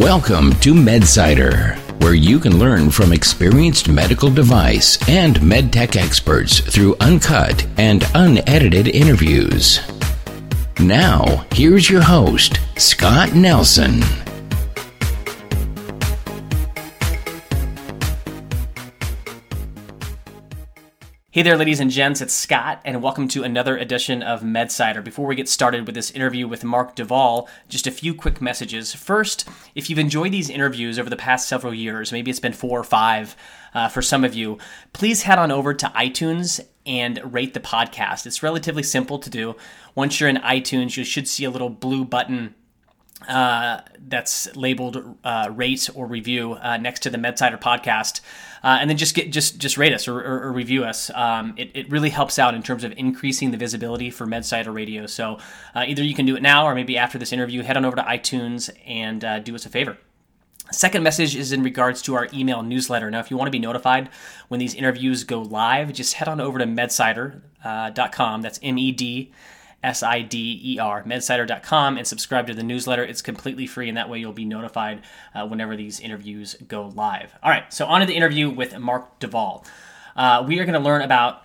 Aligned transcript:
Welcome 0.00 0.52
to 0.60 0.72
MedSider, 0.72 1.76
where 2.02 2.14
you 2.14 2.38
can 2.38 2.58
learn 2.58 2.90
from 2.90 3.12
experienced 3.12 3.90
medical 3.90 4.30
device 4.30 4.96
and 5.06 5.36
medtech 5.40 5.96
experts 5.96 6.60
through 6.60 6.96
uncut 7.00 7.66
and 7.76 8.02
unedited 8.14 8.88
interviews. 8.88 9.80
Now, 10.80 11.44
here's 11.52 11.90
your 11.90 12.00
host, 12.00 12.58
Scott 12.78 13.34
Nelson. 13.34 14.00
Hey 21.32 21.40
there, 21.40 21.56
ladies 21.56 21.80
and 21.80 21.90
gents, 21.90 22.20
it's 22.20 22.34
Scott, 22.34 22.82
and 22.84 23.02
welcome 23.02 23.26
to 23.28 23.42
another 23.42 23.78
edition 23.78 24.22
of 24.22 24.42
MedSider. 24.42 25.02
Before 25.02 25.26
we 25.26 25.34
get 25.34 25.48
started 25.48 25.86
with 25.86 25.94
this 25.94 26.10
interview 26.10 26.46
with 26.46 26.62
Mark 26.62 26.94
Duvall, 26.94 27.48
just 27.70 27.86
a 27.86 27.90
few 27.90 28.12
quick 28.12 28.42
messages. 28.42 28.94
First, 28.94 29.48
if 29.74 29.88
you've 29.88 29.98
enjoyed 29.98 30.30
these 30.30 30.50
interviews 30.50 30.98
over 30.98 31.08
the 31.08 31.16
past 31.16 31.48
several 31.48 31.72
years, 31.72 32.12
maybe 32.12 32.30
it's 32.30 32.38
been 32.38 32.52
four 32.52 32.78
or 32.78 32.84
five 32.84 33.34
uh, 33.72 33.88
for 33.88 34.02
some 34.02 34.24
of 34.24 34.34
you, 34.34 34.58
please 34.92 35.22
head 35.22 35.38
on 35.38 35.50
over 35.50 35.72
to 35.72 35.86
iTunes 35.96 36.60
and 36.84 37.18
rate 37.32 37.54
the 37.54 37.60
podcast. 37.60 38.26
It's 38.26 38.42
relatively 38.42 38.82
simple 38.82 39.18
to 39.18 39.30
do. 39.30 39.56
Once 39.94 40.20
you're 40.20 40.28
in 40.28 40.36
iTunes, 40.36 40.98
you 40.98 41.04
should 41.04 41.26
see 41.26 41.44
a 41.44 41.50
little 41.50 41.70
blue 41.70 42.04
button 42.04 42.54
uh, 43.28 43.80
that's 44.08 44.54
labeled 44.56 45.16
uh, 45.24 45.48
rate 45.50 45.88
or 45.94 46.06
review 46.06 46.54
uh, 46.54 46.76
next 46.76 47.00
to 47.00 47.10
the 47.10 47.18
MedSider 47.18 47.60
podcast, 47.60 48.20
uh, 48.62 48.78
and 48.80 48.88
then 48.88 48.96
just 48.96 49.14
get 49.14 49.32
just 49.32 49.58
just 49.58 49.76
rate 49.76 49.92
us 49.92 50.06
or, 50.06 50.20
or, 50.20 50.44
or 50.44 50.52
review 50.52 50.84
us. 50.84 51.10
Um, 51.14 51.54
it, 51.56 51.70
it 51.74 51.90
really 51.90 52.10
helps 52.10 52.38
out 52.38 52.54
in 52.54 52.62
terms 52.62 52.84
of 52.84 52.92
increasing 52.96 53.50
the 53.50 53.56
visibility 53.56 54.10
for 54.10 54.26
MedSider 54.26 54.72
Radio. 54.72 55.06
So 55.06 55.38
uh, 55.74 55.84
either 55.86 56.02
you 56.02 56.14
can 56.14 56.26
do 56.26 56.36
it 56.36 56.42
now 56.42 56.66
or 56.66 56.74
maybe 56.74 56.96
after 56.96 57.18
this 57.18 57.32
interview, 57.32 57.62
head 57.62 57.76
on 57.76 57.84
over 57.84 57.96
to 57.96 58.02
iTunes 58.02 58.70
and 58.86 59.24
uh, 59.24 59.38
do 59.40 59.54
us 59.54 59.66
a 59.66 59.68
favor. 59.68 59.98
Second 60.70 61.02
message 61.02 61.36
is 61.36 61.52
in 61.52 61.62
regards 61.62 62.00
to 62.02 62.14
our 62.14 62.28
email 62.32 62.62
newsletter. 62.62 63.10
Now, 63.10 63.20
if 63.20 63.30
you 63.30 63.36
want 63.36 63.48
to 63.48 63.52
be 63.52 63.58
notified 63.58 64.08
when 64.48 64.58
these 64.58 64.74
interviews 64.74 65.24
go 65.24 65.42
live, 65.42 65.92
just 65.92 66.14
head 66.14 66.28
on 66.28 66.40
over 66.40 66.58
to 66.58 66.64
medsider.com. 66.64 68.42
That's 68.42 68.58
M 68.62 68.78
E 68.78 68.92
D 68.92 69.32
S 69.82 70.02
I 70.02 70.22
D 70.22 70.60
E 70.62 70.78
R, 70.78 71.02
medsider.com, 71.04 71.98
and 71.98 72.06
subscribe 72.06 72.46
to 72.46 72.54
the 72.54 72.62
newsletter. 72.62 73.04
It's 73.04 73.22
completely 73.22 73.66
free, 73.66 73.88
and 73.88 73.96
that 73.96 74.08
way 74.08 74.18
you'll 74.18 74.32
be 74.32 74.44
notified 74.44 75.02
uh, 75.34 75.46
whenever 75.46 75.76
these 75.76 76.00
interviews 76.00 76.56
go 76.68 76.88
live. 76.94 77.34
All 77.42 77.50
right, 77.50 77.72
so 77.72 77.86
on 77.86 78.00
to 78.00 78.06
the 78.06 78.16
interview 78.16 78.48
with 78.48 78.78
Mark 78.78 79.18
Duvall. 79.18 79.64
Uh, 80.14 80.44
we 80.46 80.60
are 80.60 80.64
going 80.64 80.80
to 80.80 80.80
learn 80.80 81.02
about 81.02 81.42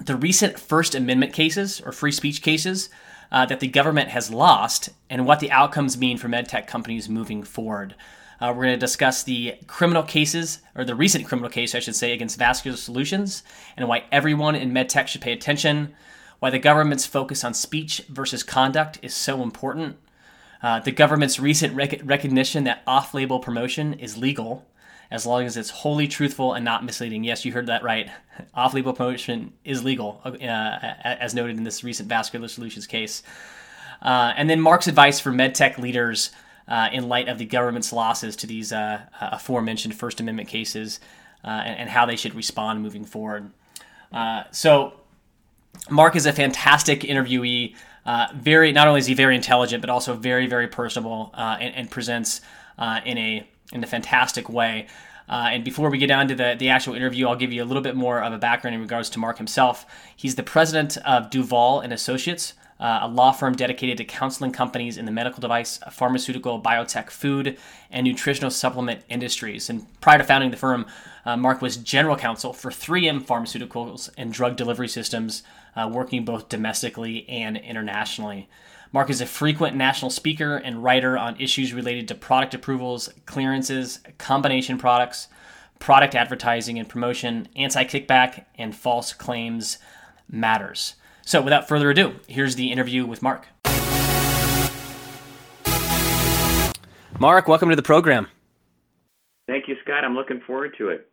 the 0.00 0.16
recent 0.16 0.58
First 0.58 0.94
Amendment 0.94 1.32
cases 1.32 1.80
or 1.80 1.92
free 1.92 2.12
speech 2.12 2.42
cases 2.42 2.90
uh, 3.32 3.46
that 3.46 3.60
the 3.60 3.68
government 3.68 4.10
has 4.10 4.30
lost 4.30 4.90
and 5.10 5.26
what 5.26 5.40
the 5.40 5.50
outcomes 5.50 5.98
mean 5.98 6.18
for 6.18 6.28
medtech 6.28 6.66
companies 6.66 7.08
moving 7.08 7.42
forward. 7.42 7.94
Uh, 8.40 8.52
we're 8.54 8.64
going 8.64 8.74
to 8.74 8.78
discuss 8.78 9.24
the 9.24 9.56
criminal 9.66 10.04
cases, 10.04 10.60
or 10.76 10.84
the 10.84 10.94
recent 10.94 11.26
criminal 11.26 11.50
case, 11.50 11.74
I 11.74 11.80
should 11.80 11.96
say, 11.96 12.12
against 12.12 12.38
Vascular 12.38 12.76
Solutions, 12.76 13.42
and 13.76 13.88
why 13.88 14.04
everyone 14.12 14.54
in 14.54 14.72
medtech 14.72 15.08
should 15.08 15.22
pay 15.22 15.32
attention 15.32 15.94
why 16.38 16.50
the 16.50 16.58
government's 16.58 17.06
focus 17.06 17.44
on 17.44 17.54
speech 17.54 18.02
versus 18.08 18.42
conduct 18.42 18.98
is 19.02 19.14
so 19.14 19.42
important, 19.42 19.96
uh, 20.62 20.80
the 20.80 20.92
government's 20.92 21.38
recent 21.38 21.74
rec- 21.74 22.00
recognition 22.04 22.64
that 22.64 22.82
off 22.86 23.14
label 23.14 23.38
promotion 23.38 23.94
is 23.94 24.16
legal 24.16 24.66
as 25.10 25.24
long 25.24 25.44
as 25.44 25.56
it's 25.56 25.70
wholly 25.70 26.06
truthful 26.06 26.52
and 26.52 26.64
not 26.64 26.84
misleading. 26.84 27.24
Yes, 27.24 27.44
you 27.44 27.52
heard 27.52 27.66
that 27.66 27.82
right. 27.82 28.10
Off 28.54 28.74
label 28.74 28.92
promotion 28.92 29.52
is 29.64 29.82
legal, 29.82 30.20
uh, 30.24 30.36
as 30.40 31.34
noted 31.34 31.56
in 31.56 31.64
this 31.64 31.82
recent 31.82 32.08
Vascular 32.08 32.48
Solutions 32.48 32.86
case. 32.86 33.22
Uh, 34.02 34.32
and 34.36 34.48
then 34.48 34.60
Mark's 34.60 34.86
advice 34.86 35.18
for 35.18 35.32
medtech 35.32 35.78
leaders 35.78 36.30
uh, 36.68 36.88
in 36.92 37.08
light 37.08 37.28
of 37.28 37.38
the 37.38 37.46
government's 37.46 37.92
losses 37.92 38.36
to 38.36 38.46
these 38.46 38.72
uh, 38.72 39.00
aforementioned 39.20 39.94
First 39.94 40.20
Amendment 40.20 40.48
cases 40.48 41.00
uh, 41.42 41.48
and, 41.48 41.80
and, 41.80 41.90
how 41.90 42.04
they 42.04 42.14
should 42.14 42.34
respond 42.34 42.82
moving 42.82 43.04
forward. 43.04 43.50
so, 44.52 44.92
Mark 45.90 46.16
is 46.16 46.26
a 46.26 46.32
fantastic 46.32 47.00
interviewee. 47.00 47.74
Uh, 48.04 48.28
very 48.34 48.72
not 48.72 48.88
only 48.88 49.00
is 49.00 49.06
he 49.06 49.14
very 49.14 49.34
intelligent, 49.34 49.80
but 49.80 49.90
also 49.90 50.14
very 50.14 50.46
very 50.46 50.68
personable 50.68 51.30
uh, 51.34 51.56
and, 51.60 51.74
and, 51.74 51.90
presents 51.90 52.40
uh, 52.78 53.00
in 53.04 53.18
a 53.18 53.48
in 53.72 53.84
a 53.84 53.86
fantastic 53.86 54.48
way. 54.48 54.86
Uh, 55.28 55.48
and 55.50 55.64
before 55.64 55.90
we 55.90 55.98
get 55.98 56.06
down 56.06 56.26
to 56.26 56.34
the, 56.34 56.56
the 56.58 56.70
actual 56.70 56.94
interview, 56.94 57.28
I'll 57.28 57.36
give 57.36 57.52
you 57.52 57.62
a 57.62 57.66
little 57.66 57.82
bit 57.82 57.94
more 57.94 58.22
of 58.22 58.32
a 58.32 58.38
background 58.38 58.74
in 58.74 58.80
regards 58.80 59.10
to 59.10 59.18
Mark 59.18 59.36
himself. 59.36 59.84
He's 60.16 60.36
the 60.36 60.42
president 60.42 60.96
of 60.98 61.28
Duvall 61.28 61.80
and 61.80 61.92
Associates, 61.92 62.54
uh, 62.80 63.00
a 63.02 63.08
law 63.08 63.32
firm 63.32 63.54
dedicated 63.54 63.98
to 63.98 64.04
counseling 64.04 64.52
companies 64.52 64.96
in 64.96 65.04
the 65.04 65.10
medical 65.10 65.40
device, 65.40 65.80
pharmaceutical, 65.90 66.62
biotech, 66.62 67.10
food, 67.10 67.58
and 67.90 68.06
nutritional 68.06 68.50
supplement 68.50 69.02
industries. 69.08 69.68
And 69.68 69.86
prior 70.00 70.16
to 70.16 70.24
founding 70.24 70.50
the 70.50 70.56
firm, 70.56 70.86
uh, 71.26 71.36
Mark 71.36 71.60
was 71.60 71.76
general 71.76 72.16
counsel 72.16 72.52
for 72.52 72.70
3M 72.70 73.20
Pharmaceuticals 73.22 74.08
and 74.16 74.32
Drug 74.32 74.56
Delivery 74.56 74.88
Systems, 74.88 75.42
uh, 75.76 75.88
working 75.92 76.24
both 76.24 76.48
domestically 76.48 77.28
and 77.28 77.56
internationally. 77.56 78.48
Mark 78.92 79.10
is 79.10 79.20
a 79.20 79.26
frequent 79.26 79.76
national 79.76 80.10
speaker 80.10 80.56
and 80.56 80.82
writer 80.82 81.18
on 81.18 81.38
issues 81.38 81.74
related 81.74 82.08
to 82.08 82.14
product 82.14 82.54
approvals, 82.54 83.10
clearances, 83.26 84.00
combination 84.16 84.78
products, 84.78 85.28
product 85.78 86.14
advertising 86.14 86.78
and 86.78 86.88
promotion, 86.88 87.48
anti 87.54 87.84
kickback, 87.84 88.46
and 88.56 88.74
false 88.74 89.12
claims 89.12 89.78
matters. 90.30 90.94
So, 91.22 91.42
without 91.42 91.68
further 91.68 91.90
ado, 91.90 92.16
here's 92.26 92.56
the 92.56 92.72
interview 92.72 93.04
with 93.04 93.22
Mark. 93.22 93.46
Mark, 97.18 97.48
welcome 97.48 97.68
to 97.68 97.76
the 97.76 97.82
program. 97.82 98.28
Thank 99.46 99.68
you, 99.68 99.76
Scott. 99.82 100.04
I'm 100.04 100.14
looking 100.14 100.40
forward 100.40 100.74
to 100.78 100.88
it. 100.88 101.10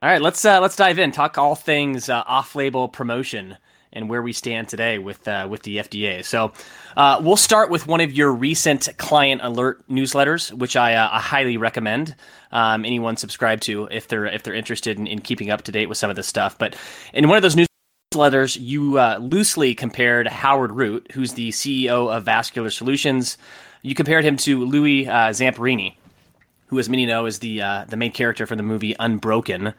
All 0.00 0.08
right, 0.08 0.22
let's 0.22 0.44
uh, 0.44 0.60
let's 0.60 0.76
dive 0.76 0.98
in. 0.98 1.12
Talk 1.12 1.36
all 1.36 1.54
things 1.54 2.08
uh, 2.08 2.22
off-label 2.26 2.88
promotion 2.88 3.58
and 3.92 4.08
where 4.08 4.22
we 4.22 4.32
stand 4.32 4.68
today 4.68 4.98
with 4.98 5.26
uh, 5.28 5.46
with 5.48 5.62
the 5.62 5.78
FDA. 5.78 6.24
So 6.24 6.52
uh, 6.96 7.20
we'll 7.22 7.36
start 7.36 7.70
with 7.70 7.86
one 7.86 8.00
of 8.00 8.12
your 8.12 8.32
recent 8.32 8.88
client 8.98 9.40
alert 9.44 9.86
newsletters, 9.88 10.52
which 10.52 10.76
I, 10.76 10.94
uh, 10.94 11.08
I 11.12 11.20
highly 11.20 11.56
recommend 11.56 12.14
um, 12.50 12.84
anyone 12.84 13.16
subscribe 13.16 13.60
to 13.62 13.88
if 13.90 14.08
they're 14.08 14.26
if 14.26 14.42
they're 14.42 14.54
interested 14.54 14.98
in, 14.98 15.06
in, 15.06 15.20
keeping 15.20 15.50
up 15.50 15.62
to 15.62 15.72
date 15.72 15.86
with 15.86 15.98
some 15.98 16.10
of 16.10 16.16
this 16.16 16.26
stuff. 16.26 16.58
But 16.58 16.76
in 17.12 17.28
one 17.28 17.36
of 17.36 17.42
those 17.42 17.56
newsletters, 18.14 18.58
you 18.60 18.98
uh, 18.98 19.18
loosely 19.20 19.74
compared 19.74 20.26
Howard 20.26 20.72
Root, 20.72 21.10
who's 21.12 21.34
the 21.34 21.50
CEO 21.50 22.14
of 22.14 22.24
Vascular 22.24 22.70
Solutions. 22.70 23.38
You 23.82 23.94
compared 23.94 24.24
him 24.24 24.36
to 24.38 24.64
Louis 24.64 25.08
uh, 25.08 25.30
Zamperini, 25.30 25.94
who, 26.66 26.78
as 26.78 26.88
many 26.88 27.04
know, 27.04 27.26
is 27.26 27.40
the 27.40 27.62
uh, 27.62 27.84
the 27.88 27.96
main 27.96 28.12
character 28.12 28.46
from 28.46 28.58
the 28.58 28.62
movie 28.62 28.94
Unbroken. 28.98 29.74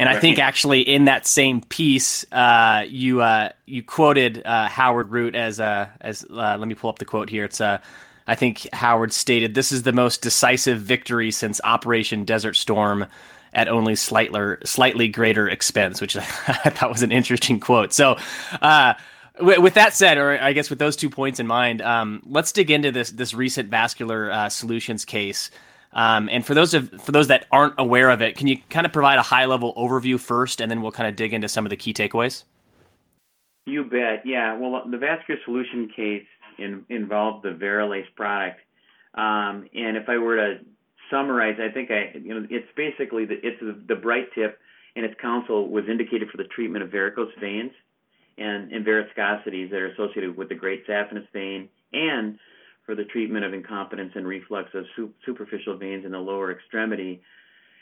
And 0.00 0.08
I 0.08 0.18
think 0.18 0.38
actually 0.38 0.80
in 0.80 1.04
that 1.04 1.26
same 1.26 1.60
piece, 1.60 2.24
uh, 2.32 2.84
you 2.88 3.20
uh, 3.20 3.50
you 3.66 3.82
quoted 3.82 4.40
uh, 4.46 4.66
Howard 4.66 5.10
Root 5.10 5.34
as 5.34 5.60
uh, 5.60 5.88
as 6.00 6.24
uh, 6.24 6.56
let 6.58 6.66
me 6.66 6.74
pull 6.74 6.88
up 6.88 6.98
the 6.98 7.04
quote 7.04 7.28
here. 7.28 7.44
It's 7.44 7.60
uh, 7.60 7.80
I 8.26 8.34
think 8.34 8.66
Howard 8.72 9.12
stated, 9.12 9.54
"This 9.54 9.72
is 9.72 9.82
the 9.82 9.92
most 9.92 10.22
decisive 10.22 10.80
victory 10.80 11.30
since 11.30 11.60
Operation 11.64 12.24
Desert 12.24 12.56
Storm." 12.56 13.06
At 13.52 13.68
only 13.68 13.94
slightly 13.94 14.56
slightly 14.64 15.08
greater 15.08 15.48
expense, 15.48 16.00
which 16.00 16.16
I 16.16 16.22
thought 16.70 16.88
was 16.88 17.02
an 17.02 17.12
interesting 17.12 17.60
quote. 17.60 17.92
So, 17.92 18.16
with 19.38 19.74
that 19.74 19.92
said, 19.92 20.16
or 20.16 20.40
I 20.40 20.54
guess 20.54 20.70
with 20.70 20.78
those 20.78 20.96
two 20.96 21.10
points 21.10 21.40
in 21.40 21.46
mind, 21.48 21.82
um, 21.82 22.22
let's 22.24 22.52
dig 22.52 22.70
into 22.70 22.90
this 22.90 23.10
this 23.10 23.34
recent 23.34 23.68
vascular 23.68 24.48
solutions 24.48 25.04
case. 25.04 25.50
Um, 25.92 26.28
and 26.28 26.46
for 26.46 26.54
those 26.54 26.72
of 26.72 26.88
for 27.02 27.12
those 27.12 27.28
that 27.28 27.46
aren't 27.50 27.74
aware 27.78 28.10
of 28.10 28.22
it, 28.22 28.36
can 28.36 28.46
you 28.46 28.58
kind 28.70 28.86
of 28.86 28.92
provide 28.92 29.18
a 29.18 29.22
high 29.22 29.46
level 29.46 29.74
overview 29.74 30.20
first, 30.20 30.60
and 30.60 30.70
then 30.70 30.82
we'll 30.82 30.92
kind 30.92 31.08
of 31.08 31.16
dig 31.16 31.34
into 31.34 31.48
some 31.48 31.66
of 31.66 31.70
the 31.70 31.76
key 31.76 31.92
takeaways? 31.92 32.44
You 33.66 33.84
bet. 33.84 34.22
Yeah. 34.24 34.56
Well, 34.56 34.82
the 34.88 34.98
vascular 34.98 35.40
solution 35.44 35.90
case 35.94 36.26
in, 36.58 36.84
involved 36.88 37.44
the 37.44 37.50
VariLase 37.50 38.14
product, 38.14 38.60
um, 39.14 39.68
and 39.74 39.96
if 39.96 40.08
I 40.08 40.18
were 40.18 40.36
to 40.36 40.58
summarize, 41.10 41.56
I 41.60 41.72
think 41.72 41.90
I 41.90 42.16
you 42.16 42.34
know 42.34 42.46
it's 42.48 42.68
basically 42.76 43.24
the, 43.24 43.34
it's 43.42 43.60
the, 43.60 43.76
the 43.88 43.96
bright 43.96 44.32
tip, 44.34 44.58
and 44.94 45.04
its 45.04 45.14
counsel 45.20 45.68
was 45.68 45.84
indicated 45.90 46.28
for 46.30 46.36
the 46.36 46.44
treatment 46.44 46.84
of 46.84 46.90
varicose 46.90 47.32
veins 47.40 47.72
and, 48.38 48.72
and 48.72 48.86
varicosities 48.86 49.70
that 49.70 49.76
are 49.76 49.92
associated 49.92 50.36
with 50.36 50.48
the 50.48 50.54
great 50.54 50.86
saphenous 50.86 51.26
vein 51.32 51.68
and 51.92 52.38
for 52.90 52.96
the 52.96 53.04
treatment 53.04 53.44
of 53.44 53.54
incompetence 53.54 54.10
and 54.16 54.26
reflux 54.26 54.68
of 54.74 54.84
su- 54.96 55.14
superficial 55.24 55.76
veins 55.76 56.04
in 56.04 56.10
the 56.10 56.18
lower 56.18 56.50
extremity. 56.50 57.22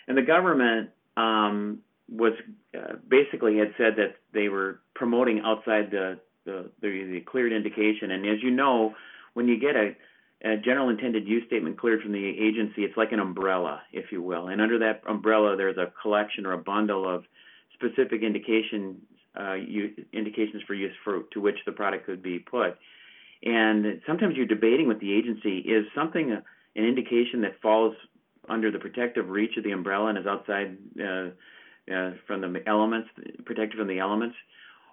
And 0.07 0.19
the 0.19 0.23
government 0.23 0.91
um, 1.17 1.79
was 2.11 2.35
uh, 2.77 2.97
basically 3.09 3.57
had 3.57 3.73
said 3.79 3.95
that 3.97 4.17
they 4.35 4.51
were 4.51 4.81
promoting 4.95 5.41
outside 5.43 5.91
the, 5.91 6.21
the, 6.45 6.71
the, 6.83 6.89
the 7.11 7.21
cleared 7.27 7.55
indication. 7.55 8.11
And 8.11 8.27
as 8.27 8.43
you 8.43 8.51
know, 8.51 8.95
when 9.33 9.49
you 9.49 9.59
get 9.59 9.77
a, 9.77 9.97
a 10.45 10.59
general 10.59 10.91
intended 10.91 11.27
use 11.27 11.45
statement 11.47 11.79
cleared 11.81 12.03
from 12.03 12.13
the 12.13 12.27
agency, 12.29 12.83
it's 12.83 12.99
like 12.99 13.13
an 13.13 13.19
umbrella, 13.19 13.81
if 13.95 14.13
you 14.13 14.21
will. 14.21 14.49
And 14.49 14.61
under 14.61 14.79
that 14.81 15.01
umbrella, 15.09 15.57
there's 15.57 15.79
a 15.79 15.91
collection 16.03 16.45
or 16.45 16.53
a 16.53 16.59
bundle 16.59 17.09
of 17.09 17.25
specific 17.73 18.23
indications 18.23 18.99
uh, 19.41 19.55
indications 20.13 20.63
for 20.67 20.75
use 20.75 20.93
for 21.03 21.23
to 21.33 21.41
which 21.41 21.57
the 21.65 21.73
product 21.73 22.05
could 22.05 22.23
be 22.23 22.39
put. 22.39 22.77
And 23.45 24.01
sometimes 24.07 24.37
you're 24.37 24.47
debating 24.47 24.89
with 24.89 25.01
the 25.01 25.13
agency 25.13 25.59
is 25.59 25.87
something 25.95 26.33
an 26.33 26.85
indication 26.85 27.43
that 27.43 27.61
falls 27.61 27.95
under 28.49 28.71
the 28.71 28.79
protective 28.79 29.29
reach 29.29 29.57
of 29.57 29.65
the 29.65 29.73
umbrella 29.73 30.09
and 30.09 30.19
is 30.19 30.27
outside 30.27 30.77
uh, 31.01 31.29
uh, 31.93 32.13
from 32.27 32.41
the 32.41 32.63
elements, 32.67 33.09
protected 33.45 33.79
from 33.79 33.89
the 33.89 33.99
elements, 33.99 34.37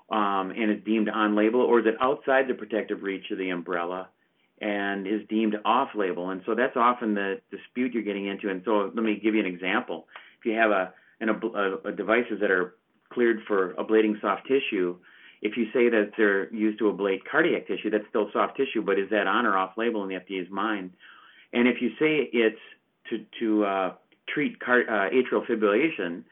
um, 0.09 0.51
and 0.51 0.71
is 0.71 0.83
deemed 0.85 1.09
on 1.09 1.35
label, 1.35 1.61
or 1.61 1.79
is 1.79 1.85
it 1.85 1.95
outside 1.99 2.47
the 2.47 2.53
protective 2.53 3.01
reach 3.01 3.31
of 3.31 3.37
the 3.37 3.49
umbrella 3.49 4.09
and 4.61 5.07
is 5.07 5.21
deemed 5.27 5.55
off 5.65 5.89
label? 5.95 6.29
And 6.29 6.41
so 6.45 6.53
that's 6.55 6.75
often 6.75 7.15
the 7.15 7.41
dispute 7.51 7.93
you're 7.93 8.03
getting 8.03 8.27
into. 8.27 8.49
And 8.49 8.61
so 8.65 8.91
let 8.93 9.03
me 9.03 9.19
give 9.21 9.33
you 9.33 9.39
an 9.39 9.47
example. 9.47 10.07
If 10.39 10.45
you 10.45 10.53
have 10.53 10.71
a, 10.71 10.93
an, 11.19 11.29
a, 11.29 11.89
a 11.89 11.91
devices 11.91 12.39
that 12.41 12.51
are 12.51 12.75
cleared 13.09 13.39
for 13.47 13.73
ablating 13.73 14.19
soft 14.21 14.47
tissue, 14.47 14.97
if 15.41 15.57
you 15.57 15.65
say 15.73 15.89
that 15.89 16.11
they're 16.17 16.53
used 16.53 16.79
to 16.79 16.85
ablate 16.85 17.19
cardiac 17.29 17.67
tissue, 17.67 17.89
that's 17.89 18.07
still 18.09 18.29
soft 18.33 18.57
tissue, 18.57 18.81
but 18.81 18.99
is 18.99 19.09
that 19.11 19.27
on 19.27 19.45
or 19.45 19.57
off 19.57 19.71
label 19.77 20.03
in 20.03 20.09
the 20.09 20.15
FDA's 20.15 20.49
mind? 20.49 20.91
And 21.53 21.67
if 21.67 21.81
you 21.81 21.89
say 21.99 22.29
it's 22.33 22.59
to, 23.09 23.25
to 23.39 23.65
uh, 23.65 23.93
treat 24.27 24.59
car, 24.59 24.81
uh, 24.81 25.09
atrial 25.09 25.45
fibrillation, 25.45 26.23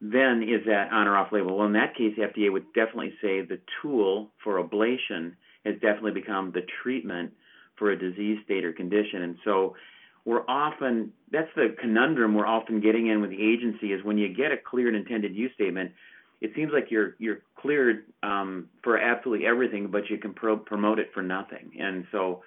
then 0.00 0.42
is 0.42 0.66
that 0.66 0.92
on 0.92 1.06
or 1.06 1.16
off 1.16 1.32
label? 1.32 1.56
Well, 1.56 1.66
in 1.66 1.72
that 1.74 1.94
case, 1.94 2.14
the 2.16 2.24
FDA 2.24 2.52
would 2.52 2.66
definitely 2.74 3.14
say 3.22 3.42
the 3.42 3.60
tool 3.80 4.30
for 4.42 4.62
ablation 4.62 5.32
has 5.64 5.74
definitely 5.74 6.12
become 6.12 6.52
the 6.52 6.62
treatment 6.82 7.32
for 7.76 7.90
a 7.90 7.98
disease 7.98 8.38
state 8.44 8.64
or 8.64 8.72
condition. 8.72 9.22
And 9.22 9.36
so 9.44 9.74
we're 10.24 10.44
often, 10.48 11.12
that's 11.30 11.50
the 11.54 11.74
conundrum 11.80 12.34
we're 12.34 12.46
often 12.46 12.80
getting 12.80 13.06
in 13.08 13.20
with 13.20 13.30
the 13.30 13.42
agency 13.42 13.92
is 13.92 14.04
when 14.04 14.18
you 14.18 14.28
get 14.28 14.52
a 14.52 14.56
clear 14.56 14.88
and 14.88 14.96
intended 14.96 15.34
use 15.34 15.52
statement, 15.54 15.92
it 16.46 16.52
seems 16.54 16.70
like 16.72 16.90
you're 16.90 17.16
you're 17.18 17.40
cleared 17.60 18.04
um, 18.22 18.68
for 18.84 18.98
absolutely 18.98 19.46
everything, 19.46 19.88
but 19.88 20.08
you 20.08 20.16
can 20.16 20.32
pro- 20.32 20.56
promote 20.56 21.00
it 21.00 21.10
for 21.12 21.22
nothing. 21.22 21.72
And 21.80 22.06
so 22.12 22.42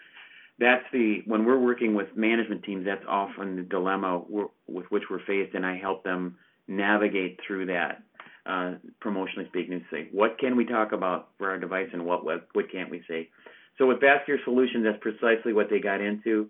that's 0.57 0.85
the 0.93 1.21
when 1.25 1.43
we're 1.43 1.59
working 1.59 1.95
with 1.95 2.07
management 2.15 2.63
teams, 2.63 2.85
that's 2.85 3.03
often 3.07 3.57
the 3.57 3.63
dilemma 3.63 4.21
with 4.67 4.85
which 4.89 5.03
we're 5.09 5.25
faced, 5.25 5.53
and 5.53 5.65
I 5.65 5.77
help 5.77 6.03
them 6.05 6.37
navigate 6.67 7.39
through 7.45 7.65
that. 7.67 8.03
Uh, 8.45 8.75
promotionally 9.03 9.47
speaking, 9.49 9.85
say 9.91 10.07
what 10.11 10.39
can 10.39 10.55
we 10.55 10.65
talk 10.65 10.93
about 10.93 11.27
for 11.37 11.51
our 11.51 11.59
device 11.59 11.89
and 11.91 12.05
what 12.05 12.23
what, 12.23 12.47
what 12.53 12.71
can't 12.71 12.89
we 12.89 13.03
say. 13.07 13.29
So 13.77 13.85
with 13.85 13.99
Vascular 13.99 14.39
Solutions, 14.45 14.85
that's 14.85 15.01
precisely 15.01 15.51
what 15.51 15.69
they 15.69 15.79
got 15.79 15.99
into. 15.99 16.49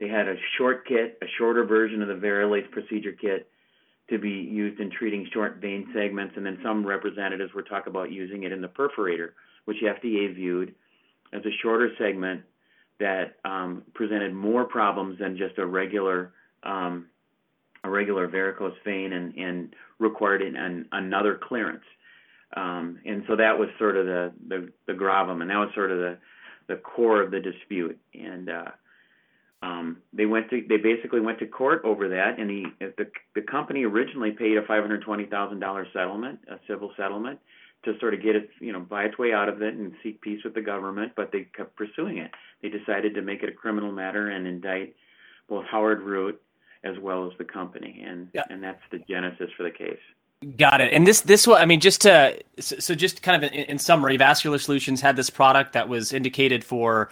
They 0.00 0.08
had 0.08 0.28
a 0.28 0.34
short 0.58 0.86
kit, 0.86 1.16
a 1.22 1.26
shorter 1.38 1.64
version 1.64 2.02
of 2.02 2.08
the 2.08 2.26
VariLase 2.26 2.70
procedure 2.70 3.12
kit 3.12 3.48
to 4.10 4.18
be 4.18 4.30
used 4.30 4.80
in 4.80 4.90
treating 4.90 5.28
short 5.32 5.56
vein 5.56 5.88
segments, 5.94 6.34
and 6.36 6.44
then 6.44 6.58
some 6.62 6.84
representatives 6.84 7.52
were 7.52 7.62
talking 7.62 7.90
about 7.90 8.10
using 8.10 8.44
it 8.44 8.52
in 8.52 8.60
the 8.60 8.68
perforator, 8.68 9.30
which 9.66 9.76
the 9.80 9.88
FDA 9.88 10.34
viewed 10.34 10.74
as 11.32 11.42
a 11.44 11.50
shorter 11.62 11.90
segment 11.98 12.42
that 13.00 13.36
um, 13.44 13.82
presented 13.94 14.34
more 14.34 14.64
problems 14.64 15.18
than 15.18 15.36
just 15.36 15.58
a 15.58 15.66
regular 15.66 16.32
um, 16.62 17.06
a 17.84 17.90
regular 17.90 18.26
varicose 18.26 18.74
vein 18.84 19.12
and, 19.12 19.34
and 19.36 19.74
required 19.98 20.42
an, 20.42 20.56
an, 20.56 20.86
another 20.92 21.38
clearance. 21.40 21.84
Um, 22.56 22.98
and 23.04 23.24
so 23.28 23.36
that 23.36 23.58
was 23.58 23.68
sort 23.78 23.96
of 23.96 24.06
the, 24.06 24.32
the, 24.48 24.72
the 24.86 24.94
gravamen, 24.94 25.42
and 25.42 25.50
that 25.50 25.58
was 25.58 25.70
sort 25.74 25.92
of 25.92 25.98
the, 25.98 26.18
the 26.66 26.76
core 26.76 27.22
of 27.22 27.30
the 27.30 27.40
dispute. 27.40 27.98
And 28.14 28.50
uh, 28.50 28.70
um, 29.62 29.98
they 30.12 30.26
went 30.26 30.50
to 30.50 30.62
they 30.68 30.76
basically 30.76 31.20
went 31.20 31.40
to 31.40 31.46
court 31.46 31.82
over 31.84 32.08
that, 32.08 32.38
and 32.38 32.48
he 32.48 32.66
the 32.78 33.10
the 33.34 33.42
company 33.42 33.84
originally 33.84 34.30
paid 34.30 34.56
a 34.56 34.62
five 34.62 34.82
hundred 34.82 35.02
twenty 35.02 35.26
thousand 35.26 35.58
dollar 35.58 35.86
settlement, 35.92 36.38
a 36.48 36.58
civil 36.68 36.92
settlement, 36.96 37.40
to 37.84 37.98
sort 37.98 38.14
of 38.14 38.22
get 38.22 38.36
it 38.36 38.50
you 38.60 38.72
know 38.72 38.80
buy 38.80 39.04
its 39.04 39.18
way 39.18 39.32
out 39.32 39.48
of 39.48 39.60
it 39.62 39.74
and 39.74 39.92
seek 40.02 40.20
peace 40.20 40.44
with 40.44 40.54
the 40.54 40.62
government, 40.62 41.12
but 41.16 41.32
they 41.32 41.48
kept 41.56 41.74
pursuing 41.74 42.18
it. 42.18 42.30
They 42.62 42.68
decided 42.68 43.14
to 43.14 43.22
make 43.22 43.42
it 43.42 43.48
a 43.48 43.52
criminal 43.52 43.90
matter 43.90 44.30
and 44.30 44.46
indict 44.46 44.94
both 45.48 45.64
Howard 45.66 46.02
Root 46.02 46.40
as 46.84 46.96
well 47.00 47.26
as 47.26 47.36
the 47.38 47.44
company, 47.44 48.04
and 48.06 48.28
yeah. 48.32 48.44
and 48.50 48.62
that's 48.62 48.82
the 48.92 48.98
genesis 49.08 49.50
for 49.56 49.64
the 49.64 49.72
case. 49.72 49.98
Got 50.56 50.80
it. 50.80 50.92
And 50.92 51.04
this 51.04 51.22
this 51.22 51.48
one, 51.48 51.60
I 51.60 51.66
mean, 51.66 51.80
just 51.80 52.02
to 52.02 52.38
so 52.60 52.94
just 52.94 53.22
kind 53.22 53.42
of 53.42 53.52
in, 53.52 53.64
in 53.64 53.78
summary, 53.80 54.16
Vascular 54.16 54.58
Solutions 54.58 55.00
had 55.00 55.16
this 55.16 55.30
product 55.30 55.72
that 55.72 55.88
was 55.88 56.12
indicated 56.12 56.62
for 56.62 57.10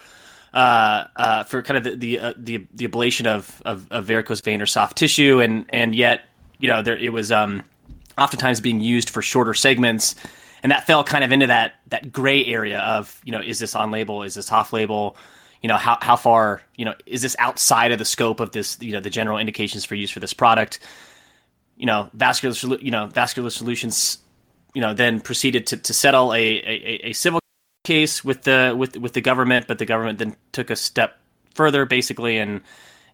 uh, 0.57 1.07
uh, 1.17 1.43
for 1.43 1.61
kind 1.61 1.77
of 1.77 1.83
the 1.83 1.95
the, 1.95 2.19
uh, 2.19 2.33
the, 2.35 2.65
the 2.73 2.87
ablation 2.87 3.27
of, 3.27 3.61
of, 3.63 3.85
of 3.91 4.05
varicose 4.05 4.41
vein 4.41 4.59
or 4.59 4.65
soft 4.65 4.97
tissue, 4.97 5.39
and 5.39 5.65
and 5.69 5.93
yet 5.93 6.21
you 6.57 6.67
know 6.67 6.81
there 6.81 6.97
it 6.97 7.13
was 7.13 7.31
um, 7.31 7.63
oftentimes 8.17 8.59
being 8.59 8.81
used 8.81 9.11
for 9.11 9.21
shorter 9.21 9.53
segments, 9.53 10.15
and 10.63 10.71
that 10.71 10.87
fell 10.87 11.03
kind 11.03 11.23
of 11.23 11.31
into 11.31 11.45
that 11.45 11.75
that 11.89 12.11
gray 12.11 12.43
area 12.43 12.79
of 12.79 13.21
you 13.23 13.31
know 13.31 13.39
is 13.39 13.59
this 13.59 13.75
on 13.75 13.91
label, 13.91 14.23
is 14.23 14.33
this 14.33 14.51
off 14.51 14.73
label, 14.73 15.15
you 15.61 15.67
know 15.67 15.77
how 15.77 15.99
how 16.01 16.15
far 16.15 16.63
you 16.75 16.85
know 16.85 16.95
is 17.05 17.21
this 17.21 17.35
outside 17.37 17.91
of 17.91 17.99
the 17.99 18.05
scope 18.05 18.39
of 18.39 18.51
this 18.51 18.79
you 18.81 18.93
know 18.93 18.99
the 18.99 19.11
general 19.11 19.37
indications 19.37 19.85
for 19.85 19.93
use 19.93 20.09
for 20.09 20.19
this 20.19 20.33
product, 20.33 20.79
you 21.75 21.85
know 21.85 22.09
vascular 22.15 22.79
you 22.81 22.89
know 22.89 23.05
vascular 23.05 23.51
solutions 23.51 24.17
you 24.73 24.81
know 24.81 24.95
then 24.95 25.21
proceeded 25.21 25.67
to, 25.67 25.77
to 25.77 25.93
settle 25.93 26.33
a, 26.33 26.39
a, 26.39 27.09
a 27.09 27.13
civil 27.13 27.39
case 27.87 28.23
with 28.23 28.43
the 28.43 28.75
with 28.77 28.97
with 28.97 29.13
the 29.13 29.21
government, 29.21 29.65
but 29.65 29.79
the 29.79 29.85
government 29.85 30.19
then 30.19 30.35
took 30.51 30.69
a 30.69 30.75
step 30.75 31.17
further, 31.55 31.85
basically, 31.85 32.37
and 32.37 32.61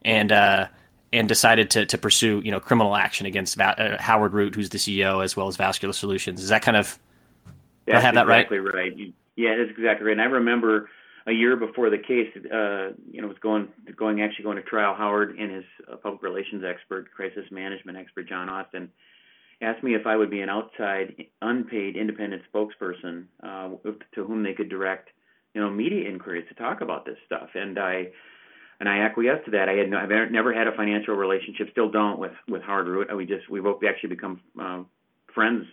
and 0.04 0.31
uh, 0.31 0.68
and 1.14 1.30
decided 1.30 1.70
to 1.72 1.86
to 1.86 1.98
pursue 1.98 2.42
you 2.44 2.52
know 2.52 2.60
criminal 2.60 2.96
action 2.96 3.28
against 3.28 3.56
Va- 3.56 3.80
uh, 3.80 4.02
Howard 4.02 4.34
Root, 4.34 4.56
who's 4.56 4.70
the 4.70 4.80
CEO, 4.80 5.24
as 5.24 5.38
well 5.38 5.48
as 5.48 5.56
Vascular 5.58 5.94
Solutions. 5.94 6.42
Is 6.42 6.50
that 6.50 6.64
kind 6.64 6.75
of? 6.75 6.98
That's 7.86 8.00
I 8.00 8.02
have 8.02 8.16
that 8.16 8.25
exactly 8.25 8.60
right? 8.60 8.74
right. 8.74 9.14
Yeah, 9.36 9.58
that's 9.58 9.78
exactly 9.78 10.08
right. 10.08 10.14
And 10.14 10.22
I 10.22 10.25
remember 10.25 10.90
a 11.28 11.31
year 11.31 11.56
before 11.56 11.90
the 11.90 11.98
case, 11.98 12.30
uh, 12.36 12.94
you 13.12 13.22
know, 13.22 13.28
was 13.28 13.38
going 13.40 13.68
going 13.96 14.22
actually 14.22 14.44
going 14.44 14.58
to 14.58 14.64
trial. 14.64 14.96
Howard 14.96 15.38
and 15.38 15.52
his 15.52 15.66
uh, 15.92 15.98
public 15.98 16.24
relations 16.24 16.64
expert, 16.68 17.12
crisis 17.12 17.46
management 17.52 17.98
expert, 17.98 18.28
John 18.28 18.50
Austin 18.50 18.90
asked 19.61 19.83
me 19.83 19.95
if 19.95 20.05
I 20.05 20.15
would 20.15 20.29
be 20.29 20.41
an 20.41 20.50
outside, 20.50 21.25
unpaid, 21.41 21.95
independent 21.95 22.44
spokesperson 22.53 23.25
uh, 23.41 23.69
to 24.15 24.25
whom 24.25 24.44
they 24.44 24.53
could 24.53 24.69
direct, 24.69 25.09
you 25.53 25.61
know, 25.61 25.69
media 25.69 26.09
inquiries 26.09 26.45
to 26.50 26.55
talk 26.55 26.81
about 26.81 27.05
this 27.05 27.17
stuff. 27.25 27.50
And 27.55 27.77
I 27.77 28.07
and 28.79 28.89
I 28.89 29.00
acquiesced 29.00 29.45
to 29.45 29.51
that. 29.51 29.69
I 29.69 29.73
had 29.73 29.89
no, 29.89 29.97
I've 29.97 30.31
never 30.31 30.53
had 30.53 30.67
a 30.67 30.75
financial 30.75 31.15
relationship, 31.15 31.69
still 31.71 31.89
don't 31.89 32.19
with 32.19 32.33
with 32.47 32.61
Howard 32.63 32.88
Root. 32.88 33.15
We 33.15 33.25
just 33.25 33.50
we 33.50 33.61
actually 33.88 34.09
become 34.09 34.41
uh, 34.61 34.83
friends 35.33 35.65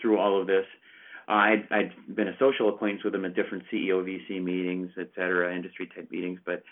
through 0.00 0.18
all 0.18 0.40
of 0.40 0.46
this. 0.46 0.66
Uh, 1.28 1.32
I'd, 1.32 1.68
I'd 1.70 2.16
been 2.16 2.28
a 2.28 2.36
social 2.38 2.70
acquaintance 2.70 3.04
with 3.04 3.14
him 3.14 3.24
at 3.26 3.34
different 3.34 3.64
CEO 3.70 4.02
VC 4.02 4.42
meetings, 4.42 4.90
et 4.98 5.08
cetera, 5.14 5.54
industry 5.54 5.86
type 5.94 6.10
meetings, 6.10 6.40
but 6.44 6.62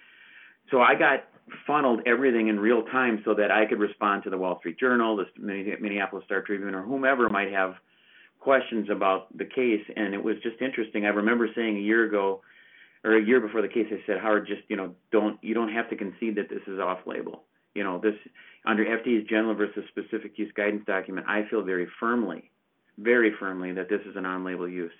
so 0.71 0.81
I 0.81 0.95
got 0.95 1.25
funneled 1.67 2.01
everything 2.07 2.49
in 2.49 2.59
real 2.59 2.83
time 2.85 3.23
so 3.25 3.35
that 3.35 3.51
I 3.51 3.67
could 3.67 3.79
respond 3.79 4.25
to 4.25 4.31
the 4.31 4.39
Wall 4.39 4.59
Street 4.59 4.79
Journal, 4.79 5.17
the 5.17 5.27
Minneapolis 5.39 6.25
Star 6.25 6.43
Tribune, 6.43 6.75
or 6.75 6.83
whomever 6.83 7.29
might 7.29 7.53
have 7.53 7.75
questions 8.41 8.89
about 8.91 9.37
the 9.37 9.45
case. 9.45 9.85
And 9.97 10.15
it 10.15 10.23
was 10.23 10.37
just 10.43 10.61
interesting. 10.61 11.05
I 11.05 11.11
remember 11.11 11.49
saying 11.55 11.77
a 11.77 11.81
year 11.81 12.05
ago, 12.05 12.43
or 13.05 13.17
a 13.17 13.25
year 13.25 13.41
before 13.41 13.63
the 13.63 13.69
case, 13.69 13.87
I 13.91 14.03
said, 14.07 14.19
Howard, 14.21 14.49
just 14.49 14.63
you 14.69 14.77
know, 14.77 14.95
don't 15.13 15.39
you 15.43 15.55
don't 15.55 15.73
have 15.73 15.89
to 15.91 15.97
concede 15.97 16.37
that 16.37 16.49
this 16.49 16.63
is 16.67 16.81
off-label. 16.81 17.45
You 17.75 17.85
know, 17.85 17.99
this 17.99 18.15
under 18.65 18.85
FDA's 18.85 19.29
general 19.29 19.55
versus 19.55 19.85
specific 19.89 20.37
use 20.37 20.53
guidance 20.57 20.83
document, 20.87 21.27
I 21.29 21.45
feel 21.49 21.63
very 21.63 21.87
firmly, 22.01 22.51
very 22.99 23.33
firmly 23.39 23.73
that 23.73 23.89
this 23.89 24.01
is 24.09 24.17
an 24.17 24.27
on-label 24.27 24.69
use. 24.69 24.91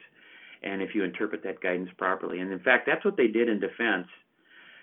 And 0.63 0.81
if 0.81 0.95
you 0.95 1.03
interpret 1.03 1.43
that 1.43 1.61
guidance 1.61 1.91
properly, 1.99 2.39
and 2.39 2.53
in 2.53 2.61
fact, 2.61 2.87
that's 2.87 3.05
what 3.05 3.17
they 3.17 3.27
did 3.27 3.49
in 3.49 3.59
defense 3.59 4.07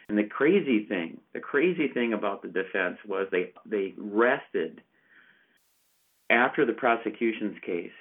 and 0.09 0.17
the 0.17 0.23
crazy 0.23 0.85
thing, 0.85 1.19
the 1.33 1.39
crazy 1.39 1.87
thing 1.87 2.13
about 2.13 2.41
the 2.41 2.47
defense 2.47 2.97
was 3.07 3.27
they 3.31 3.53
they 3.65 3.93
rested 3.97 4.81
after 6.29 6.65
the 6.65 6.73
prosecution's 6.73 7.57
case. 7.65 7.91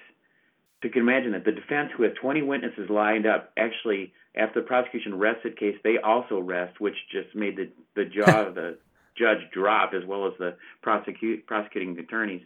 So 0.83 0.89
you 0.89 0.91
can 0.91 1.03
imagine 1.03 1.33
that 1.33 1.45
the 1.45 1.53
defense, 1.53 1.91
who 1.97 2.03
had 2.03 2.17
20 2.17 2.43
witnesses 2.43 2.91
lined 2.91 3.27
up, 3.27 3.53
actually 3.57 4.13
after 4.35 4.61
the 4.61 4.67
prosecution 4.67 5.17
rested 5.17 5.57
case, 5.57 5.77
they 5.85 5.99
also 5.99 6.41
rest, 6.41 6.81
which 6.81 6.97
just 7.11 7.35
made 7.35 7.57
the 7.57 7.71
the 7.95 8.05
jaw 8.05 8.49
of 8.49 8.55
the 8.55 8.79
judge 9.19 9.51
drop 9.53 9.93
as 9.95 10.07
well 10.07 10.27
as 10.27 10.33
the 10.39 10.57
prosecute 10.83 11.47
prosecuting 11.47 11.99
attorneys 11.99 12.43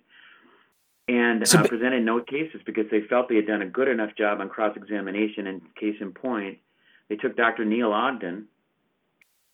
and 1.09 1.47
so, 1.47 1.61
uh, 1.61 1.67
presented 1.69 2.05
no 2.05 2.21
cases 2.21 2.61
because 2.67 2.87
they 2.91 3.03
felt 3.03 3.29
they 3.29 3.37
had 3.37 3.47
done 3.47 3.63
a 3.63 3.67
good 3.67 3.89
enough 3.89 4.11
job 4.17 4.41
on 4.41 4.49
cross 4.49 4.77
examination. 4.77 5.47
And 5.47 5.63
case 5.77 5.97
in 6.01 6.13
point, 6.13 6.59
they 7.09 7.17
took 7.17 7.37
Dr. 7.37 7.65
Neil 7.65 7.93
Ogden, 7.93 8.47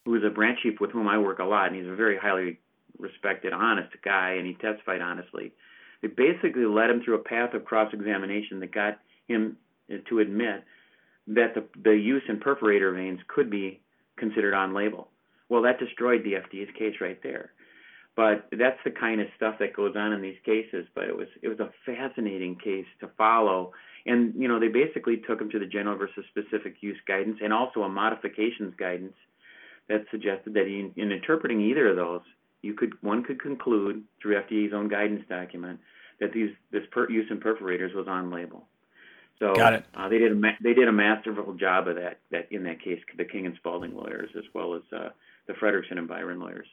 who 0.05 0.15
is 0.17 0.23
a 0.25 0.31
branch 0.31 0.61
chief 0.63 0.81
with 0.81 0.91
whom 0.91 1.09
I 1.09 1.19
work 1.19 1.39
a 1.39 1.45
lot, 1.45 1.69
and 1.69 1.77
he's 1.77 1.91
a 1.91 1.95
very 1.95 2.19
highly 2.19 2.59
respected, 2.99 3.53
honest 3.53 3.91
guy, 4.05 4.33
and 4.33 4.47
he 4.47 4.55
testified 4.55 5.01
honestly. 5.01 5.53
They 6.01 6.09
basically 6.09 6.65
led 6.65 6.91
him 6.91 7.03
through 7.05 7.15
a 7.15 7.23
path 7.23 7.55
of 7.55 7.65
cross 7.65 7.93
examination 7.93 8.61
that 8.61 8.75
got 8.75 8.99
him 9.29 9.57
to 10.09 10.19
admit 10.19 10.65
that 11.29 11.55
the, 11.55 11.65
the 11.83 11.93
use 11.97 12.23
in 12.29 12.41
perforator 12.41 12.95
veins 12.95 13.21
could 13.29 13.51
be 13.51 13.81
considered 14.17 14.55
on 14.55 14.75
label. 14.75 15.09
Well, 15.49 15.63
that 15.63 15.79
destroyed 15.79 16.25
the 16.25 16.33
FDA's 16.33 16.75
case 16.77 16.97
right 17.01 17.23
there. 17.23 17.53
But 18.15 18.49
that's 18.53 18.79
the 18.85 18.91
kind 18.91 19.21
of 19.21 19.29
stuff 19.37 19.57
that 19.61 19.75
goes 19.75 19.95
on 19.97 20.13
in 20.13 20.21
these 20.21 20.37
cases. 20.45 20.87
But 20.95 21.05
it 21.05 21.17
was 21.17 21.29
it 21.41 21.49
was 21.49 21.61
a 21.61 21.71
fascinating 21.87 22.57
case 22.57 22.87
to 23.01 23.09
follow. 23.17 23.73
And 24.05 24.35
you 24.37 24.49
know 24.49 24.61
they 24.61 24.69
basically 24.69 25.23
took 25.27 25.41
him 25.41 25.51
to 25.51 25.59
the 25.59 25.67
general 25.67 25.97
versus 25.97 26.25
specific 26.29 26.77
use 26.81 26.99
guidance 27.09 27.39
and 27.43 27.53
also 27.53 27.83
a 27.83 27.89
modifications 27.89 28.75
guidance 28.79 29.15
that 29.89 30.05
suggested 30.11 30.55
that 30.55 30.67
he, 30.67 30.91
in 31.01 31.13
interpreting 31.13 31.61
either 31.61 31.89
of 31.89 31.97
those, 31.97 32.23
you 32.63 32.75
could 32.75 32.93
one 33.03 33.25
could 33.25 33.41
conclude 33.41 34.05
through 34.21 34.41
FDA's 34.41 34.73
own 34.73 34.89
guidance 34.89 35.25
document 35.29 35.81
that 36.21 36.33
these 36.33 36.51
this 36.71 36.83
per, 36.91 37.11
use 37.11 37.27
in 37.31 37.41
perforators 37.41 37.95
was 37.95 38.07
on 38.09 38.31
label. 38.31 38.67
So 39.39 39.55
Got 39.55 39.75
it. 39.75 39.85
Uh, 39.95 40.09
they 40.09 40.19
did 40.19 40.33
a 40.33 40.41
they 40.63 40.73
did 40.73 40.89
a 40.89 40.93
masterful 40.93 41.55
job 41.55 41.89
of 41.89 41.97
that 41.97 42.21
that 42.31 42.47
in 42.51 42.63
that 42.65 42.81
case 42.83 43.01
the 43.17 43.25
King 43.25 43.47
and 43.47 43.57
Spalding 43.57 43.97
lawyers 43.97 44.31
as 44.37 44.45
well 44.55 44.75
as 44.75 44.83
uh, 44.97 45.09
the 45.47 45.53
Fredrikson 45.55 45.99
and 45.99 46.07
Byron 46.07 46.39
lawyers. 46.39 46.69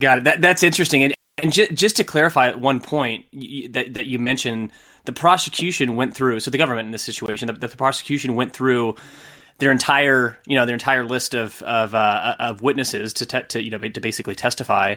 Got 0.00 0.18
it. 0.18 0.24
That, 0.24 0.40
that's 0.40 0.62
interesting. 0.62 1.02
And, 1.02 1.14
and 1.42 1.52
ju- 1.52 1.66
just 1.68 1.96
to 1.96 2.04
clarify 2.04 2.48
at 2.48 2.60
one 2.60 2.80
point 2.80 3.26
you, 3.32 3.68
that, 3.70 3.94
that 3.94 4.06
you 4.06 4.20
mentioned, 4.20 4.70
the 5.06 5.12
prosecution 5.12 5.96
went 5.96 6.14
through. 6.14 6.38
So 6.38 6.52
the 6.52 6.58
government 6.58 6.86
in 6.86 6.92
this 6.92 7.02
situation, 7.02 7.48
the, 7.48 7.54
the 7.54 7.68
prosecution 7.68 8.36
went 8.36 8.52
through 8.52 8.94
their 9.58 9.72
entire, 9.72 10.38
you 10.46 10.56
know, 10.56 10.66
their 10.66 10.74
entire 10.74 11.04
list 11.04 11.34
of 11.34 11.60
of, 11.62 11.94
uh, 11.94 12.36
of 12.38 12.62
witnesses 12.62 13.12
to 13.14 13.26
te- 13.26 13.42
to 13.48 13.62
you 13.62 13.70
know 13.70 13.78
to 13.78 14.00
basically 14.00 14.34
testify, 14.34 14.94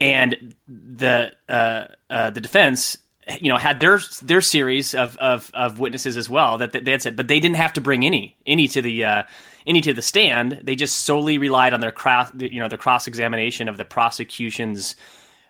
and 0.00 0.54
the 0.68 1.32
uh, 1.48 1.86
uh, 2.10 2.30
the 2.30 2.40
defense 2.40 2.98
you 3.40 3.48
know 3.48 3.56
had 3.56 3.80
their 3.80 4.00
their 4.22 4.40
series 4.40 4.94
of, 4.94 5.16
of, 5.18 5.50
of 5.54 5.78
witnesses 5.78 6.16
as 6.16 6.28
well 6.28 6.58
that, 6.58 6.72
that 6.72 6.84
they 6.84 6.90
had 6.90 7.02
said, 7.02 7.16
but 7.16 7.28
they 7.28 7.38
didn't 7.38 7.56
have 7.56 7.72
to 7.72 7.80
bring 7.80 8.04
any 8.04 8.36
any 8.46 8.66
to 8.68 8.82
the 8.82 9.04
uh, 9.04 9.22
any 9.66 9.80
to 9.80 9.94
the 9.94 10.02
stand. 10.02 10.60
They 10.62 10.74
just 10.74 11.04
solely 11.04 11.38
relied 11.38 11.72
on 11.72 11.80
their 11.80 11.92
cross 11.92 12.30
you 12.36 12.60
know 12.60 12.68
the 12.68 12.78
cross 12.78 13.06
examination 13.06 13.68
of 13.68 13.76
the 13.76 13.84
prosecution's 13.84 14.96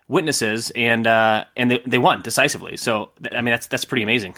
witnesses, 0.07 0.71
and 0.75 1.07
uh, 1.07 1.45
and 1.57 1.71
they, 1.71 1.81
they 1.87 1.97
won 1.97 2.21
decisively. 2.21 2.77
So 2.77 3.09
I 3.31 3.41
mean 3.41 3.51
that's 3.51 3.67
that's 3.67 3.85
pretty 3.85 4.03
amazing. 4.03 4.35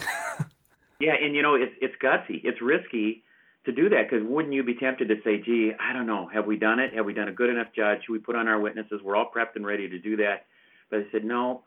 yeah, 1.00 1.14
and 1.20 1.34
you 1.34 1.42
know 1.42 1.54
it's 1.54 1.74
it's 1.82 1.94
gutsy, 2.02 2.40
it's 2.44 2.62
risky 2.62 3.22
to 3.66 3.72
do 3.72 3.88
that 3.90 4.08
because 4.08 4.26
wouldn't 4.26 4.54
you 4.54 4.62
be 4.62 4.74
tempted 4.74 5.08
to 5.08 5.16
say, 5.22 5.40
"Gee, 5.40 5.72
I 5.78 5.92
don't 5.92 6.06
know, 6.06 6.26
have 6.28 6.46
we 6.46 6.56
done 6.56 6.78
it? 6.78 6.94
Have 6.94 7.04
we 7.04 7.12
done 7.12 7.28
a 7.28 7.32
good 7.32 7.50
enough 7.50 7.72
job? 7.74 7.98
Should 8.00 8.12
we 8.12 8.18
put 8.18 8.34
on 8.34 8.48
our 8.48 8.58
witnesses? 8.58 9.00
We're 9.02 9.16
all 9.16 9.30
prepped 9.30 9.56
and 9.56 9.66
ready 9.66 9.88
to 9.88 9.98
do 9.98 10.16
that." 10.16 10.46
But 10.90 11.00
I 11.00 11.06
said, 11.12 11.24
no, 11.24 11.62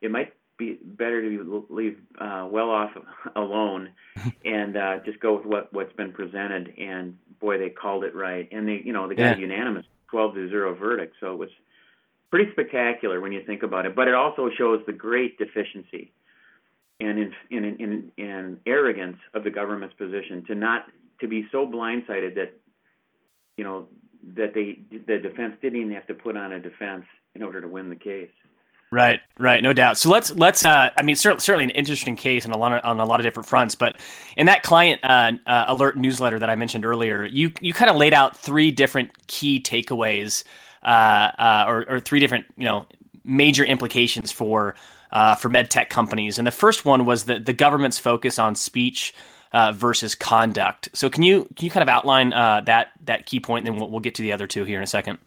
it 0.00 0.10
might 0.10 0.32
be 0.56 0.78
better 0.82 1.22
to 1.22 1.66
leave 1.70 1.98
uh, 2.18 2.46
well 2.50 2.70
off 2.70 2.90
alone 3.34 3.90
and 4.44 4.76
uh, 4.76 4.98
just 5.04 5.20
go 5.20 5.36
with 5.36 5.46
what 5.46 5.72
what's 5.72 5.92
been 5.94 6.12
presented. 6.12 6.74
And 6.78 7.18
boy, 7.40 7.58
they 7.58 7.70
called 7.70 8.04
it 8.04 8.14
right, 8.14 8.48
and 8.52 8.68
they 8.68 8.82
you 8.84 8.92
know 8.92 9.08
they 9.08 9.14
got 9.14 9.22
yeah. 9.22 9.36
a 9.36 9.40
unanimous 9.40 9.86
twelve 10.08 10.34
to 10.34 10.48
zero 10.48 10.74
verdict. 10.74 11.16
So 11.20 11.32
it 11.32 11.38
was 11.38 11.50
pretty 12.30 12.52
spectacular 12.52 13.20
when 13.20 13.32
you 13.32 13.42
think 13.44 13.62
about 13.62 13.86
it. 13.86 13.96
But 13.96 14.08
it 14.08 14.14
also 14.14 14.50
shows 14.56 14.82
the 14.86 14.92
great 14.92 15.38
deficiency 15.38 16.12
and 17.00 17.18
in 17.18 17.34
in 17.50 17.64
in, 17.64 18.12
in 18.16 18.60
arrogance 18.66 19.16
of 19.34 19.44
the 19.44 19.50
government's 19.50 19.94
position 19.96 20.44
to 20.46 20.54
not 20.54 20.86
to 21.20 21.28
be 21.28 21.46
so 21.52 21.66
blindsided 21.66 22.34
that 22.34 22.52
you 23.56 23.64
know 23.64 23.88
that 24.36 24.54
they 24.54 24.80
the 25.06 25.18
defense 25.18 25.54
didn't 25.62 25.80
even 25.80 25.92
have 25.92 26.06
to 26.06 26.14
put 26.14 26.36
on 26.36 26.52
a 26.52 26.60
defense 26.60 27.04
in 27.34 27.42
order 27.42 27.60
to 27.60 27.68
win 27.68 27.88
the 27.88 27.96
case. 27.96 28.30
Right, 28.92 29.20
right, 29.38 29.62
no 29.62 29.72
doubt. 29.72 29.98
So 29.98 30.10
let's 30.10 30.32
let's. 30.32 30.64
Uh, 30.64 30.90
I 30.96 31.02
mean, 31.02 31.14
certainly, 31.14 31.62
an 31.62 31.70
interesting 31.70 32.16
case 32.16 32.44
on 32.44 32.50
a 32.50 32.58
lot 32.58 32.72
of, 32.72 32.84
on 32.84 32.98
a 32.98 33.04
lot 33.04 33.20
of 33.20 33.24
different 33.24 33.48
fronts. 33.48 33.76
But 33.76 33.96
in 34.36 34.46
that 34.46 34.64
client 34.64 35.00
uh, 35.04 35.32
uh, 35.46 35.66
alert 35.68 35.96
newsletter 35.96 36.40
that 36.40 36.50
I 36.50 36.56
mentioned 36.56 36.84
earlier, 36.84 37.24
you 37.24 37.52
you 37.60 37.72
kind 37.72 37.88
of 37.88 37.96
laid 37.96 38.12
out 38.12 38.36
three 38.36 38.72
different 38.72 39.28
key 39.28 39.60
takeaways, 39.60 40.42
uh, 40.82 40.86
uh, 41.38 41.64
or, 41.68 41.88
or 41.88 42.00
three 42.00 42.18
different 42.18 42.46
you 42.56 42.64
know 42.64 42.84
major 43.24 43.64
implications 43.64 44.32
for 44.32 44.74
uh, 45.12 45.36
for 45.36 45.48
med 45.48 45.70
tech 45.70 45.88
companies. 45.88 46.38
And 46.38 46.44
the 46.44 46.52
first 46.52 46.84
one 46.84 47.06
was 47.06 47.26
the 47.26 47.38
the 47.38 47.52
government's 47.52 47.98
focus 48.00 48.40
on 48.40 48.56
speech 48.56 49.14
versus 49.52 50.14
conduct. 50.14 50.88
So 50.92 51.10
can 51.10 51.22
you 51.22 51.44
can 51.56 51.64
you 51.64 51.70
kind 51.70 51.82
of 51.82 51.88
outline 51.88 52.30
that 52.30 52.88
that 53.04 53.26
key 53.26 53.40
point, 53.40 53.66
and 53.66 53.74
then 53.74 53.80
we'll, 53.80 53.90
we'll 53.90 54.00
get 54.00 54.14
to 54.16 54.22
the 54.22 54.32
other 54.32 54.46
two 54.46 54.64
here 54.64 54.78
in 54.78 54.84
a 54.84 54.86
second. 54.86 55.18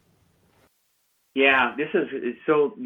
Yeah, 1.35 1.73
this 1.75 1.89
is 1.93 2.35
so 2.45 2.77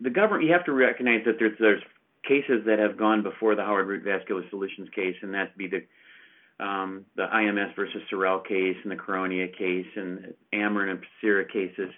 the 0.00 0.10
government. 0.10 0.44
You 0.44 0.52
have 0.52 0.64
to 0.66 0.72
recognize 0.72 1.24
that 1.24 1.36
there's 1.38 1.56
there's 1.58 1.82
cases 2.26 2.62
that 2.66 2.78
have 2.78 2.96
gone 2.96 3.22
before 3.22 3.54
the 3.54 3.62
Howard 3.62 3.86
Root 3.86 4.04
Vascular 4.04 4.42
Solutions 4.50 4.88
case, 4.94 5.16
and 5.22 5.32
that'd 5.32 5.56
be 5.56 5.68
the 5.68 5.84
um, 6.64 7.04
the 7.16 7.26
IMS 7.26 7.74
versus 7.74 8.02
Sorrell 8.12 8.46
case 8.46 8.76
and 8.82 8.92
the 8.92 8.96
Caronia 8.96 9.56
case 9.56 9.86
and 9.96 10.34
Amarin 10.52 10.90
and 10.90 11.00
Pacira 11.00 11.50
cases. 11.50 11.90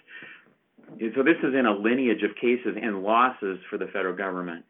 So 1.15 1.23
this 1.23 1.37
is 1.43 1.53
in 1.53 1.65
a 1.65 1.73
lineage 1.73 2.23
of 2.23 2.35
cases 2.35 2.77
and 2.81 3.03
losses 3.03 3.59
for 3.69 3.77
the 3.77 3.87
federal 3.87 4.15
government. 4.15 4.63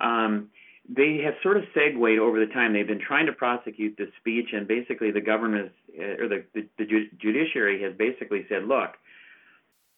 Um, 0.00 0.48
they 0.88 1.20
have 1.24 1.34
sort 1.42 1.56
of 1.56 1.64
segued 1.74 2.18
over 2.18 2.44
the 2.44 2.52
time. 2.52 2.72
They've 2.72 2.86
been 2.86 3.00
trying 3.00 3.26
to 3.26 3.32
prosecute 3.32 3.96
this 3.96 4.08
speech, 4.18 4.48
and 4.52 4.66
basically 4.66 5.10
the 5.10 5.20
government 5.20 5.72
eh, 5.96 6.16
or 6.18 6.28
the, 6.28 6.44
the, 6.54 6.66
the 6.78 7.08
judiciary 7.20 7.82
has 7.82 7.94
basically 7.96 8.46
said, 8.48 8.64
look 8.64 8.96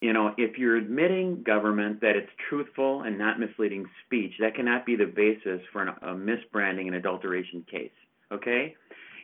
you 0.03 0.13
know, 0.13 0.35
if 0.37 0.59
you're 0.59 0.77
admitting 0.77 1.45
government 1.45 2.01
that 2.01 2.17
it's 2.17 2.29
truthful 2.49 3.03
and 3.03 3.17
not 3.17 3.39
misleading 3.39 3.87
speech, 4.05 4.33
that 4.41 4.57
cannot 4.57 4.85
be 4.85 4.97
the 4.97 5.07
basis 5.07 5.61
for 5.73 5.83
an, 5.83 5.89
a 6.03 6.09
misbranding 6.09 6.89
and 6.89 6.97
adulteration 6.97 7.65
case. 7.71 7.93
Okay? 8.33 8.75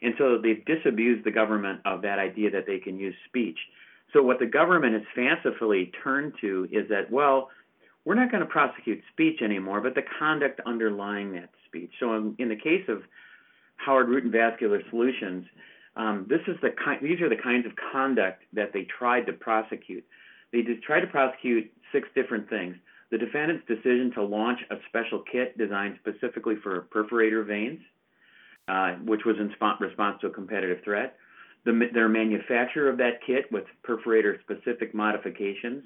And 0.02 0.14
so 0.16 0.38
they've 0.40 0.64
disabused 0.64 1.24
the 1.24 1.32
government 1.32 1.80
of 1.84 2.02
that 2.02 2.20
idea 2.20 2.52
that 2.52 2.64
they 2.66 2.78
can 2.78 2.96
use 2.96 3.14
speech. 3.26 3.58
So 4.12 4.22
what 4.22 4.38
the 4.38 4.46
government 4.46 4.94
has 4.94 5.02
fancifully 5.16 5.90
turned 6.04 6.34
to 6.40 6.68
is 6.70 6.88
that, 6.90 7.10
well, 7.10 7.50
we're 8.08 8.14
not 8.14 8.30
going 8.30 8.40
to 8.42 8.48
prosecute 8.48 9.02
speech 9.12 9.42
anymore, 9.42 9.82
but 9.82 9.94
the 9.94 10.00
conduct 10.18 10.62
underlying 10.64 11.30
that 11.32 11.50
speech. 11.66 11.90
So 12.00 12.14
in, 12.14 12.34
in 12.38 12.48
the 12.48 12.56
case 12.56 12.86
of 12.88 13.02
Howard 13.76 14.08
Root 14.08 14.24
and 14.24 14.32
Vascular 14.32 14.80
Solutions, 14.88 15.44
um, 15.94 16.24
this 16.26 16.40
is 16.48 16.56
the 16.62 16.70
ki- 16.70 17.06
these 17.06 17.20
are 17.20 17.28
the 17.28 17.36
kinds 17.36 17.66
of 17.66 17.72
conduct 17.92 18.44
that 18.54 18.72
they 18.72 18.84
tried 18.98 19.26
to 19.26 19.34
prosecute. 19.34 20.06
They 20.54 20.62
tried 20.86 21.00
to 21.00 21.06
prosecute 21.06 21.70
six 21.92 22.08
different 22.14 22.48
things. 22.48 22.76
The 23.10 23.18
defendant's 23.18 23.66
decision 23.68 24.10
to 24.14 24.22
launch 24.22 24.60
a 24.70 24.76
special 24.88 25.22
kit 25.30 25.58
designed 25.58 25.98
specifically 26.00 26.54
for 26.62 26.88
perforator 26.90 27.46
veins, 27.46 27.80
uh, 28.68 28.94
which 29.04 29.26
was 29.26 29.36
in 29.38 29.52
response 29.80 30.18
to 30.22 30.28
a 30.28 30.30
competitive 30.30 30.78
threat. 30.82 31.18
The, 31.66 31.90
their 31.92 32.08
manufacture 32.08 32.88
of 32.88 32.96
that 32.96 33.20
kit 33.26 33.52
with 33.52 33.64
perforator 33.86 34.40
specific 34.40 34.94
modifications. 34.94 35.84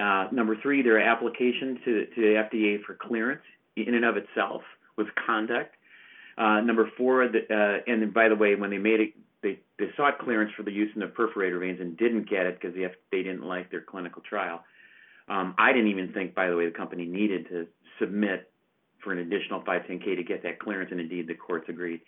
Uh, 0.00 0.28
number 0.32 0.56
three, 0.62 0.82
their 0.82 1.00
application 1.00 1.78
to, 1.84 2.06
to 2.06 2.20
the 2.20 2.48
FDA 2.50 2.82
for 2.84 2.94
clearance 2.94 3.42
in 3.76 3.94
and 3.94 4.04
of 4.04 4.16
itself 4.16 4.62
was 4.96 5.06
conduct. 5.26 5.74
Uh, 6.38 6.60
number 6.60 6.90
four, 6.96 7.28
the, 7.28 7.40
uh, 7.54 7.90
and 7.90 8.14
by 8.14 8.28
the 8.28 8.36
way, 8.36 8.54
when 8.54 8.70
they 8.70 8.78
made 8.78 9.00
it 9.00 9.12
they 9.42 9.58
they 9.78 9.86
sought 9.96 10.18
clearance 10.18 10.52
for 10.56 10.62
the 10.62 10.72
use 10.72 10.90
in 10.94 11.00
the 11.00 11.06
perforator 11.06 11.60
veins 11.60 11.80
and 11.80 11.96
didn't 11.96 12.28
get 12.28 12.46
it 12.46 12.60
because 12.60 12.74
they 12.74 12.86
they 13.10 13.22
didn't 13.22 13.44
like 13.44 13.70
their 13.70 13.80
clinical 13.80 14.22
trial. 14.22 14.62
Um, 15.28 15.54
I 15.58 15.72
didn't 15.72 15.88
even 15.88 16.12
think, 16.12 16.34
by 16.34 16.48
the 16.48 16.56
way, 16.56 16.66
the 16.66 16.76
company 16.76 17.06
needed 17.06 17.48
to 17.48 17.66
submit 17.98 18.50
for 19.02 19.12
an 19.12 19.18
additional 19.18 19.62
510k 19.62 20.16
to 20.16 20.24
get 20.24 20.42
that 20.42 20.58
clearance, 20.58 20.90
and 20.90 21.00
indeed 21.00 21.28
the 21.28 21.34
courts 21.34 21.66
agreed. 21.68 22.00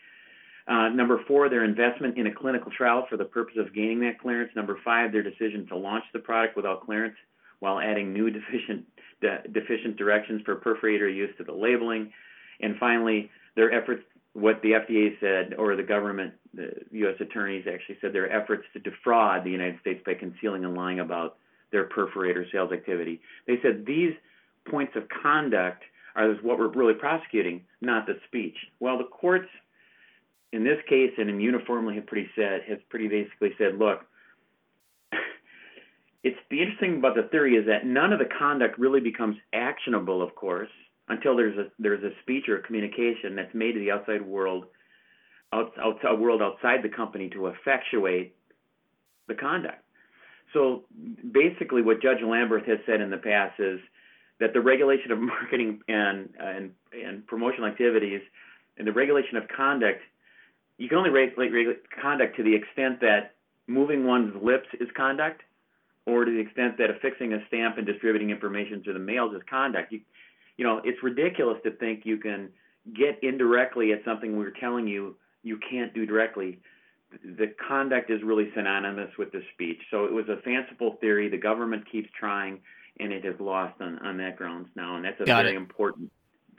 Uh, 0.67 0.89
number 0.89 1.21
four, 1.27 1.49
their 1.49 1.65
investment 1.65 2.19
in 2.19 2.27
a 2.27 2.35
clinical 2.35 2.71
trial 2.71 3.07
for 3.09 3.17
the 3.17 3.25
purpose 3.25 3.55
of 3.59 3.75
gaining 3.75 4.01
that 4.01 4.21
clearance. 4.21 4.51
Number 4.55 4.79
five, 4.85 5.13
their 5.13 5.23
decision 5.23 5.67
to 5.69 5.77
launch 5.77 6.05
the 6.13 6.19
product 6.19 6.57
without 6.57 6.85
clearance 6.85 7.17
while 7.63 7.79
adding 7.79 8.13
new 8.13 8.29
deficient 8.29 8.85
de- 9.21 9.43
deficient 9.53 9.97
directions 9.97 10.43
for 10.45 10.57
perforator 10.57 11.15
use 11.15 11.31
to 11.39 11.45
the 11.45 11.53
labeling. 11.53 12.13
And 12.61 12.77
finally, 12.79 13.31
their 13.55 13.73
efforts 13.73 14.03
what 14.33 14.61
the 14.63 14.73
FDA 14.73 15.21
said, 15.21 15.55
or 15.59 15.77
the 15.77 15.83
government, 15.85 16.33
the 16.55 16.73
U.S. 16.91 17.15
attorneys 17.21 17.67
actually 17.73 17.99
said 18.01 18.13
their 18.13 18.33
efforts 18.33 18.65
to 18.73 18.81
defraud 18.81 19.45
the 19.45 19.51
United 19.51 19.79
States 19.81 20.03
by 20.05 20.15
concealing 20.15 20.65
and 20.65 20.75
lying 20.75 20.99
about 20.99 21.37
their 21.71 21.89
perforator 21.89 22.51
sales 22.51 22.73
activity. 22.73 23.21
They 23.47 23.61
said 23.63 23.85
these 23.87 24.13
points 24.69 24.95
of 24.97 25.05
conduct 25.23 25.85
are 26.17 26.35
what 26.43 26.59
we're 26.59 26.69
really 26.69 26.95
prosecuting, 26.95 27.63
not 27.81 28.07
the 28.07 28.19
speech. 28.27 28.57
Well, 28.81 28.99
the 28.99 29.05
courts, 29.05 29.49
in 30.53 30.65
this 30.65 30.79
case 30.89 31.13
and 31.17 31.31
in 31.31 31.41
uniformly, 31.41 31.95
have 31.95 32.07
pretty 32.07 32.29
said 32.35 32.63
has 32.69 32.79
pretty 32.91 33.07
basically 33.07 33.51
said, 33.57 33.79
look, 33.79 34.01
it's 36.23 36.39
the 36.51 36.61
interesting 36.61 36.99
about 36.99 37.17
the 37.17 37.25
theory 37.25 37.55
is 37.57 37.67
that 37.67 37.85
none 37.85 38.13
of 38.13 38.19
the 38.19 38.29
conduct 38.39 38.79
really 38.79 39.01
becomes 39.01 39.37
actionable, 39.53 40.23
of 40.23 40.35
course, 40.35 40.69
until 41.09 41.37
there's 41.37 41.59
a 41.59 41.67
there's 41.79 42.03
a 42.05 42.11
speech 42.23 42.49
or 42.49 42.59
a 42.59 42.63
communication 42.63 43.35
that's 43.35 43.55
made 43.55 43.73
to 43.73 43.81
the 43.81 43.91
outside 43.91 44.23
world, 44.23 44.67
out, 45.53 45.73
outside 45.83 46.19
world 46.19 46.41
outside 46.41 46.83
the 46.83 46.89
company 46.89 47.29
to 47.31 47.49
effectuate 47.49 48.37
the 49.27 49.35
conduct. 49.35 49.83
So 50.53 50.85
basically, 51.33 51.83
what 51.83 52.01
Judge 52.01 52.19
Lamberth 52.23 52.69
has 52.69 52.79
said 52.87 53.01
in 53.01 53.11
the 53.11 53.17
past 53.17 53.59
is 53.59 53.81
that 54.39 54.53
the 54.53 54.61
regulation 54.61 55.11
of 55.11 55.19
marketing 55.21 55.81
and 55.89 56.29
and 56.39 56.71
and 56.93 57.27
promotional 57.27 57.69
activities 57.69 58.21
and 58.79 58.87
the 58.87 58.93
regulation 58.93 59.37
of 59.37 59.45
conduct, 59.55 60.01
you 60.79 60.89
can 60.89 60.99
only 60.99 61.11
regulate, 61.11 61.53
regulate 61.53 61.79
conduct 62.01 62.37
to 62.37 62.43
the 62.43 62.55
extent 62.55 63.01
that 63.01 63.35
moving 63.67 64.07
one's 64.07 64.35
lips 64.43 64.67
is 64.81 64.89
conduct, 64.97 65.43
or 66.07 66.25
to 66.25 66.31
the 66.31 66.39
extent 66.39 66.79
that 66.79 66.91
affixing 66.91 67.33
a 67.33 67.47
stamp 67.47 67.79
and 67.79 67.87
distributing 67.87 68.31
information 68.31 68.83
to 68.85 68.93
the 68.93 68.99
mails 68.99 69.35
is 69.35 69.43
conduct. 69.49 69.93
You, 69.93 70.01
you 70.57 70.65
know, 70.65 70.81
it's 70.85 71.03
ridiculous 71.03 71.59
to 71.65 71.71
think 71.73 72.05
you 72.05 72.19
can 72.19 72.51
get 72.95 73.19
indirectly 73.23 73.93
at 73.93 74.05
something 74.05 74.37
we're 74.37 74.51
telling 74.51 74.89
you 74.89 75.17
you 75.43 75.59
can't 75.71 75.95
do 75.95 76.07
directly. 76.07 76.59
The 77.25 77.55
conduct 77.69 78.11
is 78.11 78.23
really 78.23 78.51
synonymous 78.55 79.11
with 79.19 79.33
the 79.33 79.43
speech. 79.55 79.81
So 79.91 80.05
it 80.07 80.13
was 80.13 80.29
a 80.29 80.41
fanciful 80.43 80.97
theory. 81.01 81.29
The 81.29 81.37
government 81.37 81.85
keeps 81.91 82.09
trying, 82.19 82.61
and 82.99 83.13
it 83.13 83.25
has 83.25 83.35
lost 83.39 83.81
on, 83.81 83.99
on 84.01 84.17
that 84.19 84.37
grounds 84.37 84.69
now, 84.75 84.97
and 84.97 85.05
that's 85.05 85.21
a 85.21 85.25
Got 85.25 85.45
very 85.45 85.55
it. 85.55 85.59
important 85.59 86.11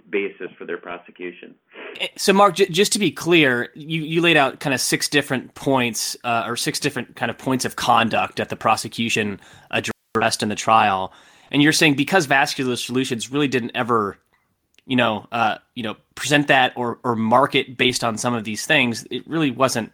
basis 0.10 0.50
for 0.58 0.66
their 0.66 0.78
prosecution. 0.78 1.56
Eh, 2.00 2.08
so, 2.18 2.34
Mark, 2.34 2.56
j- 2.56 2.70
just 2.70 2.94
to 2.94 3.00
be 3.00 3.12
clear, 3.12 3.70
you, 3.76 4.02
you 4.02 4.22
laid 4.22 4.38
out 4.38 4.60
kind 4.60 4.74
of 4.74 4.82
six 4.82 5.08
different 5.08 5.54
points 5.56 6.16
uh, 6.24 6.44
or 6.46 6.56
six 6.56 6.80
different 6.80 7.16
kind 7.16 7.30
of 7.30 7.38
points 7.38 7.66
of 7.66 7.76
conduct 7.76 8.38
that 8.38 8.50
the 8.50 8.56
prosecution 8.56 9.40
addressed 9.72 10.44
in 10.44 10.50
the 10.50 10.56
trial, 10.56 11.14
and 11.52 11.62
you're 11.62 11.74
saying 11.74 11.96
because 11.96 12.26
Vascular 12.26 12.76
Solutions 12.76 13.32
really 13.32 13.48
didn't 13.48 13.72
ever, 13.76 14.18
you 14.86 14.96
know, 14.96 15.28
uh, 15.32 15.58
you 15.76 15.84
know, 15.84 15.96
present 16.16 16.48
that 16.48 16.74
or 16.76 17.00
or 17.04 17.16
market 17.16 17.78
based 17.78 18.04
on 18.04 18.18
some 18.18 18.34
of 18.34 18.44
these 18.44 18.66
things, 18.66 19.06
it 19.12 19.28
really 19.28 19.52
wasn't 19.52 19.92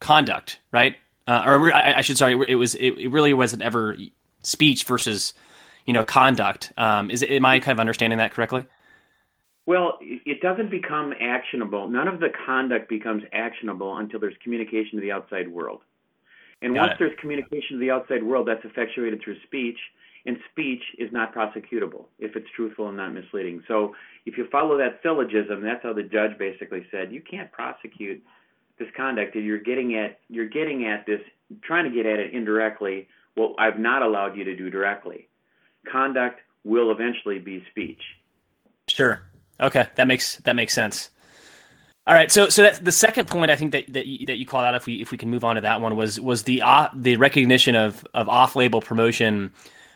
conduct, 0.00 0.58
right? 0.72 0.96
Uh, 1.26 1.42
or 1.46 1.72
I, 1.72 1.98
I, 1.98 2.00
should 2.00 2.18
sorry, 2.18 2.38
it 2.48 2.56
was 2.56 2.74
it, 2.74 2.98
it 2.98 3.08
really 3.08 3.32
wasn't 3.34 3.62
ever 3.62 3.96
speech 4.42 4.84
versus 4.84 5.34
you 5.86 5.92
know 5.92 6.04
conduct. 6.04 6.72
Um, 6.76 7.10
is 7.10 7.22
am 7.22 7.44
I 7.44 7.60
kind 7.60 7.76
of 7.76 7.80
understanding 7.80 8.18
that 8.18 8.32
correctly? 8.32 8.66
Well, 9.70 9.98
it 10.00 10.40
doesn't 10.40 10.68
become 10.68 11.14
actionable. 11.20 11.88
None 11.88 12.08
of 12.08 12.18
the 12.18 12.30
conduct 12.44 12.88
becomes 12.88 13.22
actionable 13.32 13.98
until 13.98 14.18
there's 14.18 14.34
communication 14.42 14.96
to 14.98 15.00
the 15.00 15.12
outside 15.12 15.46
world. 15.46 15.82
And 16.60 16.74
Got 16.74 16.80
once 16.80 16.92
it. 16.94 16.96
there's 16.98 17.18
communication 17.20 17.76
to 17.76 17.78
the 17.78 17.92
outside 17.92 18.24
world, 18.24 18.48
that's 18.48 18.64
effectuated 18.64 19.22
through 19.22 19.36
speech, 19.44 19.78
and 20.26 20.38
speech 20.50 20.82
is 20.98 21.12
not 21.12 21.32
prosecutable 21.32 22.06
if 22.18 22.34
it's 22.34 22.48
truthful 22.56 22.88
and 22.88 22.96
not 22.96 23.14
misleading. 23.14 23.62
So 23.68 23.94
if 24.26 24.36
you 24.36 24.48
follow 24.50 24.76
that 24.76 24.98
syllogism, 25.04 25.62
that's 25.62 25.84
how 25.84 25.92
the 25.92 26.02
judge 26.02 26.36
basically 26.36 26.84
said 26.90 27.12
you 27.12 27.22
can't 27.22 27.52
prosecute 27.52 28.20
this 28.80 28.88
conduct. 28.96 29.36
You're 29.36 29.60
getting 29.60 29.94
at 29.94 30.18
you're 30.28 30.48
getting 30.48 30.86
at 30.86 31.06
this, 31.06 31.20
trying 31.62 31.84
to 31.84 31.94
get 31.94 32.06
at 32.06 32.18
it 32.18 32.34
indirectly. 32.34 33.06
What 33.36 33.54
I've 33.60 33.78
not 33.78 34.02
allowed 34.02 34.36
you 34.36 34.42
to 34.42 34.56
do 34.56 34.68
directly. 34.68 35.28
Conduct 35.88 36.40
will 36.64 36.90
eventually 36.90 37.38
be 37.38 37.64
speech. 37.70 38.02
Sure. 38.88 39.22
Okay, 39.60 39.86
that 39.96 40.06
makes 40.06 40.36
that 40.36 40.56
makes 40.56 40.72
sense. 40.72 41.10
All 42.06 42.14
right, 42.14 42.32
so 42.32 42.48
so 42.48 42.62
that 42.62 42.84
the 42.84 42.92
second 42.92 43.28
point 43.28 43.50
I 43.50 43.56
think 43.56 43.72
that 43.72 43.92
that 43.92 44.06
you, 44.06 44.26
that 44.26 44.36
you 44.36 44.46
called 44.46 44.64
out, 44.64 44.74
if 44.74 44.86
we 44.86 45.00
if 45.00 45.10
we 45.12 45.18
can 45.18 45.30
move 45.30 45.44
on 45.44 45.56
to 45.56 45.60
that 45.60 45.80
one, 45.80 45.96
was 45.96 46.18
was 46.18 46.44
the 46.44 46.62
uh, 46.62 46.88
the 46.94 47.16
recognition 47.16 47.76
of 47.76 48.04
of 48.14 48.28
off 48.28 48.56
label 48.56 48.80
promotion 48.80 49.52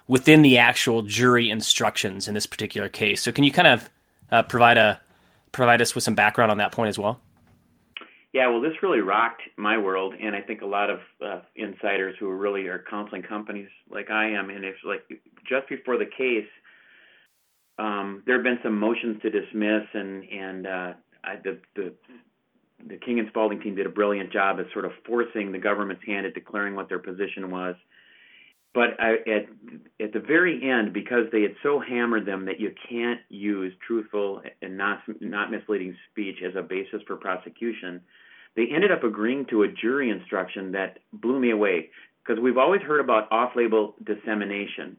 within 0.07 0.43
the 0.43 0.59
actual 0.59 1.03
jury 1.03 1.51
instructions 1.51 2.29
in 2.29 2.35
this 2.35 2.47
particular 2.47 2.89
case. 2.89 3.23
So 3.23 3.33
can 3.33 3.45
you 3.45 3.51
kind 3.51 3.69
of 3.69 3.91
uh, 4.31 4.43
provide 4.43 4.77
a 4.77 5.01
provide 5.53 5.81
us 5.81 5.95
with 5.95 6.05
some 6.05 6.15
background 6.15 6.51
on 6.51 6.59
that 6.59 6.73
point 6.73 6.89
as 6.89 6.99
well? 6.99 7.21
Yeah, 8.35 8.49
well, 8.49 8.61
this 8.61 8.83
really 8.83 9.01
rocked 9.01 9.43
my 9.57 9.79
world, 9.79 10.15
and 10.21 10.35
I 10.35 10.41
think 10.41 10.61
a 10.61 10.67
lot 10.67 10.91
of 10.91 10.99
uh, 11.25 11.41
insiders 11.55 12.17
who 12.19 12.29
really 12.31 12.67
are 12.67 12.85
counseling 12.91 13.23
companies 13.23 13.69
like 13.89 14.11
I 14.11 14.31
am, 14.31 14.51
and 14.51 14.65
it's 14.65 14.79
like 14.85 15.05
just 15.49 15.69
before 15.69 15.97
the 15.97 16.07
case, 16.07 16.49
um, 17.79 18.23
there 18.27 18.37
have 18.37 18.45
been 18.45 18.59
some 18.63 18.79
motions 18.79 19.21
to 19.23 19.31
dismiss, 19.31 19.83
and 19.93 20.25
and 20.25 20.67
uh, 20.67 20.93
I, 21.25 21.37
the 21.43 21.59
the 21.75 21.93
the 22.87 22.97
King 22.97 23.19
and 23.19 23.29
Spalding 23.29 23.61
team 23.61 23.75
did 23.75 23.87
a 23.87 23.91
brilliant 23.91 24.33
job 24.33 24.59
of 24.59 24.67
sort 24.73 24.85
of 24.85 24.93
forcing 25.07 25.53
the 25.53 25.59
government's 25.59 26.05
hand 26.07 26.27
at 26.27 26.35
declaring 26.35 26.75
what 26.75 26.89
their 26.89 26.99
position 26.99 27.51
was. 27.51 27.75
But 28.75 29.01
I, 29.01 29.15
at 29.27 29.47
at 30.01 30.13
the 30.13 30.21
very 30.21 30.69
end, 30.69 30.93
because 30.93 31.27
they 31.33 31.43
had 31.43 31.55
so 31.63 31.81
hammered 31.81 32.27
them 32.27 32.45
that 32.47 32.61
you 32.61 32.73
can't 32.89 33.21
use 33.29 33.73
truthful 33.87 34.43
and 34.63 34.77
not 34.77 35.01
not 35.21 35.51
misleading 35.51 35.97
speech 36.11 36.37
as 36.47 36.55
a 36.57 36.63
basis 36.63 37.01
for 37.07 37.17
prosecution, 37.17 38.01
they 38.57 38.67
ended 38.73 38.93
up 38.93 39.03
agreeing 39.03 39.47
to 39.47 39.63
a 39.63 39.69
jury 39.69 40.11
instruction 40.11 40.73
that 40.73 40.99
blew 41.13 41.41
me 41.41 41.51
away 41.51 41.91
because 42.23 42.41
we've 42.43 42.59
always 42.59 42.81
heard 42.83 43.01
about 43.01 43.31
off-label 43.31 43.95
dissemination, 44.05 44.97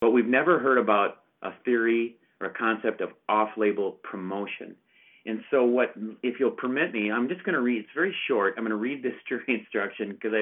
but 0.00 0.10
we've 0.10 0.26
never 0.26 0.58
heard 0.58 0.78
about 0.78 1.23
a 1.44 1.52
theory 1.64 2.16
or 2.40 2.48
a 2.48 2.54
concept 2.54 3.00
of 3.00 3.10
off-label 3.28 3.92
promotion. 4.02 4.74
And 5.26 5.40
so, 5.50 5.64
what, 5.64 5.94
if 6.22 6.38
you'll 6.38 6.50
permit 6.50 6.92
me, 6.92 7.10
I'm 7.10 7.28
just 7.28 7.44
going 7.44 7.54
to 7.54 7.60
read. 7.60 7.78
It's 7.80 7.94
very 7.94 8.14
short. 8.28 8.54
I'm 8.58 8.64
going 8.64 8.70
to 8.70 8.76
read 8.76 9.02
this 9.02 9.14
jury 9.28 9.44
instruction 9.48 10.12
because 10.12 10.32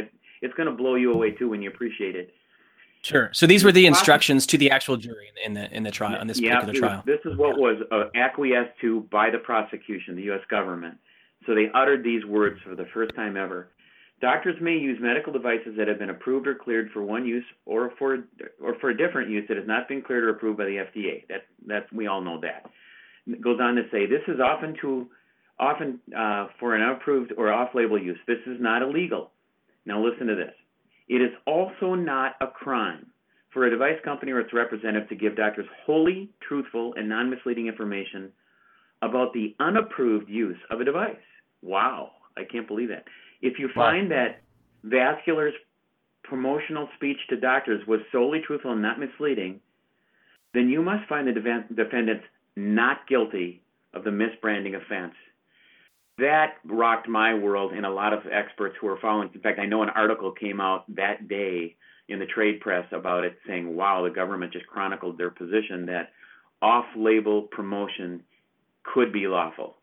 it's 0.41 0.55
going 0.55 0.69
to 0.69 0.75
blow 0.75 0.97
you 0.97 1.13
away 1.13 1.33
too 1.33 1.49
when 1.49 1.63
you 1.63 1.69
appreciate 1.69 2.17
it. 2.17 2.33
Sure. 3.03 3.31
So 3.33 3.49
these 3.49 3.65
were 3.65 3.73
the 3.73 3.87
instructions 3.87 4.47
to 4.47 4.59
the 4.59 4.71
actual 4.71 4.97
jury 4.97 5.31
in 5.45 5.55
the 5.55 5.69
in 5.75 5.83
the 5.83 5.91
trial 5.91 6.21
on 6.21 6.29
this 6.29 6.39
yeah, 6.39 6.61
particular 6.61 6.89
trial. 6.89 7.03
This 7.05 7.19
is 7.25 7.37
what 7.37 7.59
was 7.59 7.83
uh, 7.91 8.05
acquiesced 8.15 8.79
to 8.81 9.01
by 9.11 9.29
the 9.29 9.39
prosecution, 9.39 10.15
the 10.15 10.23
U.S. 10.23 10.43
government. 10.49 10.99
So 11.45 11.55
they 11.55 11.69
uttered 11.75 12.05
these 12.05 12.25
words 12.25 12.61
for 12.65 12.77
the 12.77 12.87
first 12.95 13.15
time 13.17 13.37
ever. 13.37 13.71
Doctors 14.23 14.55
may 14.61 14.77
use 14.77 14.99
medical 15.03 15.33
devices 15.33 15.75
that 15.77 15.89
have 15.89 15.99
been 15.99 16.11
approved 16.11 16.47
or 16.47 16.55
cleared 16.55 16.91
for 16.93 17.03
one 17.03 17.27
use 17.27 17.45
or 17.67 17.93
for 17.99 18.19
or 18.63 18.77
for 18.81 18.91
a 18.91 18.97
different 18.97 19.29
use 19.29 19.45
that 19.49 19.57
has 19.57 19.67
not 19.67 19.89
been 19.89 20.01
cleared 20.01 20.23
or 20.23 20.31
approved 20.31 20.59
by 20.59 20.65
the 20.65 20.77
FDA. 20.77 21.25
That 21.67 21.93
we 21.93 22.07
all 22.07 22.21
know 22.21 22.41
that. 22.41 22.71
It 23.27 23.43
goes 23.43 23.59
on 23.61 23.75
to 23.75 23.83
say 23.91 24.07
this 24.07 24.23
is 24.29 24.39
often 24.41 24.77
to 24.81 25.09
often 25.59 25.99
uh, 26.17 26.47
for 26.61 26.77
an 26.77 26.83
unapproved 26.83 27.33
or 27.37 27.53
off-label 27.53 28.01
use. 28.01 28.19
This 28.29 28.39
is 28.47 28.59
not 28.61 28.81
illegal. 28.81 29.33
Now 29.87 30.01
listen 30.05 30.29
to 30.29 30.37
this. 30.37 30.55
It 31.09 31.21
is 31.21 31.33
also 31.45 31.97
not 31.97 32.37
a 32.41 32.47
crime 32.47 33.07
for 33.53 33.67
a 33.67 33.71
device 33.71 33.99
company 34.05 34.31
or 34.31 34.39
its 34.39 34.53
representative 34.53 35.09
to 35.09 35.17
give 35.17 35.37
doctors 35.37 35.67
wholly 35.85 36.31
truthful 36.47 36.95
and 36.97 37.09
non-misleading 37.09 37.67
information 37.67 38.31
about 39.03 39.33
the 39.35 39.57
unapproved 39.59 40.29
use 40.29 40.59
of 40.71 40.81
a 40.81 40.85
device. 40.85 41.17
Wow, 41.61 42.13
I 42.37 42.45
can't 42.45 42.69
believe 42.69 42.89
that. 42.91 43.05
If 43.43 43.59
you 43.59 43.69
find 43.75 44.11
that 44.13 44.41
Vascular's 44.85 45.55
promotional 46.23 46.89
speech 46.97 47.19
to 47.29 47.37
doctors 47.37 47.87
was 47.87 48.01
solely 48.13 48.41
truthful 48.47 48.73
and 48.73 48.81
not 48.81 49.01
misleading, 49.01 49.61
then 50.55 50.69
you 50.69 50.81
must 50.83 51.09
find 51.09 51.27
the 51.27 51.33
defendants 51.33 52.25
not 52.57 53.07
guilty 53.09 53.63
of 53.93 54.05
the 54.05 54.11
misbranding 54.11 54.77
offense. 54.77 55.15
That 56.19 56.55
rocked 56.65 57.09
my 57.09 57.35
world 57.35 57.73
and 57.73 57.85
a 57.85 57.91
lot 57.91 58.13
of 58.13 58.21
experts 58.31 58.77
who 58.81 58.87
are 58.87 58.99
following. 59.01 59.31
In 59.35 59.41
fact, 59.41 59.59
I 59.59 59.67
know 59.67 59.83
an 59.83 59.91
article 59.91 60.31
came 60.31 60.61
out 60.61 60.85
that 60.95 61.27
day 61.29 61.75
in 62.09 62.19
the 62.19 62.27
trade 62.27 62.61
press 62.61 62.87
about 62.93 63.25
it 63.25 63.37
saying, 63.47 63.75
wow, 63.75 64.03
the 64.03 64.11
government 64.11 64.53
just 64.53 64.67
chronicled 64.67 65.19
their 65.19 65.31
position 65.31 65.87
that 65.87 66.11
off 66.61 66.85
label 66.97 67.43
promotion 67.43 68.23
could 68.85 69.13
be 69.13 69.27
lawful. 69.27 69.77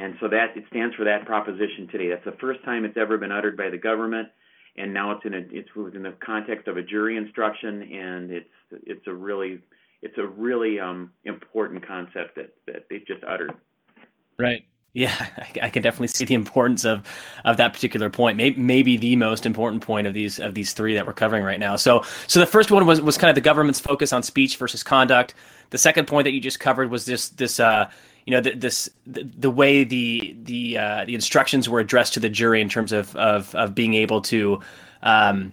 And 0.00 0.14
so 0.18 0.28
that 0.28 0.56
it 0.56 0.64
stands 0.70 0.94
for 0.96 1.04
that 1.04 1.26
proposition 1.26 1.86
today. 1.92 2.08
That's 2.08 2.24
the 2.24 2.40
first 2.40 2.64
time 2.64 2.86
it's 2.86 2.96
ever 2.96 3.18
been 3.18 3.32
uttered 3.32 3.56
by 3.56 3.68
the 3.68 3.76
government, 3.76 4.28
and 4.76 4.94
now 4.94 5.12
it's 5.12 5.24
in 5.26 5.34
a, 5.34 5.42
it's 5.50 5.68
within 5.74 6.02
the 6.02 6.14
context 6.24 6.68
of 6.68 6.78
a 6.78 6.82
jury 6.82 7.18
instruction, 7.18 7.82
and 7.82 8.30
it's 8.30 8.48
it's 8.86 9.06
a 9.06 9.12
really 9.12 9.58
it's 10.00 10.16
a 10.16 10.26
really 10.26 10.80
um, 10.80 11.10
important 11.24 11.86
concept 11.86 12.36
that 12.36 12.54
that 12.66 12.86
they've 12.88 13.06
just 13.06 13.22
uttered. 13.24 13.52
Right. 14.38 14.64
Yeah, 14.94 15.14
I, 15.62 15.68
can 15.68 15.82
definitely 15.82 16.08
see 16.08 16.24
the 16.24 16.34
importance 16.34 16.86
of 16.86 17.06
of 17.44 17.58
that 17.58 17.74
particular 17.74 18.08
point. 18.08 18.38
Maybe, 18.38 18.58
maybe 18.58 18.96
the 18.96 19.16
most 19.16 19.44
important 19.44 19.82
point 19.82 20.06
of 20.06 20.14
these 20.14 20.40
of 20.40 20.54
these 20.54 20.72
three 20.72 20.94
that 20.94 21.06
we're 21.06 21.12
covering 21.12 21.44
right 21.44 21.60
now. 21.60 21.76
So, 21.76 22.04
so 22.26 22.40
the 22.40 22.46
first 22.46 22.70
one 22.70 22.86
was 22.86 23.02
was 23.02 23.18
kind 23.18 23.28
of 23.28 23.34
the 23.34 23.42
government's 23.42 23.80
focus 23.80 24.14
on 24.14 24.22
speech 24.22 24.56
versus 24.56 24.82
conduct. 24.82 25.34
The 25.68 25.78
second 25.78 26.06
point 26.06 26.24
that 26.24 26.32
you 26.32 26.40
just 26.40 26.58
covered 26.58 26.90
was 26.90 27.04
this 27.04 27.28
this 27.28 27.60
uh, 27.60 27.90
you 28.26 28.32
know, 28.32 28.40
the, 28.40 28.54
this 28.54 28.90
the, 29.06 29.28
the, 29.38 29.50
way 29.50 29.84
the 29.84 30.36
the 30.42 30.78
uh, 30.78 31.04
the 31.04 31.14
instructions 31.14 31.68
were 31.68 31.80
addressed 31.80 32.14
to 32.14 32.20
the 32.20 32.28
jury 32.28 32.60
in 32.60 32.68
terms 32.68 32.92
of 32.92 33.14
of, 33.16 33.54
of 33.54 33.74
being 33.74 33.94
able 33.94 34.20
to 34.22 34.60
um, 35.02 35.52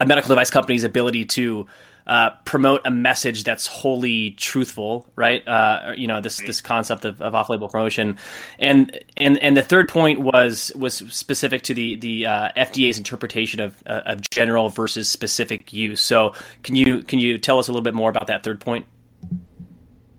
a 0.00 0.06
medical 0.06 0.28
device 0.28 0.50
company's 0.50 0.84
ability 0.84 1.24
to 1.24 1.66
uh, 2.06 2.30
promote 2.44 2.80
a 2.84 2.90
message 2.90 3.44
that's 3.44 3.66
wholly 3.66 4.32
truthful, 4.32 5.06
right? 5.14 5.46
Uh, 5.46 5.92
you 5.96 6.06
know, 6.06 6.20
this 6.20 6.38
this 6.38 6.60
concept 6.60 7.04
of, 7.04 7.20
of 7.22 7.34
off-label 7.34 7.68
promotion, 7.68 8.18
and 8.58 8.98
and 9.16 9.38
and 9.38 9.56
the 9.56 9.62
third 9.62 9.88
point 9.88 10.20
was 10.20 10.72
was 10.74 10.94
specific 10.94 11.62
to 11.62 11.74
the 11.74 11.96
the 11.96 12.26
uh, 12.26 12.48
FDA's 12.56 12.98
interpretation 12.98 13.60
of 13.60 13.80
uh, 13.86 14.02
of 14.06 14.28
general 14.30 14.68
versus 14.68 15.08
specific 15.08 15.72
use. 15.72 16.00
So, 16.00 16.34
can 16.64 16.74
you 16.74 17.02
can 17.02 17.18
you 17.18 17.38
tell 17.38 17.58
us 17.58 17.68
a 17.68 17.70
little 17.70 17.82
bit 17.82 17.94
more 17.94 18.10
about 18.10 18.26
that 18.26 18.42
third 18.42 18.60
point? 18.60 18.84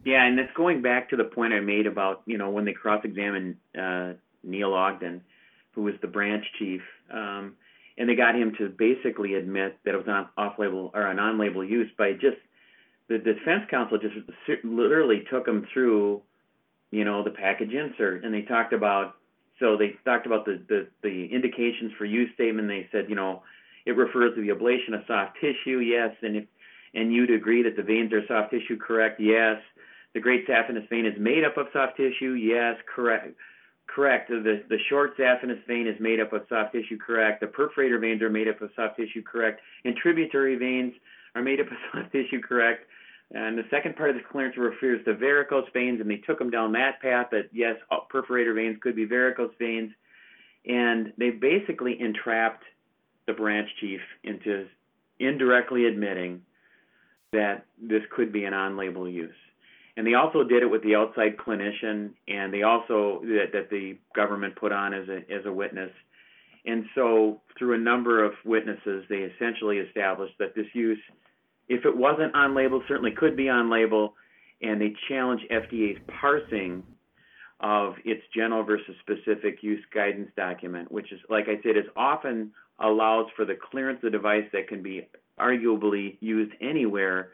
Yeah, 0.05 0.25
and 0.25 0.37
it's 0.39 0.51
going 0.55 0.81
back 0.81 1.09
to 1.09 1.15
the 1.15 1.23
point 1.23 1.53
I 1.53 1.59
made 1.59 1.87
about 1.87 2.23
you 2.25 2.37
know 2.37 2.49
when 2.49 2.65
they 2.65 2.73
cross-examined 2.73 3.55
uh, 3.79 4.13
Neil 4.43 4.73
Ogden, 4.73 5.21
who 5.73 5.83
was 5.83 5.93
the 6.01 6.07
branch 6.07 6.45
chief, 6.59 6.81
um, 7.11 7.55
and 7.97 8.09
they 8.09 8.15
got 8.15 8.35
him 8.35 8.53
to 8.57 8.69
basically 8.69 9.35
admit 9.35 9.77
that 9.85 9.93
it 9.93 9.97
was 9.97 10.07
an 10.07 10.25
off-label 10.37 10.91
or 10.93 11.07
a 11.07 11.13
non-label 11.13 11.63
use 11.63 11.89
by 11.97 12.13
just 12.13 12.37
the 13.07 13.17
defense 13.17 13.63
counsel 13.69 13.97
just 13.97 14.15
literally 14.63 15.23
took 15.29 15.47
him 15.47 15.67
through, 15.73 16.21
you 16.91 17.05
know, 17.05 17.23
the 17.23 17.31
package 17.31 17.71
insert, 17.71 18.23
and 18.25 18.33
they 18.33 18.41
talked 18.41 18.73
about 18.73 19.15
so 19.59 19.77
they 19.77 19.95
talked 20.03 20.25
about 20.25 20.45
the 20.45 20.61
the, 20.67 20.87
the 21.01 21.27
indications 21.31 21.93
for 21.97 22.05
use 22.05 22.29
statement. 22.33 22.67
They 22.67 22.89
said 22.91 23.05
you 23.07 23.15
know 23.15 23.43
it 23.85 23.91
refers 23.91 24.35
to 24.35 24.41
the 24.41 24.49
ablation 24.49 24.93
of 24.93 25.05
soft 25.07 25.37
tissue, 25.39 25.79
yes, 25.79 26.11
and 26.21 26.35
if 26.35 26.45
and 26.93 27.13
you'd 27.13 27.31
agree 27.31 27.63
that 27.63 27.75
the 27.75 27.83
veins 27.83 28.13
are 28.13 28.25
soft 28.27 28.51
tissue, 28.51 28.77
correct? 28.77 29.19
Yes. 29.19 29.57
The 30.13 30.19
great 30.19 30.47
saphenous 30.47 30.88
vein 30.89 31.06
is 31.06 31.17
made 31.19 31.43
up 31.43 31.58
of 31.58 31.67
soft 31.73 31.97
tissue. 31.97 32.34
Yes, 32.34 32.76
correct. 32.93 33.36
Correct. 33.88 34.30
The, 34.30 34.63
the 34.69 34.78
short 34.89 35.17
saphenous 35.17 35.65
vein 35.67 35.88
is 35.88 35.99
made 35.99 36.19
up 36.19 36.34
of 36.34 36.43
soft 36.49 36.73
tissue. 36.73 36.97
Correct. 36.97 37.41
The 37.41 37.47
perforator 37.47 37.99
veins 37.99 38.21
are 38.21 38.30
made 38.30 38.47
up 38.47 38.62
of 38.62 38.69
soft 38.76 38.97
tissue. 38.97 39.23
Correct. 39.23 39.60
And 39.86 39.95
tributary 39.95 40.56
veins 40.56 40.93
are 41.36 41.41
made 41.41 41.60
up 41.60 41.67
of 41.67 41.78
soft 41.93 42.12
tissue, 42.12 42.41
correct? 42.41 42.86
And 43.32 43.58
the 43.58 43.63
second 43.71 43.95
part 43.95 44.12
of 44.12 44.15
the 44.15 44.21
clearance 44.32 44.58
refers 44.58 45.04
to 45.06 45.15
varicose 45.15 45.67
veins, 45.73 45.99
and 45.99 46.10
they 46.10 46.17
took 46.17 46.38
them 46.38 46.52
down 46.52 46.71
that 46.73 47.02
path 47.02 47.28
that 47.32 47.49
yes, 47.52 47.76
uh, 47.91 47.97
perforator 48.13 48.54
veins 48.54 48.78
could 48.82 48.95
be 48.95 49.06
varicose 49.06 49.54
veins, 49.58 49.91
and 50.67 51.12
they 51.17 51.32
basically 51.32 51.99
entrapped 51.99 52.63
the 53.26 53.34
branch 53.34 53.69
chief 53.80 54.02
into 54.23 54.67
indirectly 55.19 55.86
admitting 55.86 56.41
that 57.32 57.65
this 57.82 58.04
could 58.15 58.32
be 58.32 58.45
an 58.45 58.54
on-label 58.54 59.10
use. 59.10 59.34
And 59.95 60.08
they 60.08 60.15
also 60.15 60.43
did 60.43 60.63
it 60.63 60.71
with 60.71 60.82
the 60.84 60.95
outside 60.95 61.38
clinician, 61.38 62.12
and 62.27 62.51
they 62.51 62.63
also 62.63 63.21
that, 63.23 63.51
that 63.53 63.69
the 63.69 63.97
government 64.15 64.56
put 64.56 64.71
on 64.71 64.93
as 64.93 65.08
a 65.08 65.17
as 65.32 65.45
a 65.45 65.53
witness. 65.53 65.91
And 66.65 66.86
so, 66.95 67.41
through 67.60 67.75
a 67.75 67.77
number 67.77 68.23
of 68.23 68.34
witnesses, 68.45 69.03
they 69.10 69.17
essentially 69.17 69.77
established 69.77 70.34
that 70.39 70.56
this 70.56 70.65
use 70.73 70.99
if 71.69 71.86
it 71.86 71.95
wasn't 71.95 72.36
on 72.36 72.56
label, 72.56 72.84
certainly 72.88 73.12
could 73.12 73.38
be 73.38 73.49
on 73.49 73.69
label, 73.69 74.15
and 74.62 74.82
they 74.82 74.93
challenge 75.08 75.41
FDA's 75.51 75.99
parsing 76.19 76.84
of 77.60 77.93
its 78.03 78.21
general 78.36 78.63
versus 78.63 78.95
specific 79.01 79.63
use 79.63 79.84
guidance 79.93 80.29
document, 80.36 80.91
which 80.91 81.12
is, 81.12 81.19
like 81.29 81.45
I 81.47 81.62
said, 81.63 81.77
is 81.77 81.89
often 81.95 82.51
allows 82.79 83.27
for 83.36 83.45
the 83.45 83.56
clearance 83.56 83.97
of 83.97 84.12
the 84.12 84.17
device 84.17 84.45
that 84.51 84.67
can 84.67 84.84
be 84.84 85.08
arguably 85.39 86.17
used 86.19 86.51
anywhere, 86.62 87.29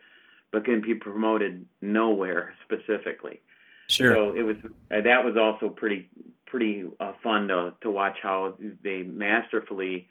but 0.51 0.65
can 0.65 0.81
be 0.81 0.95
promoted 0.95 1.65
nowhere 1.81 2.53
specifically. 2.63 3.41
Sure. 3.87 4.13
So 4.13 4.35
it 4.35 4.43
was 4.43 4.57
uh, 4.91 5.01
that 5.01 5.25
was 5.25 5.35
also 5.37 5.69
pretty 5.69 6.09
pretty 6.45 6.85
uh, 6.99 7.13
fun 7.23 7.47
to 7.47 7.73
to 7.81 7.91
watch 7.91 8.17
how 8.21 8.55
they 8.83 9.03
masterfully, 9.03 10.07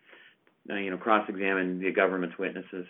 uh, 0.70 0.74
you 0.74 0.90
know, 0.90 0.96
cross-examine 0.96 1.80
the 1.80 1.92
government's 1.92 2.38
witnesses. 2.38 2.86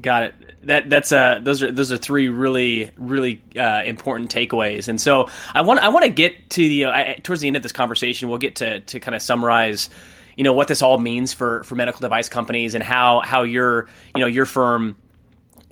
Got 0.00 0.22
it. 0.22 0.34
That 0.66 0.88
that's 0.88 1.12
uh 1.12 1.40
those 1.42 1.62
are 1.62 1.70
those 1.70 1.92
are 1.92 1.98
three 1.98 2.30
really 2.30 2.90
really 2.96 3.42
uh, 3.58 3.82
important 3.84 4.34
takeaways. 4.34 4.88
And 4.88 4.98
so 4.98 5.28
I 5.52 5.60
want 5.60 5.80
I 5.80 5.90
want 5.90 6.04
to 6.04 6.10
get 6.10 6.48
to 6.50 6.66
the 6.66 6.86
uh, 6.86 7.14
towards 7.22 7.42
the 7.42 7.46
end 7.46 7.56
of 7.56 7.62
this 7.62 7.72
conversation 7.72 8.30
we'll 8.30 8.38
get 8.38 8.56
to 8.56 8.80
to 8.80 9.00
kind 9.00 9.14
of 9.14 9.20
summarize 9.20 9.90
you 10.36 10.44
know 10.44 10.54
what 10.54 10.68
this 10.68 10.80
all 10.80 10.96
means 10.96 11.34
for 11.34 11.62
for 11.64 11.74
medical 11.74 12.00
device 12.00 12.28
companies 12.28 12.74
and 12.74 12.82
how 12.82 13.20
how 13.20 13.42
your 13.42 13.86
you 14.14 14.20
know 14.22 14.26
your 14.26 14.46
firm 14.46 14.96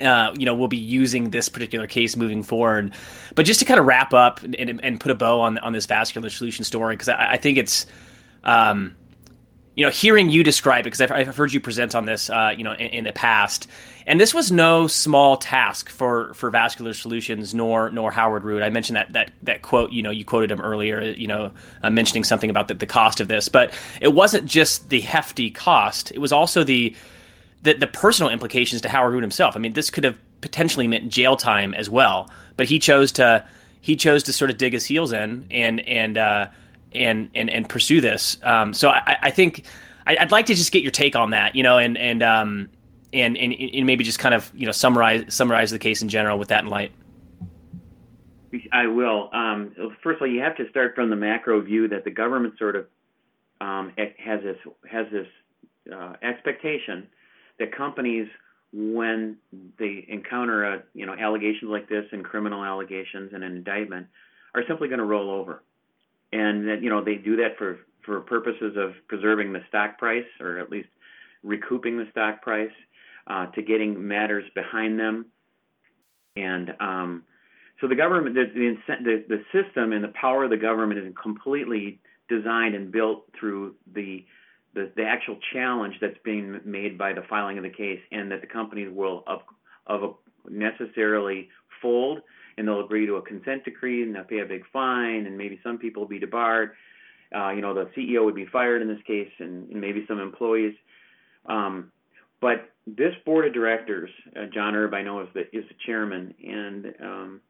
uh, 0.00 0.34
you 0.36 0.46
know 0.46 0.54
we'll 0.54 0.68
be 0.68 0.76
using 0.76 1.30
this 1.30 1.48
particular 1.48 1.86
case 1.86 2.16
moving 2.16 2.42
forward. 2.42 2.92
But 3.34 3.46
just 3.46 3.60
to 3.60 3.66
kind 3.66 3.80
of 3.80 3.86
wrap 3.86 4.12
up 4.12 4.42
and, 4.42 4.80
and 4.82 5.00
put 5.00 5.10
a 5.10 5.14
bow 5.14 5.40
on 5.40 5.58
on 5.58 5.72
this 5.72 5.86
vascular 5.86 6.30
solution 6.30 6.64
story 6.64 6.94
because 6.96 7.08
I, 7.08 7.32
I, 7.32 7.36
think 7.36 7.58
it's 7.58 7.86
um, 8.44 8.96
you 9.74 9.84
know 9.84 9.90
hearing 9.90 10.30
you 10.30 10.42
describe 10.42 10.82
it 10.82 10.84
because 10.84 11.00
I've, 11.00 11.12
I've, 11.12 11.36
heard 11.36 11.52
you 11.52 11.60
present 11.60 11.94
on 11.94 12.06
this 12.06 12.30
uh, 12.30 12.54
you 12.56 12.64
know 12.64 12.72
in, 12.72 12.88
in 12.88 13.04
the 13.04 13.12
past 13.12 13.68
and 14.10 14.20
this 14.20 14.34
was 14.34 14.50
no 14.50 14.88
small 14.88 15.36
task 15.36 15.88
for, 15.88 16.34
for 16.34 16.50
Vascular 16.50 16.94
Solutions 16.94 17.54
nor 17.54 17.90
nor 17.90 18.10
Howard 18.10 18.42
Root. 18.42 18.60
I 18.62 18.68
mentioned 18.68 18.96
that 18.96 19.12
that 19.12 19.30
that 19.42 19.62
quote. 19.62 19.92
You 19.92 20.02
know, 20.02 20.10
you 20.10 20.24
quoted 20.24 20.50
him 20.50 20.60
earlier. 20.60 21.00
You 21.02 21.28
know, 21.28 21.52
uh, 21.82 21.90
mentioning 21.90 22.24
something 22.24 22.50
about 22.50 22.66
the, 22.66 22.74
the 22.74 22.86
cost 22.86 23.20
of 23.20 23.28
this, 23.28 23.48
but 23.48 23.72
it 24.00 24.08
wasn't 24.08 24.46
just 24.46 24.88
the 24.88 25.00
hefty 25.00 25.50
cost. 25.50 26.10
It 26.10 26.18
was 26.18 26.32
also 26.32 26.64
the 26.64 26.96
the, 27.62 27.74
the 27.74 27.86
personal 27.86 28.30
implications 28.30 28.80
to 28.82 28.88
Howard 28.88 29.12
Root 29.12 29.22
himself. 29.22 29.56
I 29.56 29.58
mean, 29.58 29.74
this 29.74 29.90
could 29.90 30.04
have 30.04 30.16
potentially 30.40 30.88
meant 30.88 31.08
jail 31.08 31.36
time 31.36 31.74
as 31.74 31.90
well. 31.90 32.30
But 32.56 32.68
he 32.68 32.78
chose 32.78 33.12
to 33.12 33.46
he 33.80 33.96
chose 33.96 34.22
to 34.24 34.32
sort 34.32 34.50
of 34.50 34.58
dig 34.58 34.72
his 34.72 34.84
heels 34.84 35.12
in 35.12 35.46
and 35.50 35.80
and 35.80 36.18
uh, 36.18 36.48
and 36.92 37.30
and 37.34 37.50
and 37.50 37.68
pursue 37.68 38.00
this. 38.00 38.38
Um, 38.42 38.74
so 38.74 38.90
I, 38.90 39.16
I 39.22 39.30
think 39.30 39.64
I, 40.06 40.16
would 40.20 40.32
like 40.32 40.46
to 40.46 40.54
just 40.54 40.72
get 40.72 40.82
your 40.82 40.90
take 40.90 41.16
on 41.16 41.30
that. 41.30 41.54
You 41.54 41.62
know, 41.62 41.78
and 41.78 41.96
and 41.96 42.22
um, 42.22 42.68
and, 43.12 43.36
and, 43.36 43.54
and 43.54 43.86
maybe 43.86 44.04
just 44.04 44.18
kind 44.18 44.34
of 44.34 44.50
you 44.54 44.66
know 44.66 44.72
summarize 44.72 45.32
summarize 45.32 45.70
the 45.70 45.78
case 45.78 46.02
in 46.02 46.08
general 46.08 46.38
with 46.38 46.48
that 46.48 46.64
in 46.64 46.70
light. 46.70 46.92
I 48.72 48.88
will. 48.88 49.30
Um, 49.32 49.72
first 50.02 50.16
of 50.16 50.22
all, 50.22 50.28
you 50.28 50.40
have 50.40 50.56
to 50.56 50.68
start 50.70 50.94
from 50.94 51.08
the 51.08 51.16
macro 51.16 51.60
view 51.60 51.86
that 51.88 52.04
the 52.04 52.10
government 52.10 52.58
sort 52.58 52.74
of 52.74 52.86
um, 53.60 53.92
has 54.18 54.42
this 54.42 54.56
has 54.90 55.06
this 55.12 55.26
uh, 55.94 56.14
expectation 56.22 57.06
that 57.60 57.74
companies, 57.76 58.26
when 58.72 59.36
they 59.78 60.04
encounter 60.08 60.64
a 60.64 60.82
you 60.94 61.06
know 61.06 61.14
allegations 61.14 61.70
like 61.70 61.88
this 61.88 62.04
and 62.12 62.24
criminal 62.24 62.64
allegations 62.64 63.30
and 63.32 63.44
an 63.44 63.54
indictment, 63.56 64.08
are 64.54 64.64
simply 64.66 64.88
going 64.88 64.98
to 64.98 65.04
roll 65.04 65.30
over, 65.30 65.62
and 66.32 66.68
that 66.68 66.82
you 66.82 66.90
know 66.90 67.04
they 67.04 67.14
do 67.14 67.36
that 67.36 67.56
for 67.56 67.78
for 68.04 68.20
purposes 68.20 68.76
of 68.76 68.92
preserving 69.08 69.52
the 69.52 69.60
stock 69.68 69.98
price 69.98 70.24
or 70.40 70.58
at 70.58 70.70
least 70.70 70.88
recouping 71.42 71.96
the 71.96 72.06
stock 72.10 72.42
price 72.42 72.72
uh, 73.26 73.46
to 73.46 73.62
getting 73.62 74.06
matters 74.08 74.44
behind 74.54 74.98
them. 74.98 75.26
And 76.36 76.74
um, 76.80 77.22
so 77.80 77.88
the 77.88 77.94
government, 77.94 78.34
the, 78.34 78.76
the, 78.86 79.24
the 79.28 79.42
system 79.52 79.92
and 79.92 80.04
the 80.04 80.12
power 80.20 80.44
of 80.44 80.50
the 80.50 80.56
government 80.56 81.00
is 81.00 81.12
completely 81.20 81.98
designed 82.28 82.74
and 82.74 82.92
built 82.92 83.24
through 83.38 83.74
the, 83.94 84.24
the, 84.74 84.90
the 84.96 85.04
actual 85.04 85.36
challenge 85.52 85.94
that's 86.00 86.18
being 86.24 86.60
made 86.64 86.96
by 86.96 87.12
the 87.12 87.22
filing 87.28 87.58
of 87.58 87.64
the 87.64 87.70
case, 87.70 88.00
and 88.12 88.30
that 88.30 88.40
the 88.40 88.46
companies 88.46 88.88
will 88.92 89.24
of, 89.26 89.40
of 89.86 90.14
necessarily 90.48 91.48
fold, 91.82 92.20
and 92.56 92.66
they'll 92.66 92.84
agree 92.84 93.06
to 93.06 93.14
a 93.14 93.22
consent 93.22 93.64
decree, 93.64 94.02
and 94.02 94.14
they'll 94.14 94.24
pay 94.24 94.40
a 94.40 94.46
big 94.46 94.62
fine, 94.72 95.26
and 95.26 95.36
maybe 95.36 95.58
some 95.62 95.78
people 95.78 96.02
will 96.02 96.08
be 96.08 96.18
debarred. 96.18 96.72
Uh, 97.34 97.50
you 97.50 97.60
know, 97.60 97.74
the 97.74 97.88
CEO 97.96 98.24
would 98.24 98.34
be 98.34 98.46
fired 98.46 98.82
in 98.82 98.88
this 98.88 99.02
case, 99.06 99.30
and, 99.38 99.70
and 99.70 99.80
maybe 99.80 100.04
some 100.08 100.20
employees. 100.20 100.74
Um, 101.46 101.92
but 102.40 102.70
this 102.86 103.14
board 103.24 103.46
of 103.46 103.52
directors, 103.52 104.10
uh, 104.36 104.46
John 104.52 104.74
Erb, 104.74 104.94
I 104.94 105.02
know 105.02 105.20
is 105.20 105.28
the 105.34 105.42
is 105.56 105.64
the 105.68 105.74
chairman, 105.86 106.34
and 106.42 106.94
um, 107.02 107.40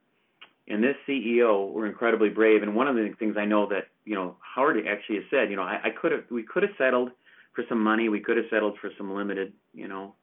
and 0.70 0.82
this 0.82 0.96
CEO 1.08 1.70
were 1.72 1.86
incredibly 1.86 2.28
brave. 2.28 2.62
And 2.62 2.74
one 2.74 2.88
of 2.88 2.96
the 2.96 3.12
things 3.18 3.36
I 3.38 3.44
know 3.44 3.66
that 3.68 3.88
you 4.04 4.14
know 4.14 4.36
Howard 4.54 4.76
actually 4.86 5.16
has 5.16 5.24
said, 5.30 5.50
you 5.50 5.56
know, 5.56 5.62
I, 5.62 5.80
I 5.84 5.90
could 5.90 6.12
have 6.12 6.24
we 6.30 6.42
could 6.42 6.62
have 6.62 6.72
settled 6.78 7.10
for 7.54 7.64
some 7.68 7.82
money, 7.82 8.08
we 8.08 8.20
could 8.20 8.36
have 8.36 8.46
settled 8.50 8.78
for 8.80 8.90
some 8.96 9.14
limited, 9.14 9.52
you 9.74 9.88
know, 9.88 10.14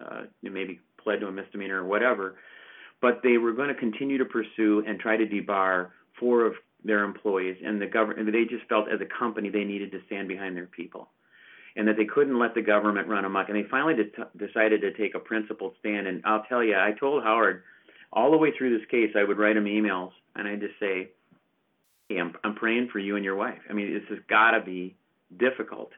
uh, 0.00 0.22
maybe 0.42 0.80
pled 1.02 1.20
to 1.20 1.28
a 1.28 1.32
misdemeanor 1.32 1.82
or 1.82 1.86
whatever, 1.86 2.36
but 3.00 3.20
they 3.22 3.38
were 3.38 3.52
going 3.52 3.68
to 3.68 3.74
continue 3.74 4.18
to 4.18 4.24
pursue 4.24 4.82
and 4.86 4.98
try 4.98 5.16
to 5.16 5.24
debar 5.24 5.92
four 6.18 6.44
of 6.44 6.54
their 6.84 7.04
employees, 7.04 7.56
and 7.64 7.80
the 7.80 7.86
government. 7.86 8.32
They 8.32 8.44
just 8.44 8.68
felt 8.68 8.88
as 8.88 9.00
a 9.00 9.06
company 9.06 9.48
they 9.50 9.64
needed 9.64 9.92
to 9.92 10.00
stand 10.06 10.28
behind 10.28 10.56
their 10.56 10.66
people 10.66 11.08
and 11.76 11.88
that 11.88 11.96
they 11.96 12.04
couldn't 12.04 12.38
let 12.38 12.54
the 12.54 12.62
government 12.62 13.08
run 13.08 13.24
amok. 13.24 13.48
And 13.48 13.56
they 13.56 13.68
finally 13.68 13.94
decided 14.36 14.80
to 14.82 14.92
take 14.92 15.14
a 15.14 15.18
principled 15.18 15.74
stand. 15.80 16.06
And 16.06 16.22
I'll 16.24 16.44
tell 16.44 16.62
you, 16.62 16.76
I 16.76 16.92
told 16.98 17.22
Howard 17.22 17.62
all 18.12 18.30
the 18.30 18.36
way 18.36 18.52
through 18.56 18.78
this 18.78 18.86
case, 18.90 19.10
I 19.16 19.24
would 19.24 19.38
write 19.38 19.56
him 19.56 19.64
emails 19.64 20.12
and 20.34 20.46
I'd 20.46 20.60
just 20.60 20.78
say, 20.78 21.10
hey, 22.08 22.18
I'm, 22.18 22.34
I'm 22.44 22.54
praying 22.54 22.90
for 22.92 22.98
you 22.98 23.16
and 23.16 23.24
your 23.24 23.36
wife. 23.36 23.60
I 23.68 23.72
mean, 23.72 23.92
this 23.92 24.02
has 24.10 24.18
got 24.28 24.52
to 24.52 24.60
be 24.60 24.96
difficult 25.38 25.90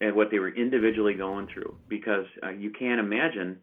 and 0.00 0.14
what 0.14 0.30
they 0.30 0.38
were 0.38 0.54
individually 0.54 1.14
going 1.14 1.48
through 1.52 1.76
because 1.88 2.26
uh, 2.42 2.50
you 2.50 2.70
can't 2.70 3.00
imagine 3.00 3.58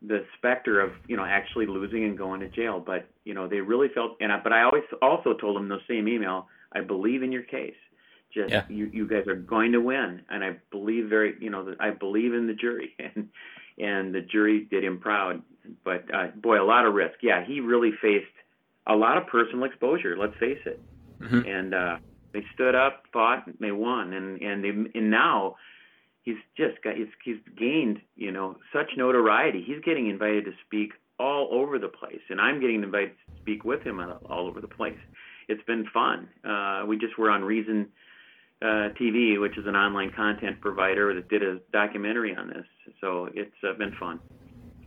the 0.00 0.24
specter 0.36 0.80
of 0.80 0.92
you 1.08 1.16
know 1.16 1.24
actually 1.24 1.66
losing 1.66 2.04
and 2.04 2.16
going 2.16 2.38
to 2.38 2.48
jail 2.48 2.78
but 2.78 3.08
you 3.24 3.34
know 3.34 3.48
they 3.48 3.60
really 3.60 3.88
felt 3.92 4.16
and 4.20 4.30
I, 4.30 4.38
but 4.40 4.52
I 4.52 4.62
always 4.62 4.84
also 5.02 5.34
told 5.34 5.56
them 5.56 5.64
in 5.64 5.68
the 5.68 5.80
same 5.88 6.06
email 6.06 6.46
I 6.72 6.82
believe 6.82 7.24
in 7.24 7.32
your 7.32 7.42
case 7.42 7.74
just 8.32 8.50
yeah. 8.50 8.64
you 8.68 8.90
you 8.92 9.08
guys 9.08 9.26
are 9.26 9.34
going 9.34 9.72
to 9.72 9.80
win, 9.80 10.22
and 10.28 10.44
I 10.44 10.56
believe 10.70 11.08
very 11.08 11.34
you 11.40 11.50
know 11.50 11.74
I 11.80 11.90
believe 11.90 12.34
in 12.34 12.46
the 12.46 12.54
jury, 12.54 12.94
and 12.98 13.28
and 13.78 14.14
the 14.14 14.20
jury 14.20 14.66
did 14.70 14.84
him 14.84 14.98
proud. 14.98 15.42
But 15.84 16.04
uh, 16.12 16.28
boy, 16.36 16.60
a 16.60 16.64
lot 16.64 16.86
of 16.86 16.94
risk. 16.94 17.18
Yeah, 17.22 17.44
he 17.44 17.60
really 17.60 17.92
faced 18.00 18.26
a 18.86 18.94
lot 18.94 19.18
of 19.18 19.26
personal 19.26 19.64
exposure. 19.64 20.16
Let's 20.16 20.36
face 20.38 20.60
it. 20.64 20.80
Mm-hmm. 21.20 21.48
And 21.48 21.74
uh, 21.74 21.96
they 22.32 22.44
stood 22.54 22.74
up, 22.74 23.04
fought, 23.12 23.46
and 23.46 23.56
they 23.60 23.72
won, 23.72 24.12
and 24.12 24.40
and 24.40 24.64
they 24.64 24.68
and 24.68 25.10
now 25.10 25.56
he's 26.22 26.36
just 26.56 26.82
got 26.82 26.96
he's, 26.96 27.08
he's 27.24 27.38
gained 27.56 28.00
you 28.16 28.30
know 28.30 28.56
such 28.72 28.90
notoriety. 28.96 29.62
He's 29.66 29.80
getting 29.84 30.08
invited 30.08 30.44
to 30.46 30.52
speak 30.66 30.92
all 31.18 31.48
over 31.50 31.78
the 31.78 31.88
place, 31.88 32.20
and 32.30 32.40
I'm 32.40 32.60
getting 32.60 32.82
invited 32.82 33.10
to 33.10 33.40
speak 33.40 33.64
with 33.64 33.82
him 33.82 34.00
all 34.00 34.46
over 34.46 34.60
the 34.60 34.68
place. 34.68 34.98
It's 35.48 35.62
been 35.64 35.86
fun. 35.92 36.28
Uh, 36.44 36.84
we 36.86 36.98
just 36.98 37.18
were 37.18 37.30
on 37.30 37.42
Reason 37.42 37.88
uh, 38.60 38.90
TV, 39.00 39.40
which 39.40 39.56
is 39.56 39.66
an 39.66 39.76
online 39.76 40.10
content 40.16 40.60
provider 40.60 41.14
that 41.14 41.28
did 41.28 41.42
a 41.42 41.58
documentary 41.72 42.34
on 42.34 42.48
this. 42.48 42.66
So 43.00 43.28
it's 43.32 43.54
uh, 43.62 43.74
been 43.78 43.92
fun. 43.98 44.20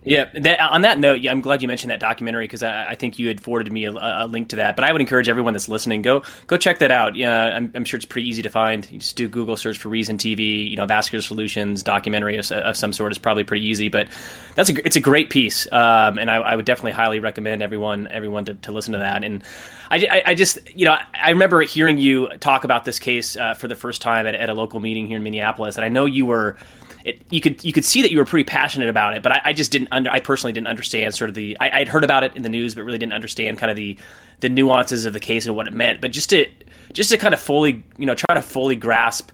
Yeah, 0.03 0.29
that, 0.33 0.59
on 0.59 0.81
that 0.81 0.97
note, 0.97 1.21
yeah, 1.21 1.29
I'm 1.29 1.41
glad 1.41 1.61
you 1.61 1.67
mentioned 1.67 1.91
that 1.91 1.99
documentary 1.99 2.45
because 2.45 2.63
I, 2.63 2.89
I, 2.89 2.95
think 2.95 3.19
you 3.19 3.27
had 3.27 3.39
forwarded 3.39 3.71
me 3.71 3.85
a, 3.85 3.91
a, 3.91 4.25
link 4.25 4.49
to 4.49 4.55
that. 4.55 4.75
But 4.75 4.83
I 4.83 4.91
would 4.91 4.99
encourage 4.99 5.29
everyone 5.29 5.53
that's 5.53 5.69
listening 5.69 6.01
go 6.01 6.23
go 6.47 6.57
check 6.57 6.79
that 6.79 6.89
out. 6.89 7.15
Yeah, 7.15 7.55
I'm, 7.55 7.71
I'm, 7.75 7.85
sure 7.85 7.99
it's 7.99 8.05
pretty 8.05 8.27
easy 8.27 8.41
to 8.41 8.49
find. 8.49 8.89
You 8.89 8.97
just 8.97 9.15
do 9.15 9.29
Google 9.29 9.55
search 9.57 9.77
for 9.77 9.89
Reason 9.89 10.17
TV, 10.17 10.67
you 10.67 10.75
know, 10.75 10.87
vascular 10.87 11.21
solutions 11.21 11.83
documentary 11.83 12.35
of, 12.37 12.51
of 12.51 12.75
some 12.75 12.93
sort 12.93 13.11
is 13.11 13.19
probably 13.19 13.43
pretty 13.43 13.63
easy. 13.63 13.89
But 13.89 14.07
that's 14.55 14.71
a 14.71 14.85
it's 14.85 14.95
a 14.95 14.99
great 14.99 15.29
piece, 15.29 15.71
um, 15.71 16.17
and 16.17 16.31
I, 16.31 16.37
I, 16.37 16.55
would 16.55 16.65
definitely 16.65 16.93
highly 16.93 17.19
recommend 17.19 17.61
everyone 17.61 18.07
everyone 18.07 18.45
to, 18.45 18.55
to 18.55 18.71
listen 18.71 18.93
to 18.93 18.99
that. 18.99 19.23
And 19.23 19.43
I, 19.91 20.23
I, 20.25 20.35
just 20.35 20.57
you 20.75 20.85
know 20.85 20.97
I 21.13 21.29
remember 21.29 21.61
hearing 21.61 21.99
you 21.99 22.27
talk 22.39 22.63
about 22.63 22.85
this 22.85 22.97
case 22.97 23.35
uh, 23.35 23.53
for 23.53 23.67
the 23.67 23.75
first 23.75 24.01
time 24.01 24.25
at, 24.25 24.33
at 24.33 24.49
a 24.49 24.55
local 24.55 24.79
meeting 24.79 25.05
here 25.05 25.17
in 25.17 25.23
Minneapolis, 25.23 25.75
and 25.75 25.85
I 25.85 25.89
know 25.89 26.05
you 26.05 26.25
were 26.25 26.57
it, 27.03 27.21
you 27.29 27.41
could 27.41 27.63
you 27.63 27.73
could 27.73 27.85
see 27.85 28.01
that 28.01 28.11
you 28.11 28.17
were 28.17 28.25
pretty 28.25 28.43
passionate 28.43 28.89
about 28.89 29.15
it, 29.15 29.23
but 29.23 29.31
I, 29.31 29.41
I 29.45 29.53
just 29.53 29.71
didn't 29.71 29.89
under 29.91 30.09
I 30.09 30.19
personally 30.19 30.53
didn't 30.53 30.67
understand 30.67 31.13
sort 31.15 31.29
of 31.29 31.35
the 31.35 31.57
I, 31.59 31.79
would 31.79 31.87
heard 31.87 32.03
about 32.03 32.23
it 32.23 32.35
in 32.35 32.43
the 32.43 32.49
news, 32.49 32.75
but 32.75 32.83
really 32.83 32.97
didn't 32.97 33.13
understand 33.13 33.57
kind 33.57 33.69
of 33.69 33.75
the 33.75 33.97
the 34.39 34.49
nuances 34.49 35.05
of 35.05 35.13
the 35.13 35.19
case 35.19 35.45
and 35.45 35.55
what 35.55 35.67
it 35.67 35.73
meant. 35.73 36.01
But 36.01 36.11
just 36.11 36.29
to 36.31 36.45
just 36.93 37.09
to 37.11 37.17
kind 37.17 37.33
of 37.33 37.39
fully 37.39 37.83
you 37.97 38.05
know 38.05 38.15
try 38.15 38.35
to 38.35 38.41
fully 38.41 38.75
grasp 38.75 39.31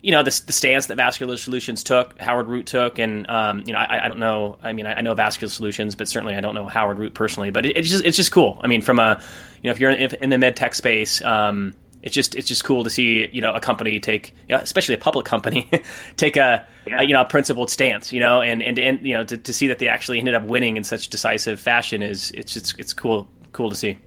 you 0.00 0.12
know 0.12 0.22
the, 0.22 0.42
the 0.46 0.52
stance 0.52 0.86
that 0.86 0.96
Vascular 0.96 1.36
Solutions 1.36 1.82
took, 1.82 2.18
Howard 2.20 2.46
Root 2.46 2.66
took, 2.66 2.98
and 2.98 3.28
um, 3.28 3.62
you 3.66 3.72
know 3.72 3.78
I, 3.78 4.04
I 4.04 4.08
don't 4.08 4.20
know. 4.20 4.56
I 4.62 4.72
mean 4.72 4.86
I, 4.86 4.94
I, 4.94 5.00
know 5.00 5.14
Vascular 5.14 5.50
Solutions, 5.50 5.94
but 5.94 6.08
certainly 6.08 6.36
I 6.36 6.40
don't 6.40 6.54
know 6.54 6.66
Howard 6.66 6.98
Root 6.98 7.14
personally. 7.14 7.50
But 7.50 7.66
it, 7.66 7.76
it's 7.76 7.88
just 7.88 8.04
it's 8.04 8.16
just 8.16 8.30
cool. 8.30 8.60
I 8.62 8.68
mean 8.68 8.80
from 8.80 8.98
a 8.98 9.20
you 9.62 9.68
know 9.68 9.72
if 9.72 9.80
you're 9.80 9.90
in, 9.90 10.00
if 10.00 10.14
in 10.14 10.30
the 10.30 10.38
med 10.38 10.56
tech 10.56 10.74
space. 10.74 11.22
Um, 11.22 11.74
it's 12.02 12.14
just 12.14 12.34
it's 12.34 12.46
just 12.46 12.64
cool 12.64 12.84
to 12.84 12.90
see 12.90 13.28
you 13.32 13.40
know 13.40 13.52
a 13.52 13.60
company 13.60 13.98
take 13.98 14.34
you 14.48 14.54
know, 14.54 14.62
especially 14.62 14.94
a 14.94 14.98
public 14.98 15.26
company 15.26 15.68
take 16.16 16.36
a, 16.36 16.66
yeah. 16.86 17.00
a, 17.00 17.02
you 17.02 17.12
know 17.12 17.20
a 17.20 17.24
principled 17.24 17.70
stance 17.70 18.12
you 18.12 18.20
know 18.20 18.40
and 18.40 18.62
and, 18.62 18.78
and 18.78 19.04
you 19.06 19.14
know 19.14 19.24
to, 19.24 19.36
to 19.36 19.52
see 19.52 19.66
that 19.66 19.78
they 19.78 19.88
actually 19.88 20.18
ended 20.18 20.34
up 20.34 20.44
winning 20.44 20.76
in 20.76 20.84
such 20.84 21.08
decisive 21.08 21.60
fashion 21.60 22.02
is 22.02 22.30
it's 22.32 22.52
just 22.52 22.78
it's 22.78 22.92
cool 22.92 23.28
cool 23.52 23.70
to 23.70 23.76
see 23.76 23.98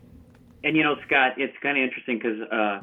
and 0.64 0.76
you 0.76 0.84
know 0.84 0.96
scott 1.06 1.34
it's 1.38 1.56
kind 1.62 1.78
of 1.78 1.84
interesting 1.84 2.18
because 2.18 2.42
uh, 2.52 2.80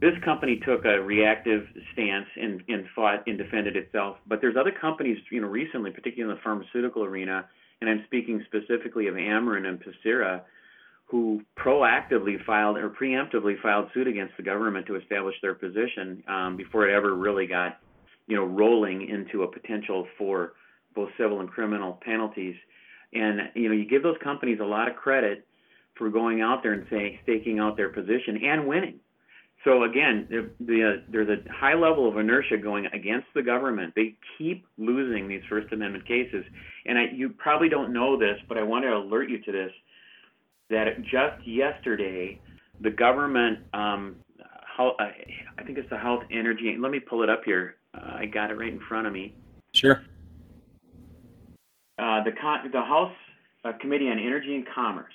this 0.00 0.14
company 0.24 0.60
took 0.64 0.86
a 0.86 1.02
reactive 1.02 1.66
stance 1.92 2.26
and, 2.40 2.62
and 2.68 2.86
fought 2.94 3.22
and 3.26 3.36
defended 3.36 3.76
itself 3.76 4.16
but 4.26 4.40
there's 4.40 4.56
other 4.56 4.72
companies 4.72 5.18
you 5.30 5.40
know 5.40 5.48
recently 5.48 5.90
particularly 5.90 6.30
in 6.30 6.36
the 6.36 6.42
pharmaceutical 6.42 7.02
arena 7.02 7.46
and 7.80 7.90
i'm 7.90 8.02
speaking 8.06 8.44
specifically 8.46 9.08
of 9.08 9.14
amarin 9.14 9.66
and 9.66 9.82
Pacira 9.82 10.42
who 11.06 11.42
proactively 11.58 12.42
filed 12.44 12.76
or 12.76 12.90
preemptively 12.90 13.60
filed 13.62 13.88
suit 13.92 14.06
against 14.06 14.36
the 14.36 14.42
government 14.42 14.86
to 14.86 14.96
establish 14.96 15.34
their 15.42 15.54
position 15.54 16.22
um, 16.28 16.56
before 16.56 16.88
it 16.88 16.94
ever 16.94 17.14
really 17.14 17.46
got, 17.46 17.78
you 18.26 18.36
know, 18.36 18.44
rolling 18.44 19.08
into 19.08 19.42
a 19.42 19.50
potential 19.50 20.06
for 20.16 20.54
both 20.94 21.10
civil 21.18 21.40
and 21.40 21.50
criminal 21.50 22.00
penalties. 22.04 22.54
And 23.12 23.40
you 23.54 23.68
know, 23.68 23.74
you 23.74 23.86
give 23.86 24.02
those 24.02 24.16
companies 24.22 24.58
a 24.60 24.64
lot 24.64 24.88
of 24.88 24.96
credit 24.96 25.46
for 25.96 26.10
going 26.10 26.40
out 26.40 26.62
there 26.62 26.72
and 26.72 26.86
saying 26.90 27.18
staking 27.22 27.58
out 27.58 27.76
their 27.76 27.90
position 27.90 28.40
and 28.42 28.66
winning. 28.66 28.98
So 29.64 29.84
again, 29.84 30.26
the, 30.28 30.50
the, 30.60 31.02
there's 31.08 31.28
a 31.28 31.50
high 31.50 31.74
level 31.74 32.08
of 32.08 32.18
inertia 32.18 32.58
going 32.58 32.86
against 32.86 33.28
the 33.34 33.42
government. 33.42 33.94
They 33.96 34.14
keep 34.36 34.66
losing 34.76 35.26
these 35.26 35.40
First 35.48 35.72
Amendment 35.72 36.06
cases, 36.06 36.44
and 36.84 36.98
I, 36.98 37.04
you 37.14 37.30
probably 37.30 37.70
don't 37.70 37.92
know 37.92 38.18
this, 38.18 38.36
but 38.46 38.58
I 38.58 38.62
want 38.62 38.84
to 38.84 38.94
alert 38.94 39.30
you 39.30 39.40
to 39.40 39.52
this 39.52 39.70
that 40.70 41.02
just 41.02 41.46
yesterday 41.46 42.40
the 42.80 42.90
government, 42.90 43.60
um, 43.72 44.16
how, 44.76 44.96
I 44.98 45.62
think 45.62 45.78
it's 45.78 45.88
the 45.90 45.98
Health 45.98 46.24
Energy. 46.30 46.76
Let 46.78 46.90
me 46.90 47.00
pull 47.00 47.22
it 47.22 47.30
up 47.30 47.42
here. 47.44 47.76
Uh, 47.94 48.16
I 48.18 48.26
got 48.26 48.50
it 48.50 48.54
right 48.54 48.72
in 48.72 48.80
front 48.88 49.06
of 49.06 49.12
me. 49.12 49.34
Sure. 49.72 50.02
Uh, 51.98 52.24
the 52.24 52.32
con- 52.40 52.70
the 52.72 52.80
House 52.80 53.12
uh, 53.64 53.72
Committee 53.80 54.08
on 54.08 54.18
Energy 54.18 54.54
and 54.56 54.66
Commerce 54.74 55.12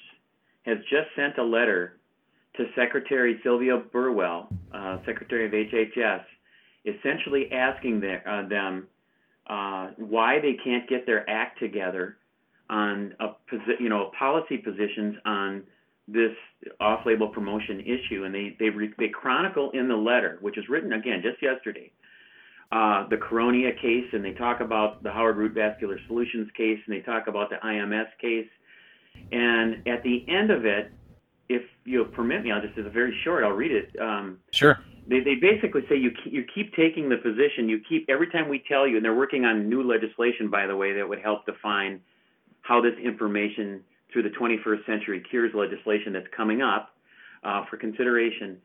has 0.66 0.78
just 0.90 1.08
sent 1.16 1.38
a 1.38 1.44
letter 1.44 1.98
to 2.56 2.66
Secretary 2.76 3.40
Sylvia 3.44 3.78
Burwell, 3.78 4.48
uh, 4.74 4.98
Secretary 5.06 5.46
of 5.46 5.52
HHS, 5.52 6.24
essentially 6.86 7.52
asking 7.52 8.00
their, 8.00 8.28
uh, 8.28 8.48
them 8.48 8.88
uh, 9.48 9.90
why 9.98 10.40
they 10.40 10.58
can't 10.64 10.88
get 10.88 11.06
their 11.06 11.30
act 11.30 11.60
together 11.60 12.18
on 12.70 13.16
a 13.20 13.28
posi- 13.52 13.80
you 13.80 13.90
know 13.90 14.12
policy 14.18 14.58
positions 14.58 15.16
on 15.26 15.64
this 16.08 16.36
off-label 16.80 17.28
promotion 17.30 17.82
issue, 17.82 18.24
and 18.24 18.34
they 18.34 18.56
they 18.60 18.70
re- 18.70 18.94
they 18.98 19.10
chronicle 19.10 19.72
in 19.72 19.88
the 19.88 19.96
letter, 19.96 20.38
which 20.42 20.58
is 20.58 20.68
written 20.70 20.94
again 20.94 21.22
just 21.24 21.42
yesterday, 21.42 21.92
uh, 22.72 23.08
the 23.10 23.18
Caronia 23.18 23.80
case, 23.80 24.06
and 24.14 24.24
they 24.24 24.34
talk 24.34 24.60
about 24.60 25.04
the 25.04 25.12
Howard 25.12 25.38
Root 25.38 25.54
Vascular 25.54 26.00
Solutions 26.08 26.50
case, 26.56 26.80
and 26.86 26.96
they 26.96 27.02
talk 27.02 27.28
about 27.28 27.50
the 27.50 27.58
IMS 27.58 28.08
case, 28.20 28.50
and 29.32 29.88
at 29.88 30.04
the 30.04 30.26
end 30.28 30.52
of 30.52 30.66
it, 30.66 30.92
if 31.50 31.64
you'll 31.86 32.06
permit 32.06 32.44
me, 32.44 32.52
I'll 32.52 32.62
just 32.62 32.78
it's 32.78 32.94
very 32.94 33.16
short. 33.24 33.44
I'll 33.44 33.52
read 33.52 33.72
it. 33.72 34.00
Um, 34.00 34.38
sure. 34.52 34.80
They, 35.08 35.22
they 35.22 35.36
basically 35.36 35.82
say 35.90 35.96
you 35.96 36.12
you 36.26 36.46
keep 36.54 36.76
taking 36.76 37.10
the 37.10 37.18
position. 37.18 37.68
You 37.68 37.82
keep 37.90 38.06
every 38.10 38.30
time 38.30 38.48
we 38.48 38.64
tell 38.68 38.88
you, 38.88 38.98
and 38.98 39.04
they're 39.04 39.16
working 39.16 39.46
on 39.46 39.68
new 39.68 39.82
legislation, 39.82 40.50
by 40.50 40.68
the 40.68 40.76
way, 40.76 40.94
that 40.94 41.10
would 41.10 41.20
help 41.20 41.48
define 41.48 42.02
how 42.70 42.80
this 42.80 42.94
information 43.04 43.82
through 44.14 44.22
the 44.24 44.30
21st 44.30 44.86
Century 44.86 45.24
Cures 45.28 45.52
legislation 45.56 46.14
that's 46.14 46.28
coming 46.38 46.62
up 46.62 46.90
uh, 47.44 47.66
for 47.70 47.78
consideration. 47.78 48.58